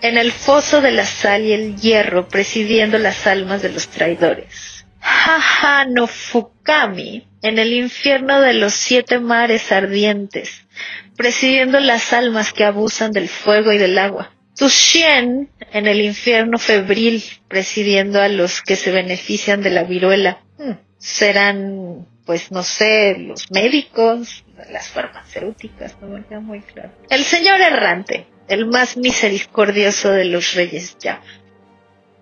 en 0.02 0.18
el 0.18 0.32
foso 0.32 0.80
de 0.80 0.90
la 0.90 1.06
sal 1.06 1.42
y 1.44 1.52
el 1.52 1.76
hierro, 1.76 2.28
presidiendo 2.28 2.98
las 2.98 3.26
almas 3.26 3.62
de 3.62 3.70
los 3.70 3.88
traidores. 3.88 4.84
Haha 5.00 5.84
no 5.84 6.06
Fukami, 6.06 7.26
en 7.40 7.58
el 7.58 7.72
infierno 7.72 8.40
de 8.40 8.52
los 8.52 8.74
siete 8.74 9.20
mares 9.20 9.70
ardientes, 9.70 10.64
presidiendo 11.16 11.78
las 11.80 12.12
almas 12.12 12.52
que 12.52 12.64
abusan 12.64 13.12
del 13.12 13.28
fuego 13.28 13.72
y 13.72 13.78
del 13.78 13.96
agua. 13.96 14.32
Tushien, 14.56 15.50
en 15.72 15.86
el 15.86 16.00
infierno 16.00 16.58
febril, 16.58 17.22
presidiendo 17.48 18.20
a 18.20 18.28
los 18.28 18.60
que 18.60 18.76
se 18.76 18.90
benefician 18.90 19.62
de 19.62 19.70
la 19.70 19.84
viruela. 19.84 20.42
Hmm, 20.58 20.72
serán, 20.98 22.06
pues 22.26 22.50
no 22.50 22.62
sé, 22.62 23.16
los 23.18 23.50
médicos, 23.50 24.44
las 24.70 24.88
farmacéuticas, 24.88 25.96
no 26.00 26.08
me 26.08 26.24
queda 26.24 26.40
muy 26.40 26.60
claro. 26.60 26.90
El 27.10 27.24
señor 27.24 27.60
errante, 27.60 28.26
el 28.48 28.66
más 28.66 28.96
misericordioso 28.96 30.10
de 30.10 30.24
los 30.26 30.54
reyes 30.54 30.96
ya. 30.98 31.20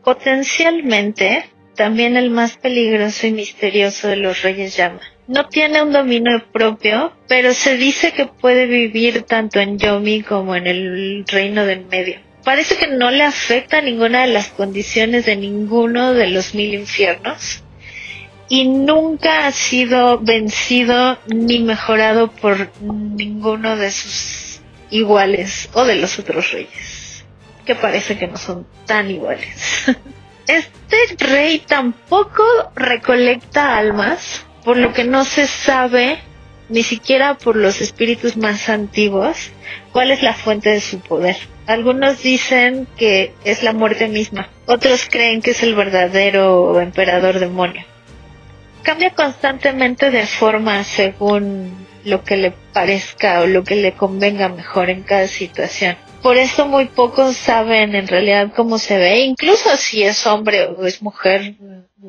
Potencialmente, 0.04 1.50
también 1.74 2.16
el 2.16 2.30
más 2.30 2.56
peligroso 2.56 3.26
y 3.26 3.32
misterioso 3.32 4.08
de 4.08 4.16
los 4.16 4.42
reyes 4.42 4.76
llama. 4.76 5.00
No 5.26 5.48
tiene 5.48 5.82
un 5.82 5.92
dominio 5.92 6.44
propio, 6.52 7.12
pero 7.28 7.52
se 7.52 7.76
dice 7.76 8.12
que 8.12 8.26
puede 8.26 8.66
vivir 8.66 9.22
tanto 9.22 9.60
en 9.60 9.78
Yomi 9.78 10.22
como 10.22 10.56
en 10.56 10.66
el 10.66 11.24
reino 11.26 11.64
del 11.66 11.86
medio. 11.86 12.18
Parece 12.44 12.76
que 12.76 12.88
no 12.88 13.10
le 13.10 13.22
afecta 13.22 13.80
ninguna 13.80 14.22
de 14.22 14.32
las 14.32 14.48
condiciones 14.48 15.26
de 15.26 15.36
ninguno 15.36 16.14
de 16.14 16.28
los 16.28 16.54
mil 16.54 16.74
infiernos 16.74 17.62
y 18.50 18.66
nunca 18.66 19.46
ha 19.46 19.52
sido 19.52 20.18
vencido 20.18 21.16
ni 21.26 21.60
mejorado 21.60 22.32
por 22.32 22.68
ninguno 22.82 23.76
de 23.76 23.92
sus 23.92 24.60
iguales 24.90 25.70
o 25.72 25.84
de 25.84 25.94
los 25.94 26.18
otros 26.18 26.50
reyes, 26.50 27.24
que 27.64 27.76
parece 27.76 28.18
que 28.18 28.26
no 28.26 28.36
son 28.36 28.66
tan 28.84 29.10
iguales. 29.10 29.86
Este 30.48 31.24
rey 31.24 31.60
tampoco 31.60 32.42
recolecta 32.74 33.78
almas, 33.78 34.44
por 34.64 34.76
lo 34.76 34.92
que 34.92 35.04
no 35.04 35.24
se 35.24 35.46
sabe, 35.46 36.18
ni 36.68 36.82
siquiera 36.82 37.38
por 37.38 37.54
los 37.54 37.80
espíritus 37.80 38.36
más 38.36 38.68
antiguos, 38.68 39.52
cuál 39.92 40.10
es 40.10 40.24
la 40.24 40.34
fuente 40.34 40.70
de 40.70 40.80
su 40.80 40.98
poder. 40.98 41.36
Algunos 41.68 42.24
dicen 42.24 42.88
que 42.96 43.32
es 43.44 43.62
la 43.62 43.72
muerte 43.72 44.08
misma, 44.08 44.48
otros 44.66 45.06
creen 45.08 45.40
que 45.40 45.52
es 45.52 45.62
el 45.62 45.76
verdadero 45.76 46.80
emperador 46.80 47.38
demonio. 47.38 47.84
Cambia 48.82 49.10
constantemente 49.10 50.10
de 50.10 50.26
forma 50.26 50.82
según 50.84 51.86
lo 52.04 52.24
que 52.24 52.36
le 52.36 52.50
parezca 52.72 53.40
o 53.40 53.46
lo 53.46 53.62
que 53.62 53.76
le 53.76 53.92
convenga 53.92 54.48
mejor 54.48 54.90
en 54.90 55.02
cada 55.02 55.26
situación. 55.28 55.96
Por 56.22 56.36
eso 56.36 56.66
muy 56.66 56.86
pocos 56.86 57.36
saben 57.36 57.94
en 57.94 58.06
realidad 58.06 58.52
cómo 58.54 58.78
se 58.78 58.98
ve, 58.98 59.20
incluso 59.20 59.76
si 59.76 60.02
es 60.02 60.26
hombre 60.26 60.64
o 60.66 60.86
es 60.86 61.02
mujer, 61.02 61.54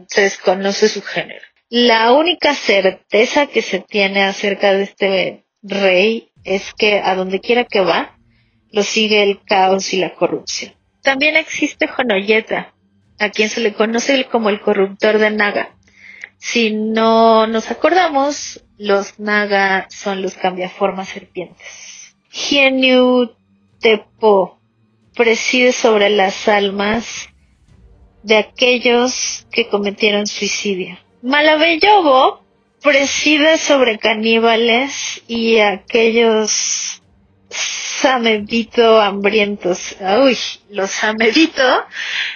se 0.07 0.22
desconoce 0.22 0.89
su 0.89 1.01
género. 1.01 1.41
La 1.69 2.11
única 2.11 2.53
certeza 2.53 3.47
que 3.47 3.61
se 3.61 3.80
tiene 3.80 4.24
acerca 4.24 4.74
de 4.74 4.84
este 4.84 5.45
rey 5.61 6.32
es 6.43 6.74
que 6.74 6.99
a 6.99 7.15
donde 7.15 7.39
quiera 7.39 7.63
que 7.63 7.80
va, 7.80 8.17
lo 8.72 8.84
sigue 8.84 9.24
el 9.24 9.41
caos 9.43 9.93
y 9.93 9.97
la 9.97 10.13
corrupción. 10.13 10.74
También 11.01 11.36
existe 11.36 11.89
Honoyeta, 11.97 12.74
a 13.19 13.30
quien 13.30 13.49
se 13.49 13.61
le 13.61 13.74
conoce 13.74 14.26
como 14.26 14.49
el 14.49 14.61
corruptor 14.61 15.17
de 15.17 15.32
Naga. 15.32 15.76
Si 16.44 16.72
no 16.72 17.46
nos 17.46 17.70
acordamos, 17.70 18.66
los 18.80 19.20
Naga 19.20 19.86
son 19.92 20.24
los 20.24 20.34
cambiaformas 20.34 21.08
serpientes. 21.08 22.16
Hienu 22.32 23.30
Tepo 23.80 24.60
preside 25.16 25.72
sobre 25.72 26.10
las 26.10 26.48
almas 26.48 27.30
de 28.24 28.38
aquellos 28.38 29.46
que 29.52 29.70
cometieron 29.70 30.26
suicidio. 30.26 30.98
Malabeyobo 31.22 32.44
preside 32.82 33.60
sobre 33.60 34.00
caníbales 34.00 35.22
y 35.28 35.60
aquellos 35.60 37.01
samebito 37.52 39.02
hambrientos. 39.02 39.95
Uy, 40.24 40.38
los 40.70 40.91
samebito 40.91 41.86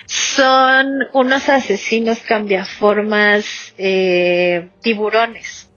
son 0.05 0.87
unos 1.13 1.49
asesinos 1.49 2.19
cambiaformas 2.19 3.73
eh, 3.77 4.69
tiburones 4.81 5.69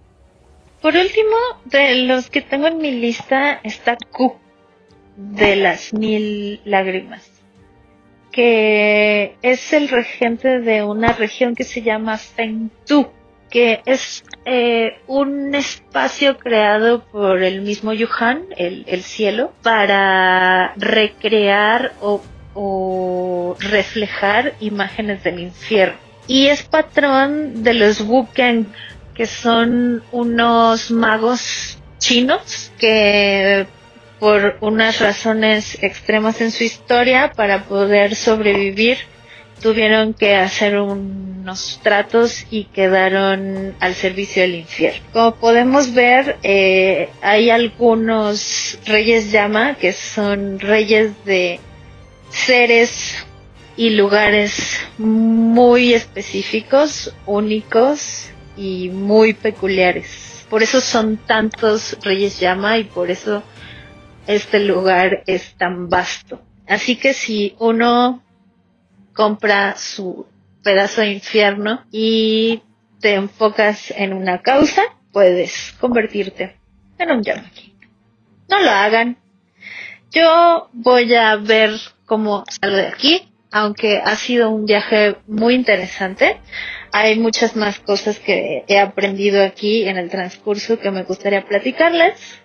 por 0.80 0.94
último, 0.94 1.36
de 1.64 1.96
los 2.06 2.30
que 2.30 2.40
tengo 2.40 2.68
en 2.68 2.78
mi 2.78 2.92
lista 2.92 3.60
está 3.64 3.96
Q, 3.96 4.36
de 5.16 5.56
las 5.56 5.92
mil 5.92 6.60
lágrimas, 6.64 7.28
que 8.30 9.34
es 9.42 9.72
el 9.72 9.88
regente 9.88 10.60
de 10.60 10.84
una 10.84 11.12
región 11.14 11.56
que 11.56 11.64
se 11.64 11.82
llama 11.82 12.16
Fengtu, 12.16 13.10
que 13.50 13.82
es 13.86 14.24
eh, 14.44 14.98
un 15.06 15.54
espacio 15.54 16.38
creado 16.38 17.04
por 17.04 17.42
el 17.42 17.62
mismo 17.62 17.92
Yuhan, 17.92 18.46
el, 18.56 18.84
el 18.86 19.02
cielo, 19.02 19.52
para 19.62 20.74
recrear 20.76 21.92
o, 22.00 22.22
o 22.54 23.56
reflejar 23.58 24.54
imágenes 24.60 25.22
del 25.24 25.40
infierno. 25.40 25.98
Y 26.26 26.48
es 26.48 26.62
patrón 26.62 27.62
de 27.62 27.74
los 27.74 28.02
Wukeng, 28.02 28.66
que 29.14 29.26
son 29.26 30.02
unos 30.12 30.90
magos 30.90 31.78
chinos 31.98 32.70
que 32.78 33.66
por 34.18 34.56
unas 34.60 35.00
razones 35.00 35.82
extremas 35.82 36.40
en 36.40 36.50
su 36.50 36.64
historia 36.64 37.32
para 37.34 37.64
poder 37.64 38.14
sobrevivir 38.14 38.98
tuvieron 39.60 40.14
que 40.14 40.34
hacer 40.36 40.78
unos 40.78 41.80
tratos 41.82 42.46
y 42.50 42.64
quedaron 42.64 43.74
al 43.80 43.94
servicio 43.94 44.42
del 44.42 44.56
infierno. 44.56 45.00
Como 45.12 45.34
podemos 45.36 45.94
ver, 45.94 46.36
eh, 46.42 47.08
hay 47.22 47.50
algunos 47.50 48.78
reyes 48.86 49.32
llama 49.32 49.74
que 49.74 49.92
son 49.92 50.58
reyes 50.60 51.12
de 51.24 51.60
seres 52.30 53.24
y 53.76 53.90
lugares 53.90 54.80
muy 54.98 55.94
específicos, 55.94 57.14
únicos 57.26 58.30
y 58.56 58.88
muy 58.88 59.32
peculiares. 59.32 60.46
Por 60.50 60.62
eso 60.62 60.80
son 60.80 61.16
tantos 61.16 61.96
reyes 62.02 62.40
llama 62.40 62.78
y 62.78 62.84
por 62.84 63.10
eso 63.10 63.42
este 64.26 64.60
lugar 64.60 65.22
es 65.26 65.54
tan 65.54 65.88
vasto. 65.88 66.40
Así 66.66 66.96
que 66.96 67.14
si 67.14 67.54
uno 67.58 68.22
compra 69.18 69.74
su 69.76 70.26
pedazo 70.62 71.00
de 71.00 71.10
infierno 71.10 71.84
y 71.90 72.62
te 73.00 73.14
enfocas 73.14 73.92
en 73.96 74.12
una 74.12 74.42
causa, 74.42 74.82
puedes 75.10 75.74
convertirte 75.80 76.56
en 76.98 77.10
un 77.10 77.24
Yamaki. 77.24 77.74
No 78.48 78.60
lo 78.60 78.70
hagan. 78.70 79.16
Yo 80.12 80.68
voy 80.72 81.12
a 81.14 81.34
ver 81.34 81.72
cómo 82.06 82.44
salgo 82.48 82.76
de 82.76 82.86
aquí, 82.86 83.28
aunque 83.50 83.98
ha 83.98 84.14
sido 84.14 84.50
un 84.50 84.66
viaje 84.66 85.16
muy 85.26 85.56
interesante. 85.56 86.40
Hay 86.92 87.18
muchas 87.18 87.56
más 87.56 87.80
cosas 87.80 88.20
que 88.20 88.62
he 88.68 88.78
aprendido 88.78 89.42
aquí 89.42 89.88
en 89.88 89.96
el 89.96 90.10
transcurso 90.10 90.78
que 90.78 90.92
me 90.92 91.02
gustaría 91.02 91.44
platicarles, 91.44 92.40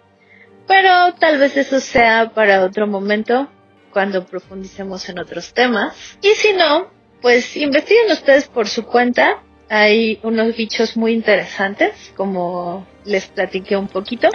pero 0.67 1.13
tal 1.19 1.37
vez 1.37 1.55
eso 1.55 1.79
sea 1.79 2.31
para 2.33 2.65
otro 2.65 2.87
momento 2.87 3.47
cuando 3.93 4.25
profundicemos 4.25 5.07
en 5.07 5.19
otros 5.19 5.53
temas. 5.53 5.95
Y 6.21 6.29
si 6.29 6.53
no, 6.53 6.91
pues 7.21 7.55
investiguen 7.55 8.11
ustedes 8.11 8.47
por 8.47 8.67
su 8.67 8.83
cuenta. 8.83 9.41
Hay 9.69 10.19
unos 10.23 10.55
bichos 10.57 10.97
muy 10.97 11.13
interesantes, 11.13 12.11
como 12.17 12.85
les 13.05 13.27
platiqué 13.27 13.77
un 13.77 13.87
poquito. 13.87 14.29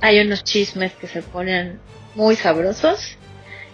Hay 0.00 0.20
unos 0.20 0.44
chismes 0.44 0.92
que 0.94 1.06
se 1.06 1.22
ponen 1.22 1.80
muy 2.14 2.36
sabrosos 2.36 3.18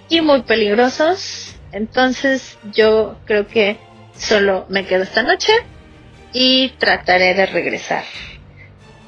y 0.09 0.21
muy 0.21 0.43
peligrosos. 0.43 1.55
Entonces 1.73 2.59
yo 2.73 3.19
creo 3.27 3.47
que 3.47 3.79
solo 4.17 4.67
me 4.69 4.87
quedo 4.87 5.03
esta 5.03 5.23
noche 5.23 5.53
y 6.33 6.71
trataré 6.79 7.35
de 7.35 7.47
regresar. 7.47 8.05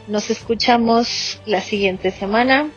Nos 0.06 0.30
escuchamos 0.30 1.40
la 1.44 1.60
siguiente 1.60 2.10
semana 2.10 2.70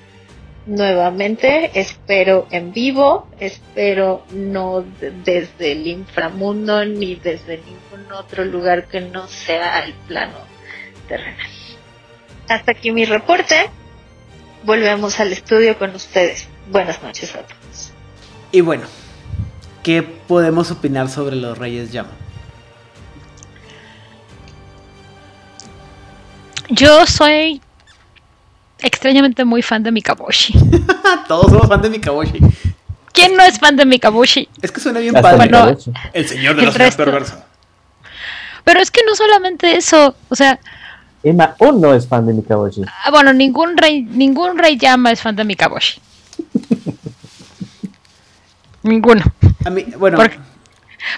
nuevamente. 0.66 1.80
Espero 1.80 2.48
en 2.52 2.74
vivo, 2.74 3.28
espero 3.40 4.24
no 4.32 4.84
desde 5.24 5.72
el 5.74 5.88
inframundo 5.88 6.86
ni 6.86 7.16
desde 7.16 7.58
ningún 7.58 8.12
otro 8.12 8.46
lugar 8.46 8.88
que 8.88 9.02
no 9.02 9.28
sea 9.28 9.84
el 9.86 9.94
plano 9.94 10.38
terrenal. 11.08 11.50
Hasta 12.48 12.72
aquí 12.72 12.92
mi 12.92 13.06
reporte. 13.06 13.70
Volvemos 14.64 15.20
al 15.20 15.32
estudio 15.32 15.78
con 15.78 15.96
ustedes. 15.96 16.48
Buenas 16.70 17.02
noches 17.02 17.34
a 17.36 17.40
todos. 17.40 17.94
Y 18.52 18.62
bueno, 18.62 18.84
¿qué 19.84 20.04
podemos 20.04 20.70
opinar 20.72 21.10
sobre 21.10 21.36
los 21.36 21.58
Reyes 21.58 21.92
Llama? 21.92 22.12
Yo 26.70 27.06
soy 27.06 27.62
extrañamente 28.82 29.46
muy 29.46 29.62
fan 29.62 29.84
de 29.84 29.92
Mikaboshi. 29.92 30.54
Todos 31.28 31.52
somos 31.52 31.68
fan 31.68 31.82
de 31.82 31.90
Mikaboshi. 31.90 32.40
¿Quién 33.14 33.36
no 33.36 33.44
es 33.44 33.60
fan 33.60 33.76
de 33.76 33.86
Mikaboshi? 33.86 34.48
Es 34.62 34.72
que 34.72 34.80
suena 34.80 35.00
bien 35.00 35.14
padre. 35.14 35.50
el 36.14 36.28
señor 36.28 36.56
de 36.56 36.64
la 36.64 36.72
ciudad 36.72 36.96
perversa. 36.96 37.46
Pero 38.64 38.80
es 38.80 38.92
que 38.92 39.02
no 39.06 39.16
solamente 39.16 39.76
eso, 39.76 40.16
o 40.30 40.36
sea... 40.36 40.60
Emma 41.24 41.56
o 41.60 41.72
no 41.72 41.94
es 41.94 42.08
fan 42.08 42.26
de 42.26 42.34
Mikaboshi. 42.34 42.82
Ah, 42.86 43.12
bueno, 43.12 43.34
ningún 43.34 43.78
rey, 43.78 44.02
ningún 44.04 44.58
rey 44.58 44.78
llama 44.78 45.12
es 45.12 45.22
fan 45.22 45.36
de 45.36 45.44
Mikaboshi. 45.44 46.02
Ninguno. 48.84 49.24
A 49.66 49.70
mí, 49.70 49.86
bueno... 49.98 50.18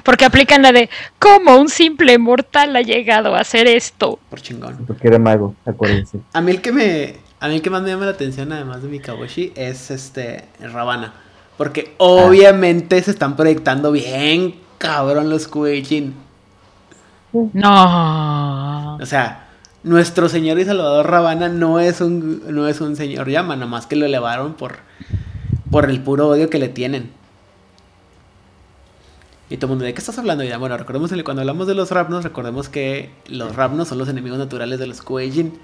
Porque, 0.04 0.24
aplican 0.24 0.62
la 0.62 0.72
de 0.72 0.90
¿Cómo 1.20 1.58
un 1.58 1.68
simple 1.68 2.18
mortal 2.18 2.74
ha 2.76 2.82
llegado 2.82 3.36
a 3.36 3.42
hacer 3.42 3.68
esto? 3.68 4.18
Por 4.30 4.42
chingón. 4.42 4.86
Porque 4.88 5.10
era 5.10 5.20
mago, 5.20 5.56
acuérdense. 5.66 6.20
A 6.32 6.40
mí 6.40 6.52
el 6.52 6.62
que 6.62 6.72
me 6.72 7.16
a 7.44 7.50
mí 7.50 7.56
el 7.56 7.62
que 7.62 7.70
más 7.70 7.82
me 7.82 7.90
llama 7.90 8.06
la 8.06 8.12
atención, 8.12 8.54
además 8.54 8.82
de 8.82 8.88
Mikaboshi, 8.88 9.52
es 9.58 9.92
este 9.92 10.46
Ravana. 10.62 11.14
Porque 11.58 11.94
obviamente 11.98 13.04
se 13.04 13.12
están 13.12 13.36
proyectando 13.36 13.92
bien 13.92 14.56
cabrón 14.78 15.30
los 15.30 15.50
Kueijin. 15.50 16.14
No. 17.34 18.96
O 18.96 19.06
sea, 19.06 19.50
nuestro 19.84 20.30
señor 20.30 20.58
y 20.58 20.64
salvador 20.64 21.06
Ravana 21.10 21.50
no 21.50 21.82
es 21.82 22.00
un, 22.00 22.44
no 22.48 22.70
es 22.70 22.80
un 22.80 22.96
señor 22.96 23.28
llama, 23.28 23.58
nomás 23.58 23.88
que 23.88 23.98
lo 23.98 24.06
elevaron 24.06 24.54
por, 24.54 24.78
por 25.70 25.90
el 25.90 26.00
puro 26.00 26.30
odio 26.30 26.50
que 26.50 26.60
le 26.60 26.70
tienen. 26.70 27.12
Y 29.50 29.58
todo 29.58 29.66
el 29.66 29.70
mundo, 29.72 29.84
¿de 29.84 29.94
qué 29.94 30.00
estás 30.00 30.18
hablando? 30.18 30.46
Y 30.46 30.56
bueno, 30.56 30.78
recordemos 30.78 31.12
cuando 31.26 31.42
hablamos 31.42 31.68
de 31.68 31.76
los 31.76 31.92
Rapnos, 31.92 32.24
recordemos 32.24 32.70
que 32.70 33.12
los 33.28 33.54
Rapnos 33.54 33.90
son 33.90 33.98
los 33.98 34.08
enemigos 34.08 34.40
naturales 34.40 34.80
de 34.80 34.88
los 34.88 35.02
Kueijin. 35.02 35.60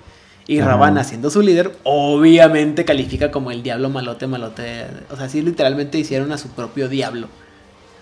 Y 0.49 0.61
Ravana, 0.61 1.03
siendo 1.03 1.29
su 1.29 1.43
líder, 1.43 1.75
obviamente 1.83 2.83
califica 2.83 3.29
como 3.29 3.51
el 3.51 3.61
diablo 3.61 3.91
malote, 3.91 4.25
malote. 4.25 4.87
O 5.11 5.15
sea, 5.15 5.29
sí, 5.29 5.43
literalmente 5.43 5.99
hicieron 5.99 6.31
a 6.31 6.39
su 6.39 6.47
propio 6.49 6.89
diablo. 6.89 7.27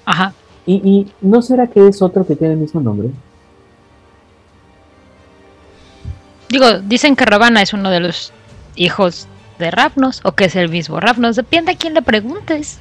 Ajá. 0.05 0.33
¿Y, 0.65 1.07
no 1.19 1.41
será 1.41 1.67
que 1.67 1.85
es 1.85 2.01
otro 2.01 2.25
que 2.25 2.37
tiene 2.37 2.53
el 2.53 2.59
mismo 2.61 2.79
nombre? 2.79 3.09
Digo, 6.47 6.79
dicen 6.79 7.17
que 7.17 7.25
Ravana 7.25 7.61
es 7.61 7.73
uno 7.73 7.89
de 7.89 7.99
los 7.99 8.31
hijos 8.77 9.27
de 9.59 9.69
Ravnos, 9.69 10.21
o 10.23 10.31
que 10.31 10.45
es 10.45 10.55
el 10.55 10.69
mismo 10.69 11.01
Ravnos. 11.01 11.35
Depende 11.35 11.73
a 11.73 11.77
quién 11.77 11.95
le 11.95 12.01
preguntes. 12.01 12.77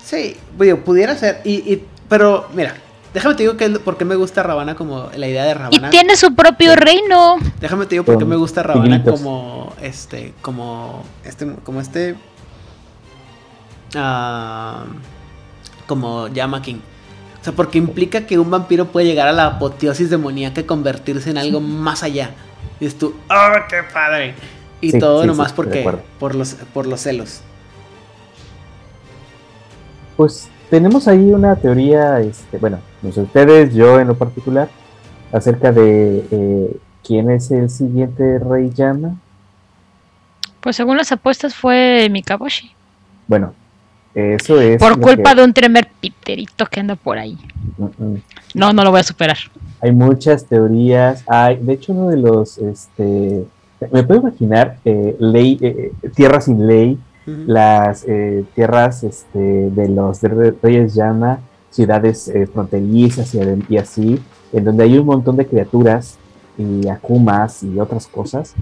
Sí, 0.00 0.36
pudiera 0.84 1.16
ser. 1.16 1.40
Y, 1.42 1.54
y, 1.54 1.84
pero, 2.08 2.46
mira, 2.54 2.76
Déjame 3.14 3.34
te 3.34 3.42
digo 3.42 3.56
que 3.56 3.68
por 3.70 3.98
qué 3.98 4.04
me 4.04 4.14
gusta 4.14 4.42
Ravana 4.42 4.74
como 4.74 5.10
la 5.14 5.28
idea 5.28 5.44
de 5.44 5.54
Ravana. 5.54 5.88
Y 5.88 5.90
tiene 5.90 6.16
su 6.16 6.34
propio 6.34 6.74
reino. 6.76 7.36
Déjame 7.60 7.84
te 7.84 7.96
digo 7.96 8.04
por 8.04 8.18
qué 8.18 8.24
me 8.24 8.36
gusta 8.36 8.62
Ravana 8.62 9.02
como 9.04 9.74
este, 9.82 10.32
como 10.40 11.04
este, 11.24 11.54
como 11.62 11.80
este, 11.80 12.16
uh, 13.94 14.84
como 15.86 16.28
Yama 16.28 16.62
King. 16.62 16.80
O 17.40 17.44
sea, 17.44 17.52
porque 17.52 17.76
implica 17.76 18.24
que 18.24 18.38
un 18.38 18.50
vampiro 18.50 18.86
puede 18.86 19.06
llegar 19.06 19.28
a 19.28 19.32
la 19.32 19.46
apoteosis 19.46 20.08
demoníaca 20.08 20.60
y 20.60 20.64
convertirse 20.64 21.28
en 21.30 21.38
algo 21.38 21.60
más 21.60 22.02
allá. 22.04 22.30
Y 22.80 22.86
es 22.86 22.96
tú, 22.96 23.14
¡oh, 23.28 23.52
qué 23.68 23.82
padre! 23.92 24.34
Y 24.80 24.98
todo 24.98 25.26
nomás 25.26 25.52
porque, 25.52 25.84
por 26.18 26.34
los, 26.34 26.54
por 26.72 26.86
los 26.86 27.00
celos. 27.00 27.40
Pues 30.16 30.48
tenemos 30.72 31.06
ahí 31.06 31.30
una 31.32 31.54
teoría, 31.56 32.18
este, 32.20 32.56
bueno, 32.56 32.78
no 33.02 33.12
sé 33.12 33.20
ustedes, 33.20 33.74
yo 33.74 34.00
en 34.00 34.08
lo 34.08 34.14
particular, 34.14 34.70
acerca 35.30 35.70
de 35.70 36.24
eh, 36.30 36.76
quién 37.06 37.30
es 37.30 37.50
el 37.50 37.68
siguiente 37.68 38.38
rey 38.38 38.70
llama. 38.70 39.16
Pues 40.62 40.76
según 40.76 40.96
las 40.96 41.12
apuestas 41.12 41.54
fue 41.54 42.08
Mikaboshi. 42.10 42.72
Bueno, 43.28 43.52
eso 44.14 44.62
es. 44.62 44.78
Por 44.78 44.98
culpa 44.98 45.34
de 45.34 45.44
un 45.44 45.52
tremer 45.52 45.90
piterito 46.00 46.64
que 46.64 46.80
anda 46.80 46.96
por 46.96 47.18
ahí. 47.18 47.36
No, 48.54 48.72
no 48.72 48.82
lo 48.82 48.90
voy 48.90 49.00
a 49.00 49.04
superar. 49.04 49.36
Hay 49.82 49.92
muchas 49.92 50.46
teorías. 50.46 51.22
Hay, 51.26 51.58
de 51.58 51.74
hecho, 51.74 51.92
uno 51.92 52.08
de 52.08 52.16
los, 52.16 52.56
este, 52.56 53.44
me 53.90 54.04
puedo 54.04 54.22
imaginar, 54.22 54.78
eh, 54.86 55.16
ley, 55.18 55.58
eh, 55.60 55.92
tierra 56.14 56.40
sin 56.40 56.66
ley, 56.66 56.98
las 57.26 58.04
eh, 58.08 58.44
tierras 58.54 59.04
este, 59.04 59.38
de 59.38 59.88
los 59.88 60.20
reyes 60.62 60.94
llama, 60.94 61.40
ciudades 61.70 62.28
eh, 62.28 62.46
fronterizas 62.46 63.34
y, 63.68 63.76
así, 63.76 64.20
en 64.52 64.64
donde 64.64 64.84
hay 64.84 64.98
un 64.98 65.06
montón 65.06 65.36
de 65.36 65.46
criaturas 65.46 66.18
y 66.58 66.88
akumas 66.88 67.62
y 67.62 67.78
otras 67.80 68.06
cosas 68.06 68.54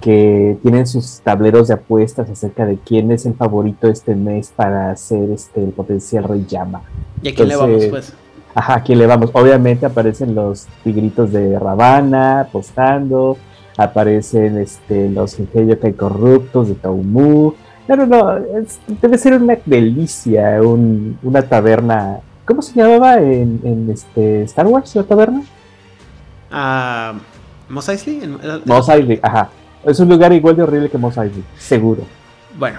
que 0.00 0.58
tienen 0.62 0.86
sus 0.86 1.20
tableros 1.20 1.68
de 1.68 1.74
apuestas 1.74 2.30
acerca 2.30 2.66
de 2.66 2.76
quién 2.76 3.10
es 3.10 3.26
el 3.26 3.34
favorito 3.34 3.88
este 3.88 4.14
mes 4.14 4.52
para 4.54 4.94
ser 4.96 5.30
este 5.30 5.64
el 5.64 5.70
potencial 5.70 6.24
rey 6.24 6.46
llama. 6.48 6.82
¿Y 7.22 7.28
a 7.28 7.34
quién 7.34 7.48
le 7.48 7.56
vamos 7.56 7.86
pues? 7.86 8.14
Ajá, 8.54 8.76
¿a 8.76 8.82
quién 8.82 8.98
le 8.98 9.06
vamos? 9.06 9.30
Obviamente 9.32 9.86
aparecen 9.86 10.34
los 10.34 10.66
tigritos 10.84 11.32
de 11.32 11.58
Ravana 11.58 12.40
apostando, 12.40 13.36
aparecen 13.76 14.58
este, 14.58 15.08
los 15.08 15.36
Gengeyokai 15.36 15.92
corruptos 15.92 16.68
de 16.68 16.74
Taumu, 16.74 17.54
no, 17.88 17.96
no, 17.96 18.06
no. 18.06 18.40
debe 19.00 19.18
ser 19.18 19.34
una 19.34 19.56
delicia 19.64 20.60
una 20.62 21.42
taberna. 21.42 22.18
¿Cómo 22.44 22.62
se 22.62 22.74
llamaba 22.74 23.16
en, 23.18 23.88
este 23.92 24.42
Star 24.42 24.66
Wars 24.66 24.94
la 24.94 25.02
taberna? 25.04 25.42
Ah, 26.50 27.14
Mos 27.68 27.88
Eisley. 27.88 28.22
Mos 28.64 28.88
Eisley, 28.88 29.18
ajá. 29.22 29.50
Es 29.84 30.00
un 30.00 30.08
lugar 30.08 30.32
igual 30.32 30.56
de 30.56 30.62
horrible 30.62 30.90
que 30.90 30.98
Mos 30.98 31.16
Eisley, 31.16 31.44
seguro. 31.58 32.02
Bueno, 32.58 32.78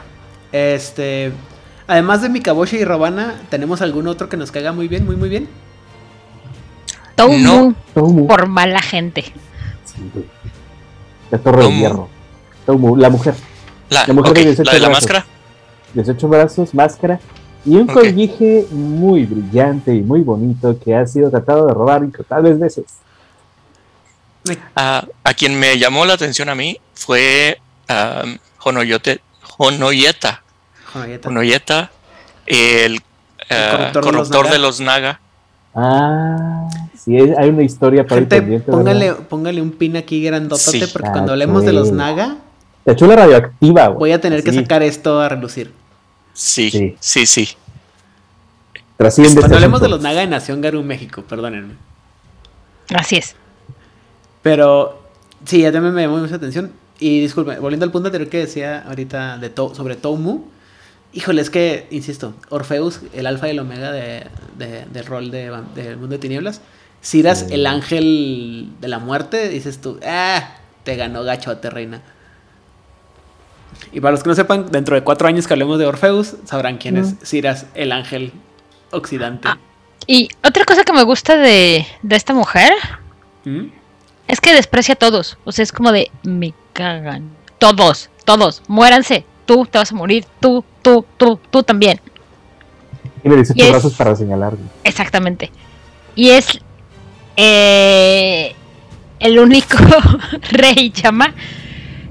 este. 0.51 1.31
Además 1.87 2.21
de 2.21 2.29
Mikaboshi 2.29 2.77
y 2.77 2.85
Robana, 2.85 3.41
¿tenemos 3.49 3.81
algún 3.81 4.07
otro 4.07 4.29
que 4.29 4.37
nos 4.37 4.51
caiga 4.51 4.71
muy 4.71 4.87
bien, 4.87 5.05
muy, 5.05 5.15
muy 5.15 5.29
bien? 5.29 5.47
Toumu. 7.15 7.73
Por 8.27 8.47
mala 8.47 8.81
gente. 8.81 9.23
Sí, 9.85 10.25
la 11.31 11.39
Torre 11.39 11.63
de 11.63 11.71
Hierro. 11.71 12.07
Toumu, 12.65 12.95
la 12.95 13.09
mujer. 13.09 13.33
La, 13.89 14.05
mujer 14.13 14.33
de, 14.33 14.45
18 14.45 14.79
la, 14.79 14.89
máscara. 14.89 15.25
18 15.93 16.27
brazos, 16.27 16.73
máscara. 16.73 17.19
Y 17.65 17.75
un 17.75 17.89
okay. 17.89 18.67
muy 18.71 19.25
brillante 19.25 19.93
y 19.93 20.01
muy 20.01 20.21
bonito 20.21 20.79
que 20.79 20.95
ha 20.95 21.05
sido 21.05 21.29
tratado 21.29 21.67
de 21.67 21.73
robar 21.73 22.03
incontables 22.03 22.59
veces. 22.59 22.85
a 24.75 25.33
quien 25.35 25.59
me 25.59 25.77
llamó 25.77 26.05
la 26.05 26.13
atención 26.13 26.49
a 26.49 26.55
mí 26.55 26.79
fue 26.93 27.59
um, 27.89 28.37
Honoyote, 28.63 29.21
Honoyeta. 29.57 30.43
Honoyeta. 31.25 31.91
el, 32.45 33.01
corruptor, 33.93 34.49
de, 34.49 34.59
los 34.59 34.79
Naga. 34.79 35.19
Ah, 35.75 36.67
sí, 36.97 37.15
hay 37.17 37.49
una 37.49 37.63
historia 37.63 38.05
para 38.05 38.21
Gente, 38.21 38.37
el 38.37 38.61
póngale, 38.61 39.13
póngale 39.13 39.61
un 39.61 39.71
pin 39.71 39.97
aquí 39.97 40.23
grandotote 40.23 40.87
porque 40.87 41.09
cuando 41.09 41.33
hablemos 41.33 41.63
de 41.63 41.73
los 41.73 41.91
Naga. 41.91 42.37
La 42.97 43.15
radioactiva, 43.15 43.87
güey. 43.87 43.99
Voy 43.99 44.11
a 44.11 44.21
tener 44.21 44.43
que 44.43 44.51
sacar 44.51 44.83
esto 44.83 45.19
a 45.19 45.29
relucir. 45.29 45.71
Sí, 46.33 46.95
sí, 46.99 47.25
sí. 47.25 47.49
Cuando 48.97 49.23
este 49.23 49.55
hablemos 49.55 49.81
de 49.81 49.89
los 49.89 50.01
Naga 50.01 50.21
de 50.21 50.27
Nación 50.27 50.61
Garú, 50.61 50.83
México, 50.83 51.23
perdónenme. 51.23 51.75
Así 52.93 53.15
es. 53.15 53.35
Pero 54.41 55.01
sí, 55.45 55.61
ya 55.61 55.71
también 55.71 55.93
me 55.93 56.01
llamó 56.01 56.17
mucha 56.17 56.35
atención. 56.35 56.71
Y 56.99 57.21
disculpe, 57.21 57.59
volviendo 57.59 57.85
al 57.85 57.91
punto 57.91 58.07
anterior 58.07 58.29
que 58.29 58.39
decía 58.39 58.83
ahorita 58.87 59.37
de 59.37 59.53
sobre 59.55 59.95
Tomu. 59.95 60.47
Híjole, 61.13 61.41
es 61.41 61.49
que, 61.49 61.87
insisto, 61.91 62.33
Orfeus, 62.49 63.01
el 63.13 63.25
alfa 63.25 63.47
y 63.47 63.51
el 63.51 63.59
omega 63.59 63.91
de, 63.91 64.27
del 64.57 65.05
rol 65.05 65.31
de, 65.31 65.49
del 65.75 65.97
mundo 65.97 66.15
de 66.15 66.19
tinieblas. 66.19 66.61
Ciras, 67.01 67.47
el 67.49 67.65
ángel 67.67 68.73
de 68.81 68.87
la 68.89 68.99
muerte, 68.99 69.47
dices 69.47 69.79
tú, 69.79 69.99
ah, 70.05 70.55
te 70.83 70.97
ganó 70.97 71.23
gacho 71.23 71.51
a 71.51 71.69
reina. 71.69 72.01
Y 73.91 74.01
para 74.01 74.11
los 74.11 74.23
que 74.23 74.29
no 74.29 74.35
sepan, 74.35 74.71
dentro 74.71 74.95
de 74.95 75.03
cuatro 75.03 75.27
años 75.27 75.47
que 75.47 75.53
hablemos 75.53 75.79
de 75.79 75.85
Orfeus, 75.85 76.35
sabrán 76.45 76.77
quién 76.77 76.97
es 76.97 77.15
Ciras, 77.23 77.65
el 77.73 77.91
ángel 77.91 78.31
oxidante. 78.91 79.47
Ah, 79.47 79.57
y 80.05 80.29
otra 80.45 80.65
cosa 80.65 80.83
que 80.83 80.93
me 80.93 81.03
gusta 81.03 81.37
de, 81.37 81.85
de 82.01 82.15
esta 82.15 82.33
mujer 82.33 82.73
¿Mm? 83.45 83.67
es 84.27 84.41
que 84.41 84.53
desprecia 84.53 84.93
a 84.93 84.97
todos. 84.97 85.37
O 85.43 85.51
sea, 85.51 85.63
es 85.63 85.71
como 85.71 85.91
de, 85.91 86.11
me 86.23 86.53
cagan. 86.73 87.29
Todos, 87.57 88.09
todos, 88.25 88.61
muéranse. 88.67 89.25
Tú 89.45 89.65
te 89.65 89.77
vas 89.77 89.91
a 89.91 89.95
morir, 89.95 90.25
tú, 90.39 90.63
tú, 90.81 91.05
tú, 91.17 91.39
tú 91.49 91.63
también. 91.63 91.99
Y 93.23 93.29
me 93.29 93.35
dice 93.35 93.53
tus 93.53 93.69
brazos 93.69 93.93
para 93.95 94.15
señalar. 94.15 94.53
Exactamente. 94.83 95.51
Y 96.15 96.29
es 96.29 96.59
eh, 97.35 98.55
el 99.19 99.39
único 99.39 99.77
rey 100.51 100.91
llama 100.91 101.33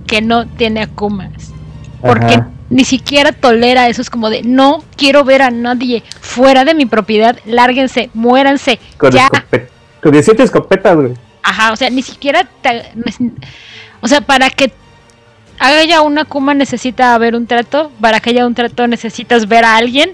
que 0.06 0.20
no 0.20 0.46
tiene 0.46 0.82
akumas. 0.82 1.52
Porque 2.00 2.42
ni 2.70 2.84
siquiera 2.84 3.32
tolera 3.32 3.88
eso. 3.88 4.02
Es 4.02 4.10
como 4.10 4.30
de, 4.30 4.42
no 4.42 4.82
quiero 4.96 5.24
ver 5.24 5.42
a 5.42 5.50
nadie 5.50 6.02
fuera 6.20 6.64
de 6.64 6.74
mi 6.74 6.86
propiedad. 6.86 7.38
Lárguense, 7.46 8.10
muéranse. 8.14 8.78
Con, 8.96 9.12
ya. 9.12 9.28
con 10.02 10.12
17 10.12 10.42
escopetas, 10.42 10.96
güey. 10.96 11.14
Ajá, 11.42 11.72
o 11.72 11.76
sea, 11.76 11.90
ni 11.90 12.02
siquiera. 12.02 12.48
o 14.00 14.08
sea, 14.08 14.20
para 14.20 14.50
que 14.50 14.72
haya 15.58 16.02
una 16.02 16.24
Kuma 16.24 16.54
necesita 16.54 17.14
haber 17.14 17.34
un 17.34 17.46
trato. 17.46 17.90
Para 18.00 18.20
que 18.20 18.30
haya 18.30 18.46
un 18.46 18.54
trato 18.54 18.86
necesitas 18.86 19.48
ver 19.48 19.64
a 19.64 19.76
alguien. 19.76 20.12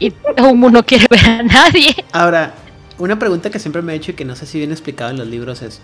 Y 0.00 0.12
uno 0.38 0.70
no 0.70 0.82
quiere 0.84 1.06
ver 1.10 1.24
a 1.26 1.42
nadie. 1.42 2.04
Ahora, 2.12 2.54
una 2.98 3.18
pregunta 3.18 3.50
que 3.50 3.58
siempre 3.58 3.82
me 3.82 3.92
he 3.92 3.96
hecho 3.96 4.10
y 4.10 4.14
que 4.14 4.24
no 4.24 4.36
sé 4.36 4.46
si 4.46 4.58
viene 4.58 4.72
explicado 4.72 5.10
en 5.10 5.18
los 5.18 5.26
libros 5.26 5.62
es: 5.62 5.80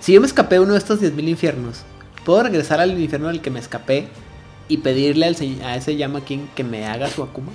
Si 0.00 0.12
yo 0.12 0.20
me 0.20 0.26
escapé 0.26 0.56
de 0.56 0.62
uno 0.62 0.72
de 0.72 0.78
estos 0.78 1.00
10.000 1.00 1.28
infiernos, 1.28 1.82
¿puedo 2.24 2.42
regresar 2.42 2.80
al 2.80 2.98
infierno 2.98 3.28
del 3.28 3.40
que 3.40 3.50
me 3.50 3.60
escapé 3.60 4.08
y 4.68 4.78
pedirle 4.78 5.26
al, 5.26 5.36
a 5.64 5.76
ese 5.76 5.96
Yama 5.96 6.20
King 6.22 6.46
que 6.54 6.64
me 6.64 6.86
haga 6.86 7.08
su 7.08 7.22
Akuma? 7.22 7.52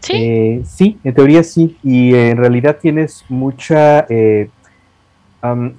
Sí. 0.00 0.12
Eh, 0.14 0.62
sí, 0.66 0.98
en 1.02 1.14
teoría 1.14 1.42
sí. 1.42 1.76
Y 1.82 2.14
en 2.14 2.36
realidad 2.36 2.78
tienes 2.80 3.24
mucha. 3.28 4.06
Eh, 4.08 4.50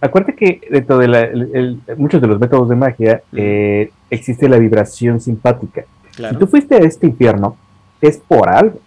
acuérdate 0.02 0.36
que 0.36 0.62
dentro 0.70 0.98
de 0.98 1.78
muchos 1.98 2.22
de 2.22 2.28
los 2.28 2.40
métodos 2.40 2.70
de 2.70 2.76
magia 2.76 3.22
eh, 3.34 3.92
existe 4.10 4.50
la 4.50 4.58
vibración 4.58 5.20
simpática. 5.20 5.86
Si 6.12 6.36
tú 6.38 6.48
fuiste 6.48 6.76
a 6.76 6.80
este 6.80 7.08
infierno, 7.08 7.58
es 8.02 8.18
por 8.18 8.50
algo. 8.50 8.80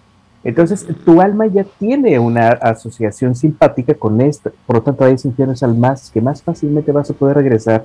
Entonces, 0.44 0.86
tu 1.04 1.20
alma 1.20 1.46
ya 1.46 1.64
tiene 1.64 2.18
una 2.18 2.48
asociación 2.48 3.34
simpática 3.34 3.94
con 3.94 4.20
esto. 4.20 4.52
Por 4.66 4.76
lo 4.76 4.82
tanto, 4.82 5.04
a 5.04 5.10
ese 5.10 5.28
infierno 5.28 5.54
es 5.54 5.62
al 5.62 5.76
más 5.76 6.10
que 6.10 6.20
más 6.20 6.42
fácilmente 6.42 6.92
vas 6.92 7.10
a 7.10 7.14
poder 7.14 7.36
regresar 7.36 7.84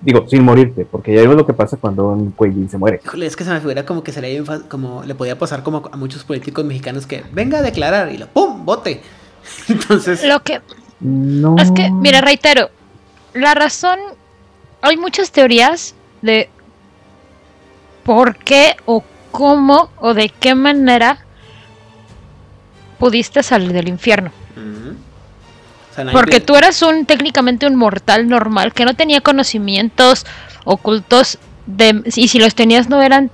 Digo, 0.00 0.26
sin 0.28 0.42
morirte, 0.42 0.84
porque 0.84 1.14
ya 1.14 1.22
vemos 1.22 1.36
lo 1.36 1.46
que 1.46 1.54
pasa 1.54 1.78
cuando 1.78 2.08
un 2.08 2.30
Cuellín 2.32 2.68
se 2.68 2.76
muere. 2.76 3.00
Híjole, 3.04 3.26
es 3.26 3.34
que 3.34 3.44
se 3.44 3.50
me 3.50 3.60
figura 3.60 3.86
como 3.86 4.04
que 4.04 4.12
sería 4.12 4.42
como 4.68 5.02
le 5.04 5.14
podía 5.14 5.38
pasar 5.38 5.62
como 5.62 5.88
a 5.90 5.96
muchos 5.96 6.22
políticos 6.24 6.64
mexicanos 6.64 7.06
que 7.06 7.24
venga 7.32 7.58
a 7.58 7.62
declarar 7.62 8.12
y 8.12 8.18
lo 8.18 8.26
¡pum! 8.26 8.64
¡bote! 8.64 9.00
Entonces. 9.68 10.22
Lo 10.24 10.42
que. 10.42 10.60
No. 11.00 11.56
Es 11.58 11.70
que, 11.70 11.90
mira, 11.90 12.20
reitero, 12.20 12.70
la 13.34 13.54
razón. 13.54 13.98
Hay 14.82 14.96
muchas 14.98 15.32
teorías 15.32 15.94
de 16.22 16.48
por 18.04 18.36
qué 18.36 18.76
o 18.84 19.02
cómo 19.32 19.90
o 19.98 20.14
de 20.14 20.28
qué 20.28 20.54
manera 20.54 21.18
pudiste 22.98 23.42
salir 23.42 23.72
del 23.72 23.88
infierno. 23.88 24.30
Porque 26.12 26.40
tú 26.40 26.56
eras 26.56 26.82
un 26.82 27.06
técnicamente 27.06 27.66
un 27.66 27.76
mortal 27.76 28.28
normal 28.28 28.72
que 28.72 28.84
no 28.84 28.94
tenía 28.94 29.20
conocimientos 29.20 30.26
ocultos 30.64 31.38
de 31.66 32.02
y 32.14 32.28
si 32.28 32.38
los 32.38 32.54
tenías 32.54 32.88
no 32.88 33.02
eran 33.02 33.30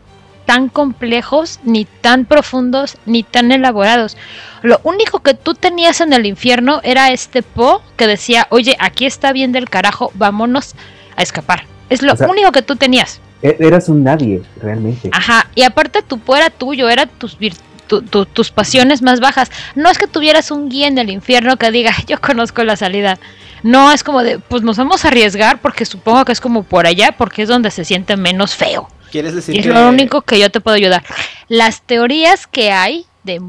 tan 0.46 0.68
complejos, 0.68 1.60
ni 1.62 1.84
tan 1.84 2.24
profundos, 2.24 2.96
ni 3.06 3.22
tan 3.22 3.52
elaborados. 3.52 4.16
Lo 4.62 4.80
único 4.82 5.20
que 5.20 5.34
tú 5.34 5.54
tenías 5.54 6.00
en 6.00 6.12
el 6.12 6.26
infierno 6.26 6.80
era 6.82 7.12
este 7.12 7.42
Po 7.42 7.80
que 7.96 8.06
decía, 8.06 8.46
oye, 8.50 8.76
aquí 8.80 9.06
está 9.06 9.32
bien 9.32 9.52
del 9.52 9.70
carajo, 9.70 10.10
vámonos 10.14 10.74
a 11.16 11.22
escapar. 11.22 11.64
Es 11.90 12.02
lo 12.02 12.14
único 12.28 12.52
que 12.52 12.62
tú 12.62 12.76
tenías. 12.76 13.20
E-, 13.42 13.56
eras 13.60 13.88
un 13.88 14.02
nadie, 14.02 14.42
realmente. 14.60 15.10
Ajá, 15.12 15.46
y 15.54 15.62
aparte 15.62 16.02
tu 16.02 16.18
Po 16.18 16.36
era 16.36 16.50
tuyo, 16.50 16.88
era 16.88 17.06
tus 17.06 17.38
virtudes 17.38 17.71
tus 18.00 18.50
pasiones 18.50 19.02
más 19.02 19.20
bajas. 19.20 19.50
No 19.74 19.90
es 19.90 19.98
que 19.98 20.06
tuvieras 20.06 20.50
un 20.50 20.68
guía 20.68 20.88
en 20.88 20.98
el 20.98 21.10
infierno 21.10 21.56
que 21.56 21.70
diga, 21.70 21.94
yo 22.06 22.20
conozco 22.20 22.64
la 22.64 22.76
salida. 22.76 23.18
No, 23.62 23.92
es 23.92 24.02
como 24.02 24.22
de, 24.22 24.38
pues 24.38 24.62
nos 24.62 24.76
vamos 24.76 25.04
a 25.04 25.08
arriesgar 25.08 25.60
porque 25.60 25.84
supongo 25.84 26.24
que 26.24 26.32
es 26.32 26.40
como 26.40 26.62
por 26.64 26.86
allá, 26.86 27.12
porque 27.12 27.42
es 27.42 27.48
donde 27.48 27.70
se 27.70 27.84
siente 27.84 28.16
menos 28.16 28.54
feo. 28.54 28.88
¿Quieres 29.10 29.34
decir 29.34 29.54
y 29.54 29.58
es 29.58 29.66
lo 29.66 29.88
único 29.88 30.22
que 30.22 30.38
yo 30.38 30.50
te 30.50 30.60
puedo 30.60 30.76
ayudar. 30.76 31.04
Las 31.48 31.82
teorías 31.82 32.46
que 32.46 32.72
hay 32.72 33.06
de 33.24 33.40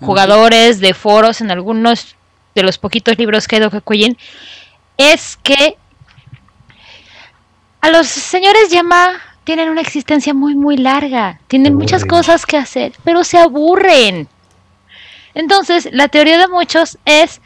jugadores, 0.00 0.80
de 0.80 0.94
foros, 0.94 1.40
en 1.40 1.50
algunos 1.50 2.14
de 2.54 2.62
los 2.62 2.78
poquitos 2.78 3.18
libros 3.18 3.48
que 3.48 3.56
hay 3.56 3.62
de 3.62 3.82
Queen, 3.86 4.16
es 4.96 5.36
que 5.42 5.76
a 7.80 7.90
los 7.90 8.06
señores 8.06 8.70
llama 8.70 9.20
tienen 9.44 9.68
una 9.68 9.82
existencia 9.82 10.34
muy, 10.34 10.54
muy 10.54 10.76
larga, 10.76 11.38
tienen 11.48 11.74
muchas 11.74 12.04
cosas 12.04 12.46
que 12.46 12.56
hacer, 12.56 12.92
pero 13.04 13.24
se 13.24 13.38
aburren. 13.38 14.26
Entonces, 15.34 15.88
la 15.92 16.08
teoría 16.08 16.38
de 16.38 16.48
muchos 16.48 16.98
es 17.04 17.40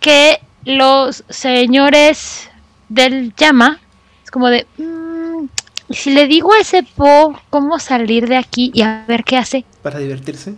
que 0.00 0.40
los 0.64 1.24
señores 1.28 2.50
del 2.88 3.34
llama, 3.36 3.80
es 4.22 4.30
como 4.30 4.48
de, 4.48 4.66
mm, 4.78 5.46
si 5.90 6.10
le 6.10 6.26
digo 6.26 6.52
a 6.52 6.60
ese 6.60 6.82
Po 6.82 7.38
cómo 7.50 7.78
salir 7.78 8.28
de 8.28 8.36
aquí 8.36 8.70
y 8.72 8.82
a 8.82 9.04
ver 9.06 9.24
qué 9.24 9.36
hace. 9.36 9.64
Para 9.82 9.98
divertirse. 9.98 10.54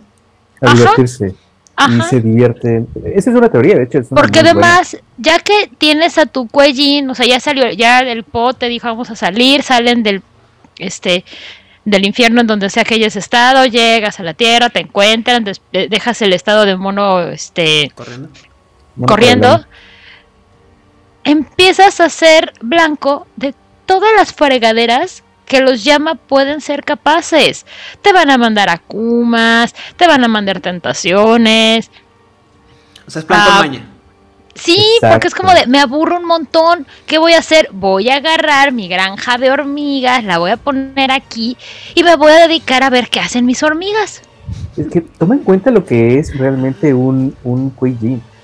A 0.61 0.73
divertirse. 0.73 1.35
Y 1.89 2.01
se 2.01 2.19
divierten. 2.21 2.87
Esa 3.13 3.29
es 3.29 3.35
una 3.35 3.49
teoría, 3.49 3.75
de 3.75 3.83
hecho. 3.83 4.01
Porque 4.09 4.39
además, 4.39 4.97
ya 5.17 5.37
que 5.39 5.69
tienes 5.77 6.17
a 6.17 6.25
tu 6.25 6.47
cuellín, 6.47 7.09
o 7.09 7.15
sea, 7.15 7.27
ya 7.27 7.39
salió, 7.39 7.69
ya 7.71 7.99
el 7.99 8.23
Po 8.23 8.53
te 8.53 8.67
dijo 8.67 8.87
vamos 8.87 9.11
a 9.11 9.15
salir, 9.15 9.61
salen 9.61 10.01
del 10.01 10.23
este 10.79 11.23
del 11.85 12.05
infierno 12.05 12.41
en 12.41 12.47
donde 12.47 12.69
sea 12.69 12.83
que 12.83 12.95
hayas 12.95 13.15
estado, 13.15 13.65
llegas 13.65 14.19
a 14.19 14.23
la 14.23 14.33
tierra, 14.33 14.69
te 14.69 14.81
encuentran, 14.81 15.45
dejas 15.71 16.21
el 16.21 16.33
estado 16.33 16.65
de 16.65 16.75
mono 16.75 17.21
este 17.21 17.91
corriendo, 17.95 18.31
corriendo 19.07 19.65
empiezas 21.27 21.99
a 21.99 22.09
ser 22.09 22.53
blanco 22.61 23.27
de 23.35 23.53
todas 23.85 24.09
las 24.15 24.33
fregaderas 24.33 25.23
que 25.45 25.61
los 25.61 25.83
llama 25.83 26.15
pueden 26.15 26.61
ser 26.61 26.83
capaces. 26.83 27.65
Te 28.01 28.13
van 28.13 28.29
a 28.29 28.37
mandar 28.37 28.69
akumas, 28.69 29.75
te 29.95 30.07
van 30.07 30.23
a 30.23 30.27
mandar 30.27 30.61
tentaciones. 30.61 31.89
O 33.05 33.11
sea, 33.11 33.21
es 33.21 33.25
plan 33.25 33.41
ah, 33.43 33.57
maña. 33.59 33.85
Sí, 34.57 34.83
porque 35.01 35.27
es 35.27 35.35
como 35.35 35.53
de, 35.53 35.67
me 35.67 35.79
aburro 35.79 36.17
un 36.17 36.25
montón, 36.25 36.87
¿qué 37.05 37.17
voy 37.17 37.33
a 37.33 37.39
hacer? 37.39 37.69
Voy 37.71 38.09
a 38.09 38.15
agarrar 38.15 38.71
mi 38.71 38.87
granja 38.87 39.37
de 39.37 39.51
hormigas, 39.51 40.23
la 40.23 40.39
voy 40.39 40.51
a 40.51 40.57
poner 40.57 41.11
aquí 41.11 41.57
y 41.95 42.03
me 42.03 42.15
voy 42.15 42.31
a 42.31 42.47
dedicar 42.47 42.83
a 42.83 42.89
ver 42.89 43.09
qué 43.09 43.19
hacen 43.19 43.45
mis 43.45 43.61
hormigas. 43.63 44.21
Es 44.75 44.87
que 44.87 45.01
toma 45.01 45.35
en 45.35 45.41
cuenta 45.41 45.71
lo 45.71 45.85
que 45.85 46.19
es 46.19 46.37
realmente 46.37 46.93
un, 46.93 47.35
un 47.43 47.73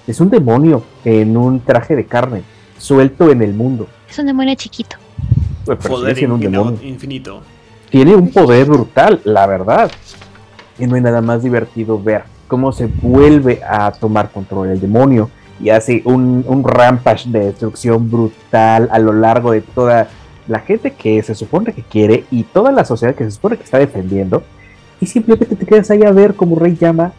Es 0.07 0.19
un 0.19 0.29
demonio 0.29 0.83
en 1.05 1.37
un 1.37 1.59
traje 1.59 1.95
de 1.95 2.05
carne, 2.05 2.43
suelto 2.77 3.31
en 3.31 3.41
el 3.41 3.53
mundo. 3.53 3.87
Es 4.09 4.19
un 4.19 4.27
demonio 4.27 4.55
chiquito. 4.55 4.97
Pues, 5.65 5.77
poder 5.79 6.29
un 6.29 6.39
demonio. 6.39 6.79
infinito. 6.83 7.41
Tiene 7.89 8.15
un 8.15 8.31
poder 8.31 8.65
brutal, 8.65 9.21
la 9.23 9.45
verdad. 9.45 9.91
Y 10.79 10.87
no 10.87 10.95
hay 10.95 11.01
nada 11.01 11.21
más 11.21 11.43
divertido 11.43 12.01
ver 12.01 12.23
cómo 12.47 12.71
se 12.71 12.87
vuelve 12.87 13.61
a 13.67 13.91
tomar 13.91 14.31
control 14.31 14.69
el 14.69 14.79
demonio 14.79 15.29
y 15.59 15.69
hace 15.69 16.01
un, 16.05 16.43
un 16.47 16.63
rampage 16.63 17.29
de 17.29 17.39
destrucción 17.45 18.09
brutal 18.09 18.89
a 18.91 18.99
lo 18.99 19.13
largo 19.13 19.51
de 19.51 19.61
toda 19.61 20.09
la 20.47 20.59
gente 20.59 20.91
que 20.91 21.21
se 21.23 21.35
supone 21.35 21.73
que 21.73 21.83
quiere 21.83 22.25
y 22.31 22.43
toda 22.43 22.71
la 22.71 22.85
sociedad 22.85 23.15
que 23.15 23.23
se 23.23 23.31
supone 23.31 23.57
que 23.57 23.63
está 23.63 23.79
defendiendo. 23.79 24.43
Y 24.99 25.05
simplemente 25.05 25.55
te 25.55 25.65
quedas 25.65 25.89
ahí 25.91 26.03
a 26.03 26.11
ver 26.11 26.35
como 26.35 26.57
Rey 26.57 26.75
llama. 26.75 27.13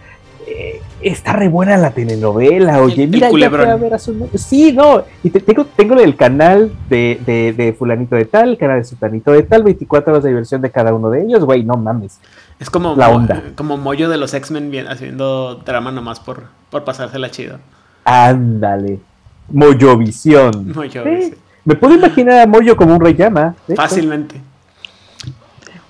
Eh, 0.47 0.81
está 1.01 1.33
re 1.33 1.49
buena 1.49 1.77
la 1.77 1.91
telenovela, 1.91 2.81
oye, 2.81 3.07
mira, 3.07 3.31
ya 3.31 3.51
fue 3.51 3.71
a 3.71 3.77
ver 3.77 3.95
a 3.95 3.99
su 3.99 4.29
Sí, 4.35 4.73
no, 4.73 5.03
y 5.23 5.31
tengo, 5.31 5.65
tengo 5.65 5.99
el 5.99 6.17
canal 6.17 6.73
de, 6.89 7.55
de, 7.57 7.73
fulanito 7.73 8.17
de 8.17 8.25
tal, 8.27 8.51
el 8.51 8.59
canal 8.59 8.79
de 8.79 8.85
sultanito 8.85 9.33
de 9.33 9.43
tal, 9.43 9.63
24 9.63 10.13
horas 10.13 10.25
de 10.25 10.31
diversión 10.31 10.61
de 10.61 10.71
cada 10.71 10.95
uno 10.95 11.11
de 11.11 11.23
ellos, 11.23 11.45
güey, 11.45 11.65
no 11.65 11.77
mames. 11.77 12.21
Es 12.59 12.71
como, 12.71 12.95
la 12.95 13.09
onda. 13.09 13.43
como 13.55 13.77
Moyo 13.77 14.09
de 14.09 14.17
los 14.17 14.33
X-Men 14.33 14.87
haciendo 14.87 15.57
drama 15.57 15.93
nomás 15.93 16.21
por, 16.21 16.45
por 16.71 16.85
pasársela 16.85 17.31
chido. 17.31 17.59
Ándale. 18.05 19.01
Moyovisión. 19.49 20.73
Moyovisión. 20.73 21.37
Me 21.65 21.75
puedo 21.75 21.95
imaginar 21.95 22.41
a 22.41 22.47
Moyo 22.47 22.77
como 22.77 22.95
un 22.95 23.01
rey 23.01 23.15
llama. 23.15 23.55
Fácilmente. 23.75 24.41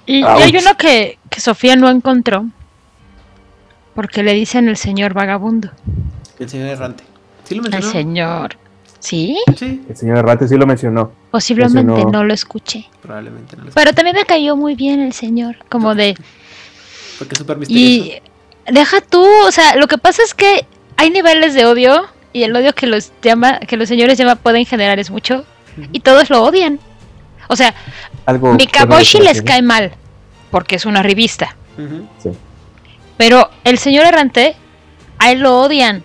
Y, 0.06 0.22
hay 0.22 0.56
uno 0.56 0.76
que, 0.76 1.18
que 1.30 1.40
Sofía 1.40 1.76
no 1.76 1.88
encontró, 1.88 2.46
porque 3.94 4.22
le 4.22 4.34
dicen 4.34 4.68
el 4.68 4.76
señor 4.76 5.14
vagabundo. 5.14 5.70
El 6.38 6.48
señor 6.48 6.68
errante. 6.68 7.04
¿Sí 7.44 7.54
lo 7.54 7.62
mencionó? 7.62 7.86
El 7.86 7.92
señor. 7.92 8.56
¿Sí? 9.00 9.36
Sí. 9.56 9.82
El 9.88 9.96
señor 9.96 10.18
errante 10.18 10.46
sí 10.46 10.56
lo 10.56 10.66
mencionó. 10.66 11.12
Posiblemente 11.30 12.04
no 12.04 12.24
lo 12.24 12.32
escuché. 12.34 12.86
Probablemente 13.02 13.56
no 13.56 13.64
lo 13.64 13.68
escuché. 13.68 13.84
Pero 13.84 13.94
también 13.94 14.16
me 14.16 14.24
cayó 14.24 14.56
muy 14.56 14.74
bien 14.74 15.00
el 15.00 15.12
señor, 15.12 15.56
como 15.68 15.94
de... 15.94 16.16
Porque 17.18 17.34
es 17.34 17.38
súper 17.38 17.56
misterioso. 17.56 18.20
Y 18.66 18.72
deja 18.72 19.00
tú, 19.00 19.24
o 19.46 19.50
sea, 19.50 19.76
lo 19.76 19.86
que 19.88 19.98
pasa 19.98 20.22
es 20.22 20.34
que 20.34 20.66
hay 20.96 21.10
niveles 21.10 21.54
de 21.54 21.66
odio 21.66 22.06
y 22.32 22.42
el 22.42 22.54
odio 22.54 22.72
que 22.74 22.86
los 22.86 23.12
llama, 23.22 23.60
que 23.60 23.76
los 23.76 23.88
señores 23.88 24.18
llama 24.18 24.36
pueden 24.36 24.64
generar 24.66 24.98
es 24.98 25.10
mucho 25.10 25.44
y 25.92 26.00
todos 26.00 26.30
lo 26.30 26.42
odian. 26.42 26.78
O 27.48 27.56
sea, 27.56 27.74
Algo 28.26 28.54
Mikaboshi 28.54 29.18
les 29.18 29.42
cae 29.42 29.62
mal 29.62 29.92
porque 30.50 30.76
es 30.76 30.86
una 30.86 31.02
revista. 31.02 31.56
sí. 32.22 32.30
Pero 33.16 33.48
el 33.62 33.78
señor 33.78 34.06
errante, 34.06 34.56
a 35.18 35.30
él 35.30 35.40
lo 35.40 35.60
odian. 35.60 36.02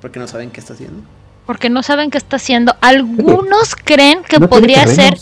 Porque 0.00 0.18
no 0.18 0.26
saben 0.26 0.50
qué 0.50 0.60
está 0.60 0.74
haciendo. 0.74 1.02
Porque 1.46 1.70
no 1.70 1.82
saben 1.82 2.10
qué 2.10 2.18
está 2.18 2.36
haciendo. 2.36 2.76
Algunos 2.80 3.74
creen 3.74 4.22
que 4.22 4.38
podría 4.38 4.86
ser 4.86 5.18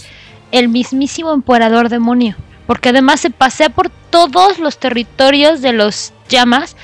el 0.51 0.69
mismísimo 0.69 1.33
emperador 1.33 1.89
demonio. 1.89 2.35
Porque 2.67 2.89
además 2.89 3.21
se 3.21 3.31
pasea 3.31 3.69
por 3.69 3.91
todos 4.11 4.59
los 4.59 4.79
territorios 4.79 5.63
de 5.63 5.73
los 5.73 6.13
llamas 6.29 6.77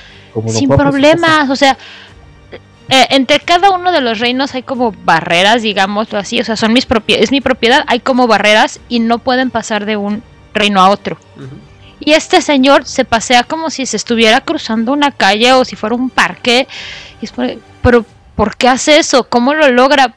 sin 0.48 0.68
problemas. 0.68 1.50
O 1.50 1.56
sea, 1.56 1.76
eh, 2.88 3.06
entre 3.10 3.40
cada 3.40 3.70
uno 3.70 3.92
de 3.92 4.00
los 4.00 4.18
reinos 4.18 4.54
hay 4.54 4.62
como 4.62 4.92
barreras, 5.04 5.62
digámoslo 5.62 6.18
así. 6.18 6.40
O 6.40 6.44
sea, 6.44 6.56
son 6.56 6.72
mis 6.72 6.86
es 7.08 7.30
mi 7.30 7.40
propiedad. 7.40 7.84
Hay 7.86 8.00
como 8.00 8.26
barreras 8.26 8.80
y 8.88 9.00
no 9.00 9.18
pueden 9.18 9.50
pasar 9.50 9.86
de 9.86 9.96
un 9.96 10.22
reino 10.52 10.80
a 10.80 10.90
otro. 10.90 11.16
Y 12.00 12.12
este 12.12 12.42
señor 12.42 12.84
se 12.84 13.04
pasea 13.04 13.44
como 13.44 13.70
si 13.70 13.86
se 13.86 13.96
estuviera 13.96 14.40
cruzando 14.40 14.92
una 14.92 15.12
calle 15.12 15.52
o 15.52 15.64
si 15.64 15.76
fuera 15.76 15.94
un 15.94 16.10
parque. 16.10 16.66
pero, 17.82 18.04
¿por 18.34 18.56
qué 18.56 18.68
hace 18.68 18.98
eso? 18.98 19.24
¿Cómo 19.24 19.54
lo 19.54 19.70
logra? 19.70 20.14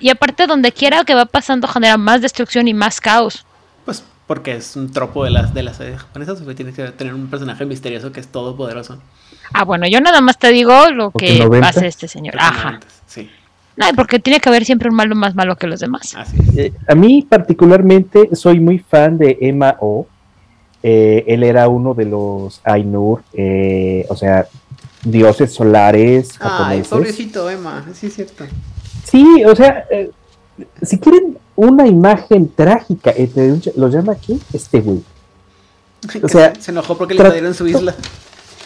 Y 0.00 0.10
aparte, 0.10 0.46
donde 0.46 0.72
quiera 0.72 1.04
que 1.04 1.14
va 1.14 1.26
pasando, 1.26 1.66
genera 1.66 1.96
más 1.96 2.20
destrucción 2.20 2.68
y 2.68 2.74
más 2.74 3.00
caos. 3.00 3.44
Pues 3.84 4.04
porque 4.26 4.56
es 4.56 4.76
un 4.76 4.92
tropo 4.92 5.24
de 5.24 5.30
las 5.30 5.52
de 5.52 5.62
las 5.62 5.78
japonesas, 5.78 6.38
tiene 6.54 6.72
que 6.72 6.88
tener 6.92 7.14
un 7.14 7.28
personaje 7.28 7.64
misterioso 7.64 8.12
que 8.12 8.20
es 8.20 8.28
todopoderoso. 8.28 9.02
Ah, 9.52 9.64
bueno, 9.64 9.86
yo 9.86 10.00
nada 10.00 10.20
más 10.20 10.38
te 10.38 10.50
digo 10.50 10.90
lo 10.90 11.10
que 11.10 11.48
hace 11.62 11.86
este 11.86 12.08
señor. 12.08 12.36
Ajá. 12.38 12.80
sí. 13.06 13.30
No, 13.76 13.86
porque 13.94 14.18
tiene 14.18 14.40
que 14.40 14.48
haber 14.48 14.64
siempre 14.64 14.88
un 14.88 14.96
malo 14.96 15.14
más 15.14 15.34
malo 15.34 15.56
que 15.56 15.66
los 15.66 15.80
demás. 15.80 16.16
Eh, 16.56 16.72
a 16.88 16.94
mí 16.94 17.26
particularmente 17.28 18.34
soy 18.34 18.58
muy 18.58 18.78
fan 18.78 19.18
de 19.18 19.36
Emma 19.40 19.76
O. 19.80 20.06
Eh, 20.82 21.24
él 21.26 21.42
era 21.42 21.68
uno 21.68 21.94
de 21.94 22.04
los 22.04 22.60
Ainur, 22.64 23.22
eh, 23.32 24.06
o 24.08 24.16
sea, 24.16 24.46
dioses 25.02 25.52
solares 25.52 26.38
japoneses. 26.38 26.92
Ay, 26.92 26.98
pobrecito 26.98 27.50
Emma, 27.50 27.84
sí 27.92 28.06
es 28.06 28.14
cierto. 28.14 28.44
Sí, 29.04 29.44
o 29.44 29.54
sea, 29.54 29.84
eh, 29.90 30.10
si 30.82 30.98
quieren 30.98 31.38
una 31.54 31.86
imagen 31.86 32.50
trágica, 32.54 33.12
lo 33.76 33.88
llama 33.88 34.12
aquí 34.12 34.40
este 34.52 34.80
güey. 34.80 35.02
O 36.22 36.28
sea, 36.28 36.54
se 36.54 36.70
enojó 36.70 36.96
porque 36.96 37.14
le 37.14 37.20
invadieron 37.20 37.54
su 37.54 37.66
isla. 37.66 37.94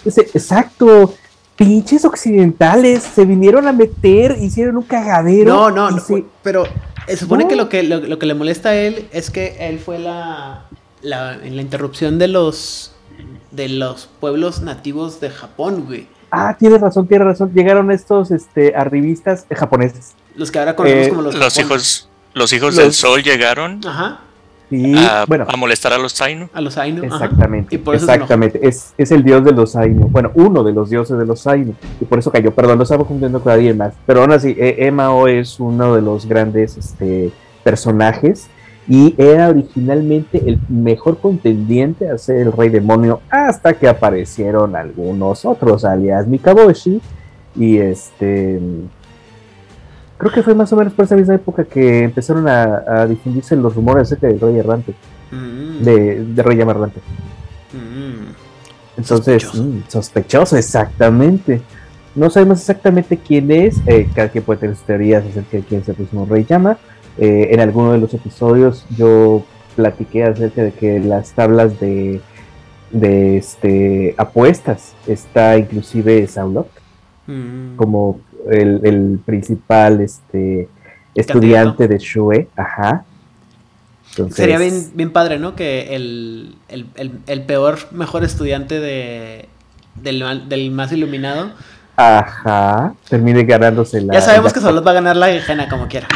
Exacto. 0.05 1.14
Pinches 1.57 2.05
occidentales 2.07 3.03
se 3.03 3.24
vinieron 3.26 3.66
a 3.68 3.72
meter, 3.72 4.38
hicieron 4.40 4.78
un 4.78 4.82
cagadero. 4.82 5.55
No, 5.55 5.70
no, 5.70 5.90
no 5.90 6.03
pero 6.42 6.64
se 7.07 7.18
supone 7.18 7.46
que, 7.46 7.55
lo 7.55 7.68
que 7.68 7.82
lo 7.82 8.18
que 8.18 8.26
le 8.26 8.34
molesta 8.34 8.70
a 8.70 8.74
él 8.76 9.09
es 9.12 9.30
que 9.30 9.57
él 9.68 9.78
fue 9.78 9.98
la 9.98 10.64
la, 11.03 11.34
en 11.34 11.57
la 11.57 11.62
interrupción 11.62 12.18
de 12.18 12.28
los 12.28 12.92
de 13.51 13.68
los 13.68 14.09
pueblos 14.20 14.62
nativos 14.62 15.20
de 15.20 15.30
Japón, 15.30 15.84
güey. 15.86 16.07
Ah, 16.30 16.57
tienes 16.59 16.80
razón, 16.80 17.09
tienes 17.09 17.26
razón. 17.26 17.53
Llegaron 17.53 17.90
estos 17.90 18.30
este, 18.30 18.74
arribistas 18.76 19.46
japoneses. 19.51 20.14
Los 20.36 20.51
que 20.51 20.61
ahora 20.61 20.76
conocemos 20.76 21.07
eh, 21.07 21.11
como 21.11 21.22
los, 21.22 21.34
los 21.34 21.59
hijos. 21.59 22.09
Los 22.32 22.53
hijos 22.53 22.76
del 22.76 22.94
sol 22.94 23.24
llegaron. 23.24 23.80
Ajá. 23.84 24.20
A, 24.97 25.25
bueno, 25.27 25.47
a 25.49 25.57
molestar 25.57 25.93
a 25.93 25.99
los 25.99 26.21
Ainu. 26.21 26.49
A 26.53 26.61
los 26.61 26.79
Ainu. 26.79 27.05
Exactamente. 27.05 27.75
Y 27.75 27.79
por 27.79 27.95
eso 27.95 28.05
exactamente. 28.05 28.61
Es, 28.66 28.95
es, 28.97 29.11
el 29.11 29.25
dios 29.25 29.45
de 29.45 29.53
los 29.53 29.75
Ainu. 29.77 30.09
Bueno, 30.09 30.31
uno 30.35 30.62
de 30.62 30.73
los 30.73 30.91
dioses 30.91 31.18
de 31.18 31.27
los 31.27 31.47
Ainu. 31.47 31.75
Y 32.01 32.05
por 32.05 32.18
eso 32.18 32.31
cayó. 32.31 32.53
Perdón, 32.53 32.79
no 32.79 32.85
estaba 32.85 32.99
confundiendo 32.99 33.41
con 33.41 33.53
alguien 33.53 33.77
más. 33.77 33.95
Pero 34.07 34.23
aún 34.23 34.33
así, 34.33 34.55
e, 34.59 34.87
Emao 34.87 35.27
es 35.29 35.59
uno 35.59 35.95
de 35.95 36.03
los 36.03 36.27
grandes 36.27 36.77
este, 36.77 37.33
personajes 37.64 38.49
y 38.89 39.14
era 39.18 39.51
originalmente 39.51 40.43
el 40.45 40.59
mejor 40.68 41.18
contendiente 41.18 42.09
a 42.09 42.18
ser 42.18 42.39
el 42.39 42.53
rey 42.53 42.71
demonio 42.71 43.21
hasta 43.31 43.75
que 43.75 43.87
aparecieron 43.87 44.75
algunos 44.75 45.45
otros, 45.45 45.85
alias 45.85 46.27
Mikaboshi, 46.27 47.01
y 47.55 47.79
este... 47.79 48.61
Creo 50.21 50.33
que 50.33 50.43
fue 50.43 50.55
más 50.55 50.71
o 50.71 50.77
menos 50.77 50.93
por 50.93 51.07
esa 51.07 51.16
misma 51.16 51.35
época 51.35 51.64
que 51.64 52.05
empezaron 52.05 52.47
a, 52.47 53.07
difundirse 53.07 53.57
los 53.57 53.75
rumores 53.75 54.03
acerca 54.03 54.27
del 54.27 54.39
rey 54.39 54.59
errante, 54.59 54.95
mm. 55.31 55.83
de, 55.83 56.43
rey 56.43 56.59
llama 56.59 56.73
errante. 56.73 57.01
Mm. 57.73 58.99
Entonces, 58.99 59.49
sospechoso. 59.89 60.57
Mm, 60.57 60.59
exactamente. 60.59 61.62
No 62.14 62.29
sabemos 62.29 62.61
exactamente 62.61 63.16
quién 63.16 63.51
es, 63.51 63.81
eh, 63.87 64.11
cada 64.14 64.29
quien 64.29 64.45
puede 64.45 64.61
tener 64.61 64.77
sus 64.77 64.85
teorías 64.85 65.25
acerca 65.25 65.57
de 65.57 65.62
quién 65.62 65.81
es 65.81 65.89
el 65.89 65.95
próximo 65.95 66.27
rey 66.27 66.45
llama, 66.45 66.77
eh, 67.16 67.49
en 67.53 67.61
alguno 67.61 67.93
de 67.93 67.99
los 67.99 68.12
episodios 68.12 68.85
yo 68.95 69.43
platiqué 69.75 70.25
acerca 70.25 70.64
de 70.64 70.73
que 70.73 71.01
las 71.01 71.33
tablas 71.33 71.81
de, 71.81 72.21
de 72.91 73.39
este, 73.39 74.14
apuestas 74.18 74.95
está 75.07 75.57
inclusive 75.57 76.27
Saulok 76.27 76.68
mm. 77.27 77.77
como 77.77 78.21
el, 78.49 79.20
principal 79.24 80.01
este, 80.01 80.68
estudiante 81.14 81.88
de 81.88 81.99
Shue. 81.99 82.49
Ajá. 82.57 83.05
Sería 84.30 84.59
bien, 84.59 84.91
bien 84.95 85.12
padre, 85.12 85.38
¿no? 85.38 85.55
Que 85.55 85.95
el, 85.95 86.57
peor, 87.47 87.78
mejor 87.93 88.24
estudiante 88.24 88.80
de, 88.80 89.49
del, 89.97 90.49
del 90.49 90.70
más 90.70 90.93
iluminado. 90.93 91.53
Ajá. 91.97 92.95
Termine 93.09 93.45
ganándose 93.45 94.01
la. 94.01 94.14
Ya 94.14 94.20
sabemos 94.20 94.53
que 94.53 94.61
Saulok 94.61 94.86
va 94.86 94.93
a 94.93 94.95
ganar 94.95 95.16
la 95.16 95.26
Gejena 95.26 95.68
como 95.68 95.86
quiera. 95.86 96.09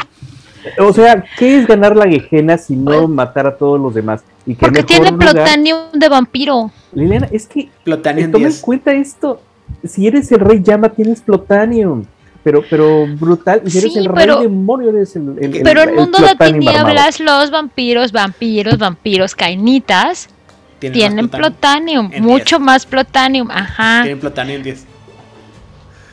O 0.78 0.92
sea, 0.92 1.22
¿qué 1.38 1.58
es 1.58 1.66
ganar 1.66 1.94
la 1.94 2.08
Gejena 2.08 2.56
si 2.56 2.74
no 2.74 3.06
matar 3.06 3.46
a 3.46 3.56
todos 3.56 3.78
los 3.78 3.94
demás? 3.94 4.22
Y 4.46 4.54
Porque 4.54 4.82
tiene 4.82 5.12
Plutanium 5.12 5.92
de 5.92 6.08
vampiro. 6.08 6.70
Liliana, 6.92 7.28
es 7.30 7.46
que 7.46 7.68
Plutanium 7.84 8.32
toma 8.32 8.48
en 8.48 8.56
cuenta 8.60 8.92
esto. 8.92 9.40
Si 9.84 10.06
eres 10.06 10.30
el 10.32 10.40
rey 10.40 10.62
llama, 10.62 10.88
tienes 10.88 11.20
Plutanium. 11.20 12.04
Pero, 12.44 12.62
pero 12.68 13.06
brutal. 13.06 13.62
Y 13.64 13.70
si 13.70 13.78
eres 13.78 13.96
el 13.96 14.04
rey 14.04 14.26
demonio, 14.42 14.90
eres 14.90 15.16
el. 15.16 15.34
el 15.40 15.62
pero 15.62 15.82
en 15.82 15.88
el 15.88 15.94
mundo 15.94 16.18
de 16.18 16.36
tinieblas, 16.36 17.18
los 17.18 17.50
vampiros, 17.50 18.12
vampiros, 18.12 18.78
vampiros, 18.78 19.34
cainitas. 19.34 20.28
Tienen, 20.78 21.30
Plutanium. 21.30 22.10
mucho 22.20 22.60
más 22.60 22.84
Plutanium. 22.84 23.50
Ajá. 23.50 24.02
Tienen 24.02 24.20
Plutanium 24.20 24.62
10. 24.62 24.84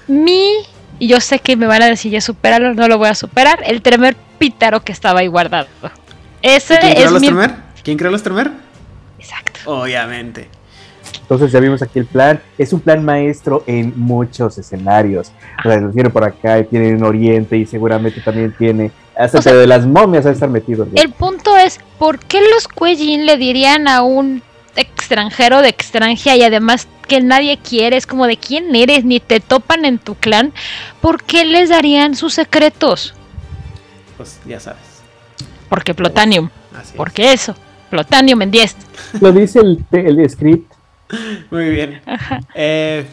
Mi. 0.08 0.54
Y 0.98 1.08
yo 1.08 1.20
sé 1.20 1.40
que 1.40 1.58
me 1.58 1.66
van 1.66 1.82
a 1.82 1.88
decir, 1.88 2.12
ya 2.12 2.22
superarlo, 2.22 2.74
no 2.74 2.88
lo 2.88 2.98
voy 2.98 3.10
a 3.10 3.16
superar. 3.16 3.62
El 3.66 3.82
tremer 3.82 4.16
pítaro 4.40 4.82
que 4.82 4.94
estaba 4.94 5.20
ahí 5.20 5.28
guardado. 5.28 5.68
Ese 6.42 6.80
¿Quién 6.80 6.94
creó 6.94 7.12
los 7.12 7.22
Tremer? 7.22 7.56
¿Quién 7.84 7.98
creó 7.98 8.12
los 8.12 8.24
Tremer? 8.24 8.52
Exacto. 9.20 9.60
Obviamente. 9.66 10.48
Entonces 11.32 11.54
ya 11.54 11.62
vimos 11.62 11.82
aquí 11.82 11.98
el 11.98 12.08
plan. 12.08 12.42
Es 12.58 12.74
un 12.74 12.82
plan 12.82 13.06
maestro 13.06 13.64
en 13.66 13.94
muchos 13.96 14.58
escenarios. 14.58 15.32
O 15.64 15.70
sea, 15.70 15.90
tiene 15.90 16.10
por 16.10 16.26
acá, 16.26 16.62
tiene 16.66 16.90
en 16.90 17.02
Oriente 17.02 17.56
y 17.56 17.66
seguramente 17.66 18.20
también 18.20 18.54
tiene 18.58 18.92
hasta 19.18 19.40
de 19.54 19.66
las 19.66 19.86
momias 19.86 20.26
a 20.26 20.32
estar 20.32 20.50
metido. 20.50 20.86
El 20.94 21.10
punto 21.14 21.56
es, 21.56 21.80
¿por 21.98 22.20
qué 22.20 22.42
los 22.54 22.68
Cuellin 22.68 23.26
le 23.26 23.38
dirían 23.38 23.88
a 23.88 24.02
un 24.02 24.42
extranjero 24.76 25.62
de 25.62 25.70
extranjera 25.70 26.36
y 26.36 26.44
además 26.44 26.90
que 27.08 27.22
nadie 27.22 27.58
quiere, 27.58 27.96
es 27.96 28.08
como 28.08 28.28
de 28.28 28.36
quién 28.36 28.76
eres, 28.76 29.06
ni 29.06 29.22
te 29.22 29.40
topan 29.40 29.86
en 29.86 30.00
tu 30.00 30.16
clan, 30.16 30.52
¿por 31.00 31.24
qué 31.24 31.46
les 31.46 31.70
darían 31.70 32.16
sus 32.16 32.34
secretos? 32.34 33.14
Pues, 34.18 34.38
ya 34.46 34.60
sabes. 34.60 34.82
Porque 35.70 35.94
Plutanium. 35.94 36.50
Porque 36.98 37.32
eso. 37.32 37.56
Plutanium 37.90 38.42
en 38.42 38.52
10. 38.52 38.76
Lo 39.22 39.32
dice 39.32 39.60
el, 39.60 39.86
el 39.94 40.30
script. 40.30 40.81
Muy 41.52 41.70
bien. 41.70 42.02
Eh, 42.56 43.06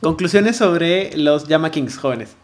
Conclusiones 0.00 0.56
sobre 0.56 1.16
los 1.16 1.48
Yama 1.48 1.70
Kings 1.70 1.96
jóvenes. 1.96 2.36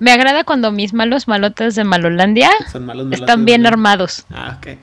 Me 0.00 0.10
agrada 0.10 0.44
cuando 0.44 0.72
mis 0.72 0.94
malos 0.94 1.28
malotes 1.28 1.74
de 1.74 1.84
Malolandia 1.84 2.50
están 3.12 3.44
bien 3.44 3.66
armados. 3.66 4.24
Ah, 4.32 4.58
ok. 4.58 4.78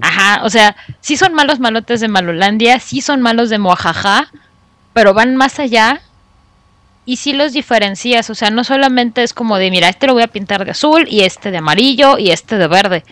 Ajá, 0.00 0.42
o 0.44 0.50
sea, 0.50 0.74
sí 1.00 1.16
son 1.16 1.34
malos 1.34 1.60
malotes 1.60 2.00
de 2.00 2.08
Malolandia, 2.08 2.80
sí 2.80 3.00
son 3.00 3.20
malos 3.20 3.50
de 3.50 3.58
Moajaja, 3.58 4.32
pero 4.94 5.14
van 5.14 5.36
más 5.36 5.58
allá 5.60 6.00
y 7.06 7.16
sí 7.16 7.32
los 7.32 7.52
diferencias, 7.52 8.30
o 8.30 8.34
sea, 8.34 8.50
no 8.50 8.64
solamente 8.64 9.22
es 9.22 9.34
como 9.34 9.58
de, 9.58 9.70
mira, 9.70 9.88
este 9.88 10.06
lo 10.06 10.14
voy 10.14 10.22
a 10.22 10.28
pintar 10.28 10.64
de 10.64 10.70
azul 10.70 11.06
y 11.08 11.20
este 11.20 11.50
de 11.50 11.58
amarillo 11.58 12.18
y 12.18 12.30
este 12.30 12.56
de 12.56 12.66
verde. 12.66 13.04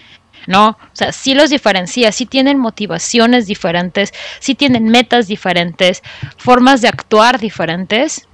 No, 0.46 0.70
o 0.70 0.76
sea, 0.92 1.12
sí 1.12 1.34
los 1.34 1.50
diferencias, 1.50 2.16
sí 2.16 2.26
tienen 2.26 2.58
motivaciones 2.58 3.46
diferentes, 3.46 4.12
sí 4.40 4.54
tienen 4.54 4.88
metas 4.88 5.28
diferentes, 5.28 6.02
formas 6.36 6.80
de 6.80 6.88
actuar 6.88 7.38
diferentes. 7.38 8.26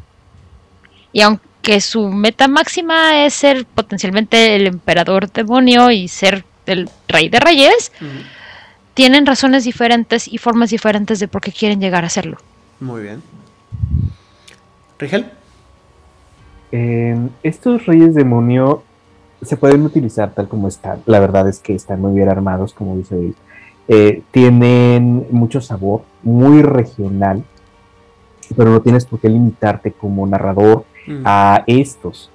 Y 1.13 1.21
aunque 1.21 1.81
su 1.81 2.09
meta 2.09 2.49
máxima 2.49 3.25
es 3.27 3.35
ser 3.35 3.67
potencialmente 3.67 4.57
el 4.57 4.67
emperador 4.67 5.31
demonio 5.31 5.91
y 5.91 6.09
ser 6.09 6.45
el 6.65 6.89
rey 7.09 7.29
de 7.29 7.41
reyes, 7.41 7.93
tienen 8.95 9.27
razones 9.27 9.65
diferentes 9.65 10.29
y 10.29 10.39
formas 10.39 10.71
diferentes 10.71 11.19
de 11.19 11.29
por 11.29 11.43
qué 11.43 11.53
quieren 11.53 11.81
llegar 11.81 12.05
a 12.05 12.09
serlo. 12.09 12.39
Muy 12.81 13.03
bien. 13.03 13.23
Rigel. 14.99 15.38
Estos 16.71 17.87
reyes 17.87 18.14
demonio 18.14 18.83
se 19.43 19.57
pueden 19.57 19.83
utilizar 19.83 20.33
tal 20.35 20.49
como 20.49 20.69
están. 20.69 21.01
La 21.07 21.21
verdad 21.21 21.49
es 21.49 21.61
que 21.61 21.75
están 21.75 22.01
muy 22.01 22.12
bien 22.12 22.29
armados, 22.29 22.73
como 22.75 22.97
dice 22.97 23.16
él. 23.16 23.35
Eh, 23.89 24.23
tienen 24.33 25.27
mucho 25.31 25.61
sabor, 25.61 26.03
muy 26.23 26.62
regional, 26.62 27.43
pero 28.57 28.71
no 28.71 28.83
tienes 28.83 29.07
por 29.07 29.21
qué 29.21 29.29
limitarte 29.29 29.93
como 29.93 30.27
narrador 30.27 30.85
mm. 31.07 31.23
a 31.25 31.64
estos. 31.66 32.31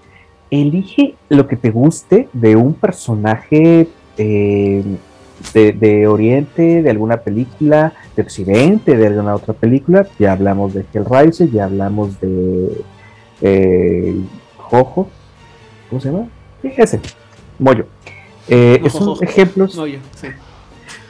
Elige 0.50 1.16
lo 1.30 1.48
que 1.48 1.56
te 1.56 1.72
guste 1.72 2.30
de 2.34 2.56
un 2.56 2.74
personaje 2.74 3.88
eh, 4.18 4.84
de, 5.54 6.08
Oriente, 6.08 6.82
de 6.82 6.90
alguna 6.90 7.18
película, 7.18 7.94
de 8.16 8.22
Occidente, 8.22 8.96
de 8.96 9.08
alguna 9.08 9.36
otra 9.36 9.54
película. 9.54 10.08
Ya 10.18 10.32
hablamos 10.32 10.74
de 10.74 10.86
Hellraiser, 10.94 11.52
ya 11.52 11.66
hablamos 11.66 12.20
de 12.20 12.82
eh, 13.44 14.16
Jojo. 14.58 15.10
¿Cómo 15.90 16.02
se 16.02 16.10
llama? 16.10 16.28
ese, 16.64 17.00
Moyo. 17.60 17.86
Eh, 18.48 18.82
son 18.90 19.18
ejemplos. 19.22 19.80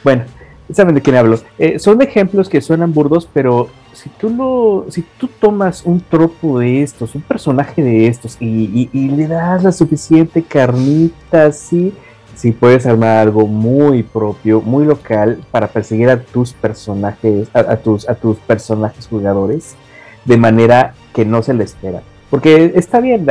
Bueno, 0.02 0.24
saben 0.72 0.94
de 0.94 1.00
quién 1.00 1.16
hablo. 1.16 1.38
Eh, 1.58 1.78
son 1.78 2.02
ejemplos 2.02 2.48
que 2.48 2.60
suenan 2.60 2.92
burdos, 2.92 3.28
pero 3.32 3.68
si 3.92 4.10
tú 4.10 4.30
lo, 4.30 4.86
si 4.90 5.02
tú 5.18 5.28
tomas 5.40 5.84
un 5.84 6.00
tropo 6.00 6.58
de 6.58 6.82
estos, 6.82 7.14
un 7.14 7.22
personaje 7.22 7.82
de 7.82 8.06
estos, 8.08 8.36
y, 8.40 8.88
le 8.92 9.26
das 9.28 9.62
la 9.62 9.72
suficiente 9.72 10.42
carnita, 10.42 11.52
sí, 11.52 11.92
sí 12.34 12.52
puedes 12.52 12.84
armar 12.86 13.18
algo 13.18 13.46
muy 13.46 14.02
propio, 14.02 14.60
muy 14.60 14.84
local 14.84 15.40
para 15.50 15.68
perseguir 15.68 16.10
a 16.10 16.20
tus 16.20 16.52
personajes, 16.52 17.48
a, 17.54 17.76
tus, 17.76 18.08
a 18.08 18.14
tus 18.14 18.36
personajes 18.38 19.06
jugadores 19.06 19.76
de 20.24 20.36
manera 20.36 20.94
que 21.14 21.24
no 21.24 21.42
se 21.42 21.54
le 21.54 21.64
espera. 21.64 22.02
Porque 22.34 22.72
está 22.74 22.98
bien, 22.98 23.24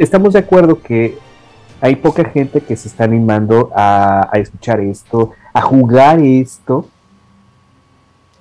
estamos 0.00 0.32
de 0.32 0.40
acuerdo 0.40 0.82
que 0.82 1.16
hay 1.80 1.94
poca 1.94 2.28
gente 2.28 2.60
que 2.60 2.74
se 2.76 2.88
está 2.88 3.04
animando 3.04 3.70
a, 3.72 4.28
escuchar 4.34 4.80
esto, 4.80 5.30
a 5.52 5.60
jugar 5.62 6.18
esto. 6.18 6.88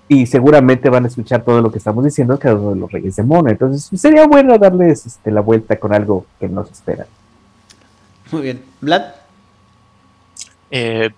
Y 0.07 0.25
seguramente 0.25 0.89
van 0.89 1.03
a 1.05 1.07
escuchar 1.07 1.43
todo 1.43 1.61
lo 1.61 1.71
que 1.71 1.77
estamos 1.77 2.03
diciendo 2.03 2.39
cada 2.39 2.55
uno 2.55 2.71
de 2.71 2.77
los 2.77 2.91
Reyes 2.91 3.15
de 3.15 3.21
Mono. 3.21 3.51
Entonces 3.51 4.01
sería 4.01 4.25
bueno 4.25 4.57
darles 4.57 5.05
este, 5.05 5.29
la 5.29 5.41
vuelta 5.41 5.79
con 5.79 5.93
algo 5.93 6.25
que 6.39 6.49
no 6.49 6.65
se 6.65 6.71
espera. 6.71 7.05
Muy 8.31 8.41
bien. 8.41 8.63
Vlad. 8.81 9.03
Eh, 10.71 11.11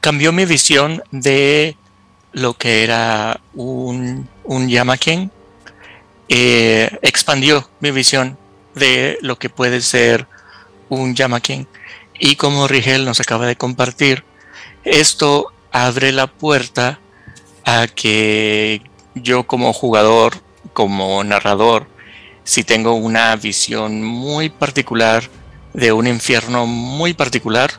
cambió 0.00 0.30
mi 0.30 0.44
visión 0.44 1.02
de 1.10 1.76
lo 2.30 2.54
que 2.54 2.84
era 2.84 3.40
un, 3.52 4.28
un 4.44 4.68
Yamaken. 4.68 5.32
Eh, 6.28 6.98
expandió 7.02 7.68
mi 7.80 7.90
visión 7.92 8.36
de 8.74 9.18
lo 9.22 9.38
que 9.38 9.48
puede 9.48 9.80
ser 9.80 10.26
un 10.88 11.14
Yamaken. 11.14 11.68
Y 12.18 12.36
como 12.36 12.68
Rigel 12.68 13.04
nos 13.04 13.20
acaba 13.20 13.46
de 13.46 13.56
compartir, 13.56 14.24
esto 14.84 15.52
abre 15.72 16.12
la 16.12 16.26
puerta 16.26 16.98
a 17.64 17.86
que 17.88 18.82
yo 19.14 19.46
como 19.46 19.72
jugador, 19.72 20.34
como 20.72 21.22
narrador, 21.24 21.86
si 22.44 22.64
tengo 22.64 22.94
una 22.94 23.34
visión 23.36 24.02
muy 24.02 24.48
particular 24.48 25.28
de 25.74 25.92
un 25.92 26.06
infierno 26.06 26.66
muy 26.66 27.12
particular, 27.12 27.70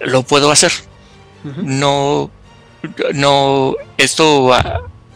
lo 0.00 0.22
puedo 0.22 0.50
hacer. 0.50 0.72
No, 1.44 2.30
no, 3.14 3.74
esto 3.96 4.50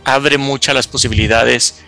abre 0.05 0.39
muchas 0.39 0.75
las 0.75 0.89
posibilidades 0.89 1.83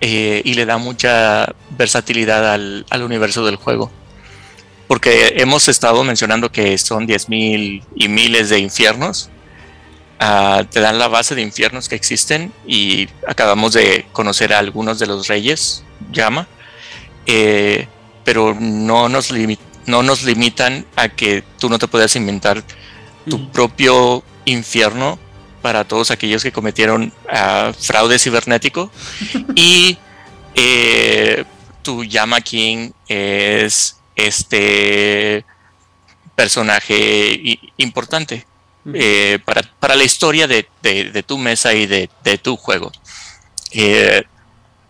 eh, 0.00 0.42
y 0.44 0.54
le 0.54 0.66
da 0.66 0.78
mucha 0.78 1.54
versatilidad 1.70 2.52
al, 2.52 2.86
al 2.90 3.02
universo 3.02 3.44
del 3.44 3.56
juego 3.56 3.90
porque 4.86 5.34
hemos 5.36 5.68
estado 5.68 6.04
mencionando 6.04 6.50
que 6.50 6.78
son 6.78 7.06
10.000 7.06 7.82
y 7.94 8.08
miles 8.08 8.48
de 8.50 8.58
infiernos. 8.58 9.30
Ah, 10.18 10.64
te 10.70 10.80
dan 10.80 10.98
la 10.98 11.08
base 11.08 11.34
de 11.34 11.42
infiernos 11.42 11.88
que 11.88 11.94
existen 11.94 12.52
y 12.66 13.08
acabamos 13.28 13.74
de 13.74 14.06
conocer 14.12 14.54
a 14.54 14.58
algunos 14.58 14.98
de 14.98 15.06
los 15.06 15.28
reyes, 15.28 15.84
llama, 16.10 16.48
eh, 17.26 17.86
pero 18.24 18.56
no 18.58 19.08
nos, 19.08 19.30
no 19.86 20.02
nos 20.02 20.22
limitan 20.22 20.86
a 20.96 21.08
que 21.10 21.44
tú 21.58 21.68
no 21.68 21.78
te 21.78 21.88
puedas 21.88 22.16
inventar 22.16 22.62
tu 23.28 23.38
mm. 23.38 23.50
propio 23.50 24.22
infierno 24.46 25.18
para 25.66 25.82
todos 25.82 26.12
aquellos 26.12 26.44
que 26.44 26.52
cometieron 26.52 27.12
uh, 27.24 27.72
fraude 27.72 28.20
cibernético 28.20 28.88
y 29.56 29.98
eh, 30.54 31.44
tu 31.82 32.04
llama 32.04 32.40
king 32.40 32.92
es 33.08 33.96
este 34.14 35.44
personaje 36.36 37.58
importante 37.78 38.46
eh, 38.94 39.40
para, 39.44 39.96
la 39.96 40.04
historia 40.04 40.46
de, 40.46 40.68
tu 41.26 41.36
mesa 41.36 41.74
y 41.74 41.86
de, 41.86 42.38
tu 42.40 42.56
juego. 42.56 42.92
Eh, 43.72 44.22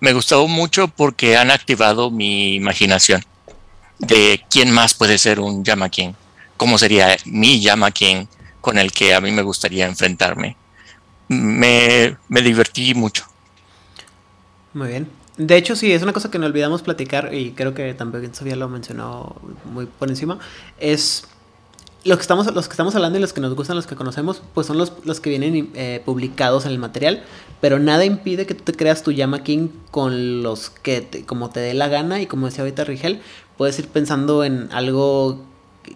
me 0.00 0.12
gustó 0.12 0.46
mucho 0.46 0.88
porque 0.88 1.38
han 1.38 1.50
activado 1.50 2.10
mi 2.10 2.54
imaginación 2.54 3.24
de 3.98 4.44
quién 4.50 4.70
más 4.72 4.92
puede 4.92 5.16
ser 5.16 5.40
un 5.40 5.64
Yama 5.64 5.88
King, 5.88 6.12
cómo 6.58 6.76
sería 6.76 7.16
mi 7.24 7.62
Yama 7.62 7.92
King 7.92 8.26
con 8.66 8.78
el 8.78 8.90
que 8.90 9.14
a 9.14 9.20
mí 9.20 9.30
me 9.30 9.42
gustaría 9.42 9.86
enfrentarme. 9.86 10.56
Me, 11.28 12.16
me 12.28 12.42
divertí 12.42 12.94
mucho. 12.94 13.24
Muy 14.74 14.88
bien. 14.88 15.08
De 15.36 15.56
hecho, 15.56 15.76
sí, 15.76 15.92
es 15.92 16.02
una 16.02 16.12
cosa 16.12 16.30
que 16.30 16.38
no 16.38 16.46
olvidamos 16.46 16.82
platicar 16.82 17.34
y 17.34 17.52
creo 17.52 17.74
que 17.74 17.92
también 17.94 18.34
Sofía 18.34 18.56
lo 18.56 18.68
mencionó 18.68 19.36
muy 19.70 19.86
por 19.86 20.08
encima. 20.08 20.38
Es 20.78 21.26
lo 22.04 22.16
que 22.16 22.22
estamos, 22.22 22.46
los 22.54 22.68
que 22.68 22.72
estamos 22.72 22.94
hablando 22.94 23.18
y 23.18 23.20
los 23.20 23.32
que 23.32 23.40
nos 23.40 23.54
gustan, 23.54 23.76
los 23.76 23.86
que 23.86 23.96
conocemos, 23.96 24.42
pues 24.54 24.66
son 24.66 24.78
los, 24.78 24.92
los 25.04 25.20
que 25.20 25.28
vienen 25.30 25.70
eh, 25.74 26.00
publicados 26.04 26.64
en 26.64 26.72
el 26.72 26.78
material. 26.78 27.22
Pero 27.60 27.78
nada 27.78 28.04
impide 28.04 28.46
que 28.46 28.54
tú 28.54 28.64
te 28.64 28.72
creas 28.72 29.02
tu 29.02 29.12
Yama 29.12 29.42
King 29.42 29.68
con 29.90 30.42
los 30.42 30.70
que 30.70 31.24
como 31.26 31.50
te 31.50 31.60
dé 31.60 31.74
la 31.74 31.88
gana. 31.88 32.22
Y 32.22 32.26
como 32.26 32.46
decía 32.46 32.62
ahorita 32.62 32.84
Rigel, 32.84 33.20
puedes 33.58 33.78
ir 33.78 33.88
pensando 33.88 34.44
en 34.44 34.68
algo 34.72 35.44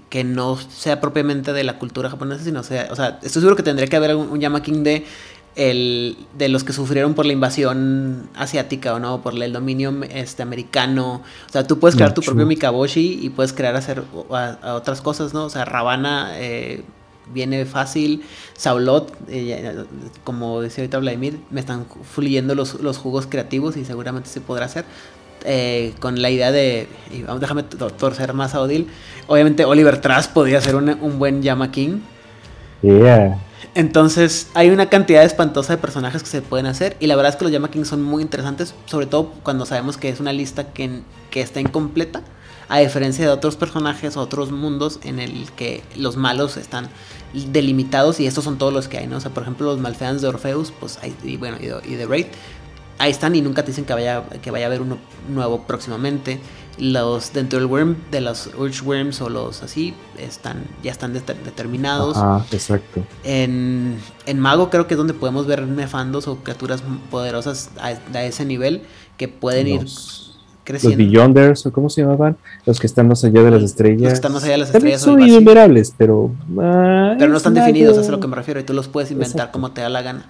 que 0.09 0.24
no 0.24 0.57
sea 0.57 1.01
propiamente 1.01 1.53
de 1.53 1.64
la 1.64 1.78
cultura 1.78 2.11
japonesa, 2.11 2.45
sino 2.45 2.62
sea, 2.62 2.88
o 2.91 2.97
sea, 2.97 3.18
estoy 3.22 3.43
seguro 3.43 3.57
que 3.57 3.62
tendría 3.62 3.88
que 3.88 3.97
haber 3.97 4.16
un, 4.16 4.28
un 4.28 4.41
Yama 4.41 4.62
King 4.62 4.82
de 4.82 5.05
el, 5.57 6.16
de 6.38 6.49
los 6.49 6.64
que 6.64 6.72
sufrieron 6.72 7.14
por 7.14 7.26
la 7.26 7.32
invasión 7.32 8.28
asiática 8.34 8.95
o 8.95 8.99
no, 8.99 9.22
por 9.22 9.41
el 9.41 9.53
dominio 9.53 9.95
este, 10.11 10.43
americano. 10.43 11.22
O 11.49 11.53
sea, 11.53 11.66
tú 11.66 11.78
puedes 11.78 11.97
crear 11.97 12.14
tu 12.14 12.22
propio 12.22 12.47
Mikaboshi 12.47 13.18
y 13.22 13.30
puedes 13.30 13.53
crear 13.53 13.76
hacer 13.76 14.03
a, 14.30 14.74
otras 14.74 15.01
cosas, 15.01 15.34
¿no? 15.34 15.45
O 15.45 15.51
sea, 15.51 15.64
Ravana 15.64 16.32
eh, 16.36 16.82
viene 17.32 17.66
fácil, 17.66 18.22
Saulot, 18.57 19.12
eh, 19.28 19.84
como 20.24 20.61
decía 20.61 20.82
ahorita 20.82 20.99
Vladimir, 20.99 21.41
me 21.51 21.61
están 21.61 21.86
fluyendo 22.11 22.55
los, 22.55 22.80
los 22.80 22.99
jugos 22.99 23.26
creativos 23.26 23.76
y 23.76 23.84
seguramente 23.84 24.28
se 24.28 24.41
podrá 24.41 24.66
hacer. 24.66 24.84
Eh, 25.45 25.95
con 26.01 26.20
la 26.20 26.30
idea 26.30 26.53
de, 26.53 26.86
y 27.11 27.22
vamos, 27.22 27.41
déjame 27.41 27.62
torcer 27.62 28.34
más 28.34 28.55
a 28.55 28.61
Odil, 28.61 28.88
obviamente 29.26 29.64
Oliver 29.64 30.01
Trask 30.01 30.32
podría 30.32 30.61
ser 30.61 30.76
un, 30.76 30.88
un 31.01 31.18
buen 31.18 31.43
Yama 31.43 31.70
King. 31.70 32.01
Yeah. 32.82 33.38
Entonces 33.74 34.49
hay 34.55 34.70
una 34.70 34.88
cantidad 34.88 35.22
espantosa 35.22 35.74
de 35.74 35.78
personajes 35.78 36.22
que 36.22 36.28
se 36.28 36.43
pueden 36.43 36.66
hacer 36.66 36.97
y 37.01 37.07
la 37.07 37.16
verdad 37.16 37.30
es 37.30 37.36
que 37.36 37.45
los 37.45 37.53
Yama 37.53 37.70
Kings 37.70 37.88
son 37.88 38.03
muy 38.03 38.22
interesantes, 38.22 38.74
sobre 38.86 39.07
todo 39.07 39.32
cuando 39.43 39.64
sabemos 39.64 39.97
que 39.97 40.09
es 40.09 40.20
una 40.20 40.32
lista 40.32 40.72
que, 40.72 41.03
que 41.30 41.41
está 41.41 41.61
incompleta. 41.61 42.22
A 42.68 42.78
diferencia 42.78 43.24
de 43.24 43.32
otros 43.32 43.57
personajes, 43.57 44.16
otros 44.16 44.53
mundos 44.53 45.01
en 45.03 45.18
el 45.18 45.51
que 45.57 45.82
los 45.97 46.16
malos 46.16 46.57
están 46.57 46.88
delimitados 47.32 48.20
y 48.20 48.28
estos 48.28 48.45
son 48.45 48.59
todos 48.59 48.72
los 48.72 48.86
que 48.86 48.99
hay, 48.99 49.09
¿no? 49.09 49.16
O 49.16 49.20
sea, 49.20 49.32
por 49.32 49.43
ejemplo, 49.43 49.66
los 49.66 49.80
malfeans 49.80 50.22
de 50.22 50.28
Orpheus, 50.28 50.72
pues 50.78 51.01
hay, 51.03 51.12
y 51.24 51.36
bueno, 51.36 51.57
y 51.61 51.95
de, 51.95 52.07
Raid, 52.07 52.26
ahí 53.01 53.11
están 53.11 53.34
y 53.34 53.40
nunca 53.40 53.62
te 53.62 53.68
dicen 53.68 53.86
que 53.86 53.94
vaya, 53.94 54.22
que 54.42 54.51
vaya 54.51 54.66
a 54.66 54.68
haber 54.68 54.82
uno 54.82 54.98
nuevo 55.28 55.62
próximamente. 55.62 56.38
Los 56.78 57.32
dentro 57.32 57.59
del 57.59 57.66
worm, 57.66 57.96
de 58.11 58.20
los 58.20 58.51
Urge 58.57 58.82
Worms 58.82 59.20
o 59.20 59.28
los 59.28 59.62
así, 59.62 59.94
están, 60.18 60.64
ya 60.82 60.92
están 60.92 61.12
determinados. 61.12 62.16
Ah, 62.16 62.44
exacto. 62.53 63.03
En, 63.24 63.98
en 64.26 64.38
Mago 64.38 64.70
creo 64.70 64.86
que 64.86 64.94
es 64.94 64.98
donde 64.98 65.12
podemos 65.12 65.46
ver 65.46 65.66
nefandos 65.66 66.28
o 66.28 66.36
criaturas 66.36 66.82
poderosas 67.11 67.70
a, 67.80 68.22
ese 68.22 68.44
nivel 68.44 68.82
que 69.18 69.28
pueden 69.28 69.66
ir 69.66 69.86
creciendo. 70.64 70.96
Los 70.96 71.07
Beyonders, 71.07 71.66
o 71.66 71.72
cómo 71.72 71.90
se 71.90 72.03
llamaban, 72.03 72.38
los 72.64 72.80
que 72.80 72.86
están 72.86 73.09
más 73.09 73.24
allá 73.24 73.42
de 73.42 73.51
las 73.51 73.62
estrellas. 73.62 74.03
Los 74.03 74.11
que 74.11 74.14
están 74.14 74.32
más 74.32 74.44
allá 74.44 74.53
de 74.53 74.59
las 74.59 74.74
estrellas. 74.74 75.03
Son 75.03 75.20
innumerables, 75.20 75.92
pero. 75.96 76.30
Ah, 76.59 77.14
pero 77.18 77.30
no 77.30 77.36
están 77.36 77.55
definidos, 77.55 77.98
es 77.98 78.09
a 78.09 78.11
lo 78.11 78.20
que 78.20 78.28
me 78.28 78.36
refiero, 78.36 78.61
y 78.61 78.62
tú 78.62 78.72
los 78.72 78.88
puedes 78.88 79.11
inventar 79.11 79.51
como 79.51 79.72
te 79.72 79.82
da 79.82 79.90
la 79.90 80.01
gana. 80.01 80.24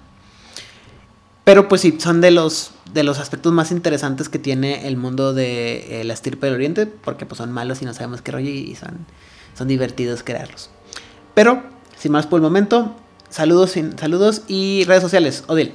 Pero 1.43 1.67
pues 1.67 1.81
sí, 1.81 1.97
son 1.99 2.21
de 2.21 2.31
los, 2.31 2.71
de 2.93 3.03
los 3.03 3.19
aspectos 3.19 3.51
más 3.51 3.71
interesantes 3.71 4.29
que 4.29 4.37
tiene 4.37 4.87
el 4.87 4.95
mundo 4.95 5.33
de 5.33 6.01
eh, 6.01 6.03
la 6.03 6.13
estirpe 6.13 6.45
del 6.45 6.55
oriente, 6.55 6.85
porque 6.85 7.25
pues 7.25 7.37
son 7.37 7.51
malos 7.51 7.81
y 7.81 7.85
no 7.85 7.93
sabemos 7.93 8.21
qué 8.21 8.31
rollo 8.31 8.49
y 8.49 8.75
son, 8.75 9.05
son 9.57 9.67
divertidos 9.67 10.23
crearlos. 10.23 10.69
Pero, 11.33 11.63
sin 11.97 12.11
más 12.11 12.27
por 12.27 12.37
el 12.37 12.43
momento, 12.43 12.95
saludos, 13.29 13.73
saludos 13.97 14.43
y 14.47 14.83
redes 14.85 15.01
sociales. 15.01 15.43
Odil. 15.47 15.73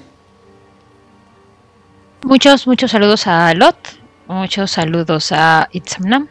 Muchos, 2.22 2.66
muchos 2.66 2.90
saludos 2.90 3.26
a 3.26 3.52
Lot, 3.54 3.76
muchos 4.28 4.70
saludos 4.70 5.30
a 5.32 5.68
Itzamnam, 5.72 6.28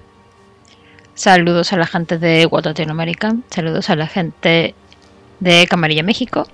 saludos 1.13 1.73
a 1.73 1.77
la 1.77 1.87
gente 1.87 2.17
de 2.17 2.45
World 2.45 2.67
Latinoamérica, 2.67 3.35
saludos 3.49 3.89
a 3.89 3.95
la 3.95 4.07
gente 4.07 4.75
de 5.39 5.67
Camarilla 5.67 6.03
México 6.03 6.47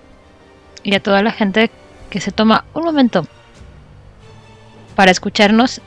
y 0.83 0.93
a 0.95 1.01
toda 1.01 1.23
la 1.23 1.31
gente 1.31 1.71
que 2.11 2.19
se 2.19 2.31
toma 2.31 2.65
un 2.75 2.83
momento 2.83 3.25
para 4.95 5.09
escucharnos 5.09 5.81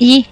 y, 0.00 0.26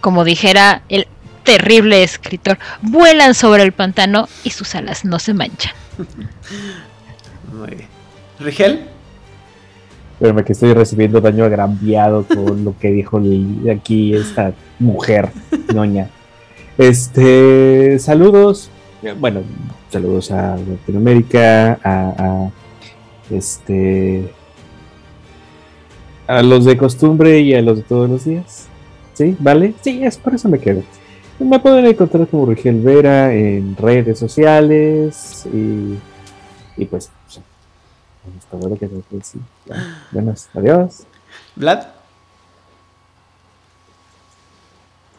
como 0.00 0.22
dijera 0.22 0.82
el 0.88 1.08
terrible 1.42 2.04
escritor, 2.04 2.58
vuelan 2.82 3.34
sobre 3.34 3.64
el 3.64 3.72
pantano 3.72 4.28
y 4.44 4.50
sus 4.50 4.76
alas 4.76 5.04
no 5.04 5.18
se 5.18 5.34
manchan. 5.34 5.72
Muy 7.52 7.70
bien. 7.70 7.88
¿Rigel? 8.38 8.84
Pero 10.20 10.44
que 10.44 10.52
estoy 10.52 10.74
recibiendo 10.74 11.20
daño 11.22 11.44
agraviado 11.44 12.26
con 12.26 12.62
lo 12.62 12.78
que 12.78 12.92
dijo 12.92 13.20
aquí 13.74 14.14
esta 14.14 14.52
mujer, 14.78 15.30
ñoña. 15.72 16.10
Este, 16.76 17.98
saludos, 17.98 18.70
bueno, 19.18 19.40
saludos 19.90 20.30
a 20.30 20.56
Latinoamérica, 20.58 21.78
a 21.82 22.50
este. 23.30 24.32
A 26.26 26.42
los 26.42 26.64
de 26.64 26.76
costumbre 26.76 27.40
y 27.40 27.54
a 27.54 27.62
los 27.62 27.78
de 27.78 27.82
todos 27.82 28.08
los 28.08 28.24
días. 28.24 28.66
¿Sí? 29.14 29.36
¿Vale? 29.38 29.74
Sí, 29.82 30.04
es 30.04 30.16
por 30.16 30.34
eso 30.34 30.48
me 30.48 30.58
quedo. 30.58 30.82
Me 31.38 31.58
pueden 31.58 31.86
encontrar 31.86 32.28
como 32.28 32.46
Rigel 32.46 32.80
Vera 32.80 33.32
en 33.32 33.76
redes 33.76 34.18
sociales 34.18 35.46
y, 35.52 35.98
y 36.76 36.84
pues. 36.84 37.10
Está 38.38 38.56
bueno 38.56 38.76
que 38.78 38.88
sí. 39.22 39.38
Buenas, 40.12 40.48
adiós. 40.54 41.04
Vlad. 41.56 41.86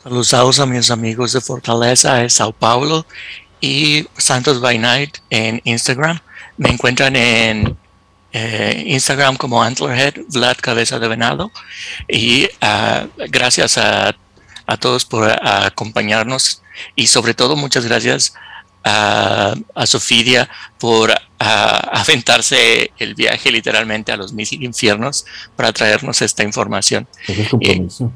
Saludos 0.03 0.59
a 0.59 0.65
mis 0.65 0.89
amigos 0.89 1.33
de 1.33 1.41
Fortaleza 1.41 2.15
de 2.15 2.29
Sao 2.29 2.51
Paulo 2.51 3.05
y 3.59 4.07
Santos 4.17 4.59
by 4.59 4.79
Night 4.79 5.17
en 5.29 5.61
Instagram. 5.63 6.19
Me 6.57 6.69
encuentran 6.69 7.15
en 7.15 7.77
eh, 8.33 8.83
Instagram 8.87 9.35
como 9.35 9.61
Antlerhead, 9.61 10.15
Vlad 10.29 10.57
Cabeza 10.61 10.99
de 10.99 11.07
Venado. 11.07 11.51
Y 12.07 12.45
uh, 12.45 13.07
gracias 13.29 13.77
a, 13.77 14.15
a, 14.65 14.77
todos 14.77 15.05
por 15.05 15.29
acompañarnos 15.29 16.61
y 16.95 17.07
sobre 17.07 17.33
todo 17.33 17.55
muchas 17.55 17.85
gracias 17.85 18.33
a, 18.83 19.53
a 19.75 19.85
Sofidia 19.85 20.49
por 20.79 21.13
aventarse 21.39 22.91
el 22.99 23.15
viaje 23.15 23.51
literalmente 23.51 24.11
a 24.11 24.17
los 24.17 24.33
mil 24.33 24.47
infiernos 24.63 25.25
para 25.55 25.73
traernos 25.73 26.21
esta 26.21 26.43
información. 26.43 27.07
Eso 27.27 27.41
es 27.41 27.49
compromiso. 27.49 28.05
Eh, 28.05 28.09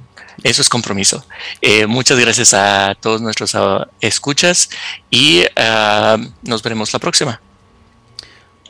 eso 0.43 0.61
es 0.61 0.69
compromiso. 0.69 1.25
Eh, 1.61 1.85
muchas 1.87 2.19
gracias 2.19 2.53
a 2.53 2.95
todos 2.99 3.21
nuestros 3.21 3.55
escuchas 4.01 4.69
y 5.09 5.43
nos 6.43 6.61
veremos 6.61 6.91
la 6.93 6.99
próxima. 6.99 7.41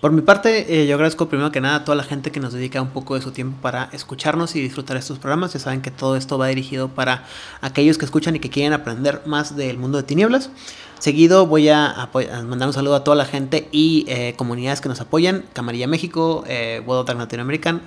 Por 0.05 0.11
mi 0.11 0.21
parte, 0.21 0.83
eh, 0.83 0.85
yo 0.85 0.93
agradezco 0.93 1.29
primero 1.29 1.51
que 1.51 1.59
nada 1.59 1.77
a 1.77 1.83
toda 1.83 1.95
la 1.95 2.03
gente 2.03 2.31
que 2.31 2.39
nos 2.39 2.53
dedica 2.53 2.79
un 2.79 2.91
poco 2.91 3.15
de 3.15 3.21
su 3.21 3.31
tiempo 3.31 3.59
para 3.59 3.89
escucharnos 3.91 4.55
y 4.55 4.61
disfrutar 4.61 4.97
estos 4.97 5.17
programas. 5.17 5.53
Ya 5.53 5.59
saben 5.59 5.81
que 5.81 5.89
todo 5.89 6.15
esto 6.15 6.37
va 6.37 6.45
dirigido 6.45 6.89
para 6.89 7.23
aquellos 7.61 7.97
que 7.97 8.05
escuchan 8.05 8.35
y 8.35 8.39
que 8.39 8.51
quieren 8.51 8.73
aprender 8.73 9.23
más 9.25 9.55
del 9.55 9.79
mundo 9.79 9.97
de 9.97 10.03
tinieblas. 10.03 10.51
Seguido 10.99 11.47
voy 11.47 11.69
a, 11.69 12.07
mandar 12.45 12.67
un 12.67 12.73
saludo 12.75 12.93
a 12.93 13.03
toda 13.03 13.17
la 13.17 13.25
gente 13.25 13.67
y 13.71 14.05
eh, 14.07 14.35
comunidades 14.37 14.79
que 14.79 14.89
nos 14.89 15.01
apoyan. 15.01 15.43
Camarilla 15.53 15.87
México, 15.87 16.43
eh, 16.45 16.83
World 16.85 17.09
of 17.09 17.17
Latinoamerican, 17.17 17.81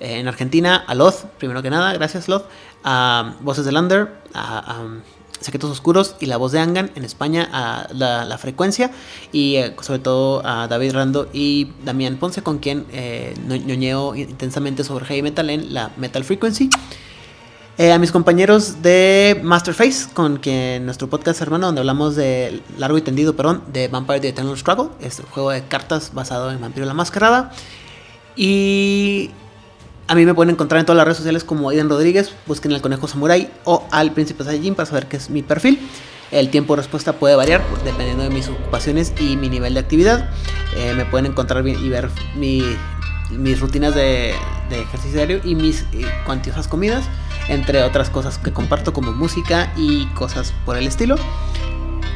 eh, 0.00 0.18
en 0.18 0.26
Argentina, 0.26 0.82
a 0.84 0.96
Loth, 0.96 1.26
primero 1.38 1.62
que 1.62 1.70
nada, 1.70 1.92
gracias 1.92 2.26
Loth, 2.26 2.46
a 2.82 3.36
Voces 3.40 3.64
de 3.64 3.70
Lander, 3.70 4.12
a 4.34 4.82
Secretos 5.42 5.70
Oscuros 5.70 6.16
y 6.20 6.26
La 6.26 6.36
Voz 6.36 6.52
de 6.52 6.60
Angan 6.60 6.90
en 6.94 7.04
España 7.04 7.48
a 7.52 7.86
la, 7.92 8.38
frecuencia 8.38 8.90
y 9.30 9.56
eh, 9.56 9.74
sobre 9.80 9.98
todo 9.98 10.44
a 10.44 10.66
David 10.68 10.92
Rando 10.92 11.28
y 11.32 11.68
Damián 11.84 12.16
Ponce 12.16 12.42
con 12.42 12.58
quien 12.58 12.86
eh, 12.92 13.34
ñoñeo 13.46 14.14
intensamente 14.14 14.84
sobre 14.84 15.04
heavy 15.04 15.22
metal 15.22 15.50
en 15.50 15.74
la 15.74 15.90
Metal 15.96 16.24
Frequency. 16.24 16.70
Eh, 17.78 17.90
a 17.90 17.98
mis 17.98 18.12
compañeros 18.12 18.82
de 18.82 19.40
Masterface, 19.42 20.12
con 20.12 20.36
quien 20.36 20.84
nuestro 20.84 21.08
podcast 21.08 21.40
hermano, 21.40 21.66
donde 21.66 21.80
hablamos 21.80 22.16
de 22.16 22.60
largo 22.76 22.98
y 22.98 23.02
tendido, 23.02 23.34
perdón, 23.34 23.62
de 23.72 23.88
Vampire 23.88 24.20
the 24.20 24.28
Eternal 24.28 24.58
Struggle, 24.58 24.90
este 25.00 25.22
juego 25.22 25.50
de 25.50 25.64
cartas 25.64 26.12
basado 26.12 26.50
en 26.50 26.60
Vampiro 26.60 26.84
la 26.84 26.92
Mascarada. 26.92 27.50
Y 28.36 29.30
a 30.08 30.14
mí 30.14 30.26
me 30.26 30.34
pueden 30.34 30.50
encontrar 30.54 30.80
en 30.80 30.86
todas 30.86 30.96
las 30.96 31.06
redes 31.06 31.18
sociales 31.18 31.44
como 31.44 31.70
Aiden 31.70 31.88
Rodríguez, 31.88 32.32
busquen 32.46 32.72
al 32.72 32.80
Conejo 32.80 33.08
Samurai 33.08 33.50
o 33.64 33.86
al 33.90 34.12
Príncipe 34.12 34.44
Saiyajin 34.44 34.74
para 34.74 34.86
saber 34.86 35.06
qué 35.06 35.16
es 35.16 35.30
mi 35.30 35.42
perfil. 35.42 35.78
El 36.30 36.48
tiempo 36.48 36.74
de 36.74 36.82
respuesta 36.82 37.12
puede 37.12 37.36
variar 37.36 37.62
dependiendo 37.84 38.24
de 38.24 38.30
mis 38.30 38.48
ocupaciones 38.48 39.12
y 39.20 39.36
mi 39.36 39.48
nivel 39.48 39.74
de 39.74 39.80
actividad. 39.80 40.30
Eh, 40.76 40.94
me 40.96 41.04
pueden 41.04 41.26
encontrar 41.26 41.66
y 41.66 41.88
ver 41.88 42.08
mis 43.30 43.60
rutinas 43.60 43.94
de, 43.94 44.34
ejercicio 44.70 45.18
diario 45.18 45.40
y 45.44 45.54
mis 45.54 45.84
cuantiosas 46.24 46.68
comidas, 46.68 47.04
entre 47.48 47.82
otras 47.82 48.08
cosas 48.08 48.38
que 48.38 48.50
comparto 48.50 48.94
como 48.94 49.12
música 49.12 49.70
y 49.76 50.06
cosas 50.14 50.54
por 50.64 50.78
el 50.78 50.86
estilo. 50.86 51.16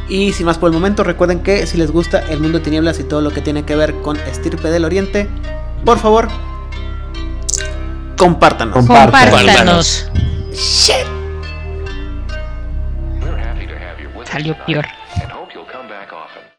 Y 0.08 0.32
sin 0.32 0.46
más 0.46 0.56
por 0.56 0.70
el 0.70 0.74
momento, 0.74 1.04
recuerden 1.04 1.42
que 1.42 1.66
si 1.66 1.76
les 1.76 1.90
gusta 1.90 2.20
el 2.20 2.40
mundo 2.40 2.58
de 2.58 2.64
tinieblas 2.64 2.98
y 2.98 3.04
todo 3.04 3.20
lo 3.20 3.32
que 3.32 3.42
tiene 3.42 3.64
que 3.64 3.76
ver 3.76 3.94
con 4.00 4.16
estirpe 4.16 4.70
del 4.70 4.86
oriente, 4.86 5.28
por 5.84 5.98
favor, 5.98 6.28
Compártanos. 8.16 8.74
Compártanos. 8.74 10.10
Shit. 10.52 11.06
Salió 14.30 14.56
peor. 14.66 14.86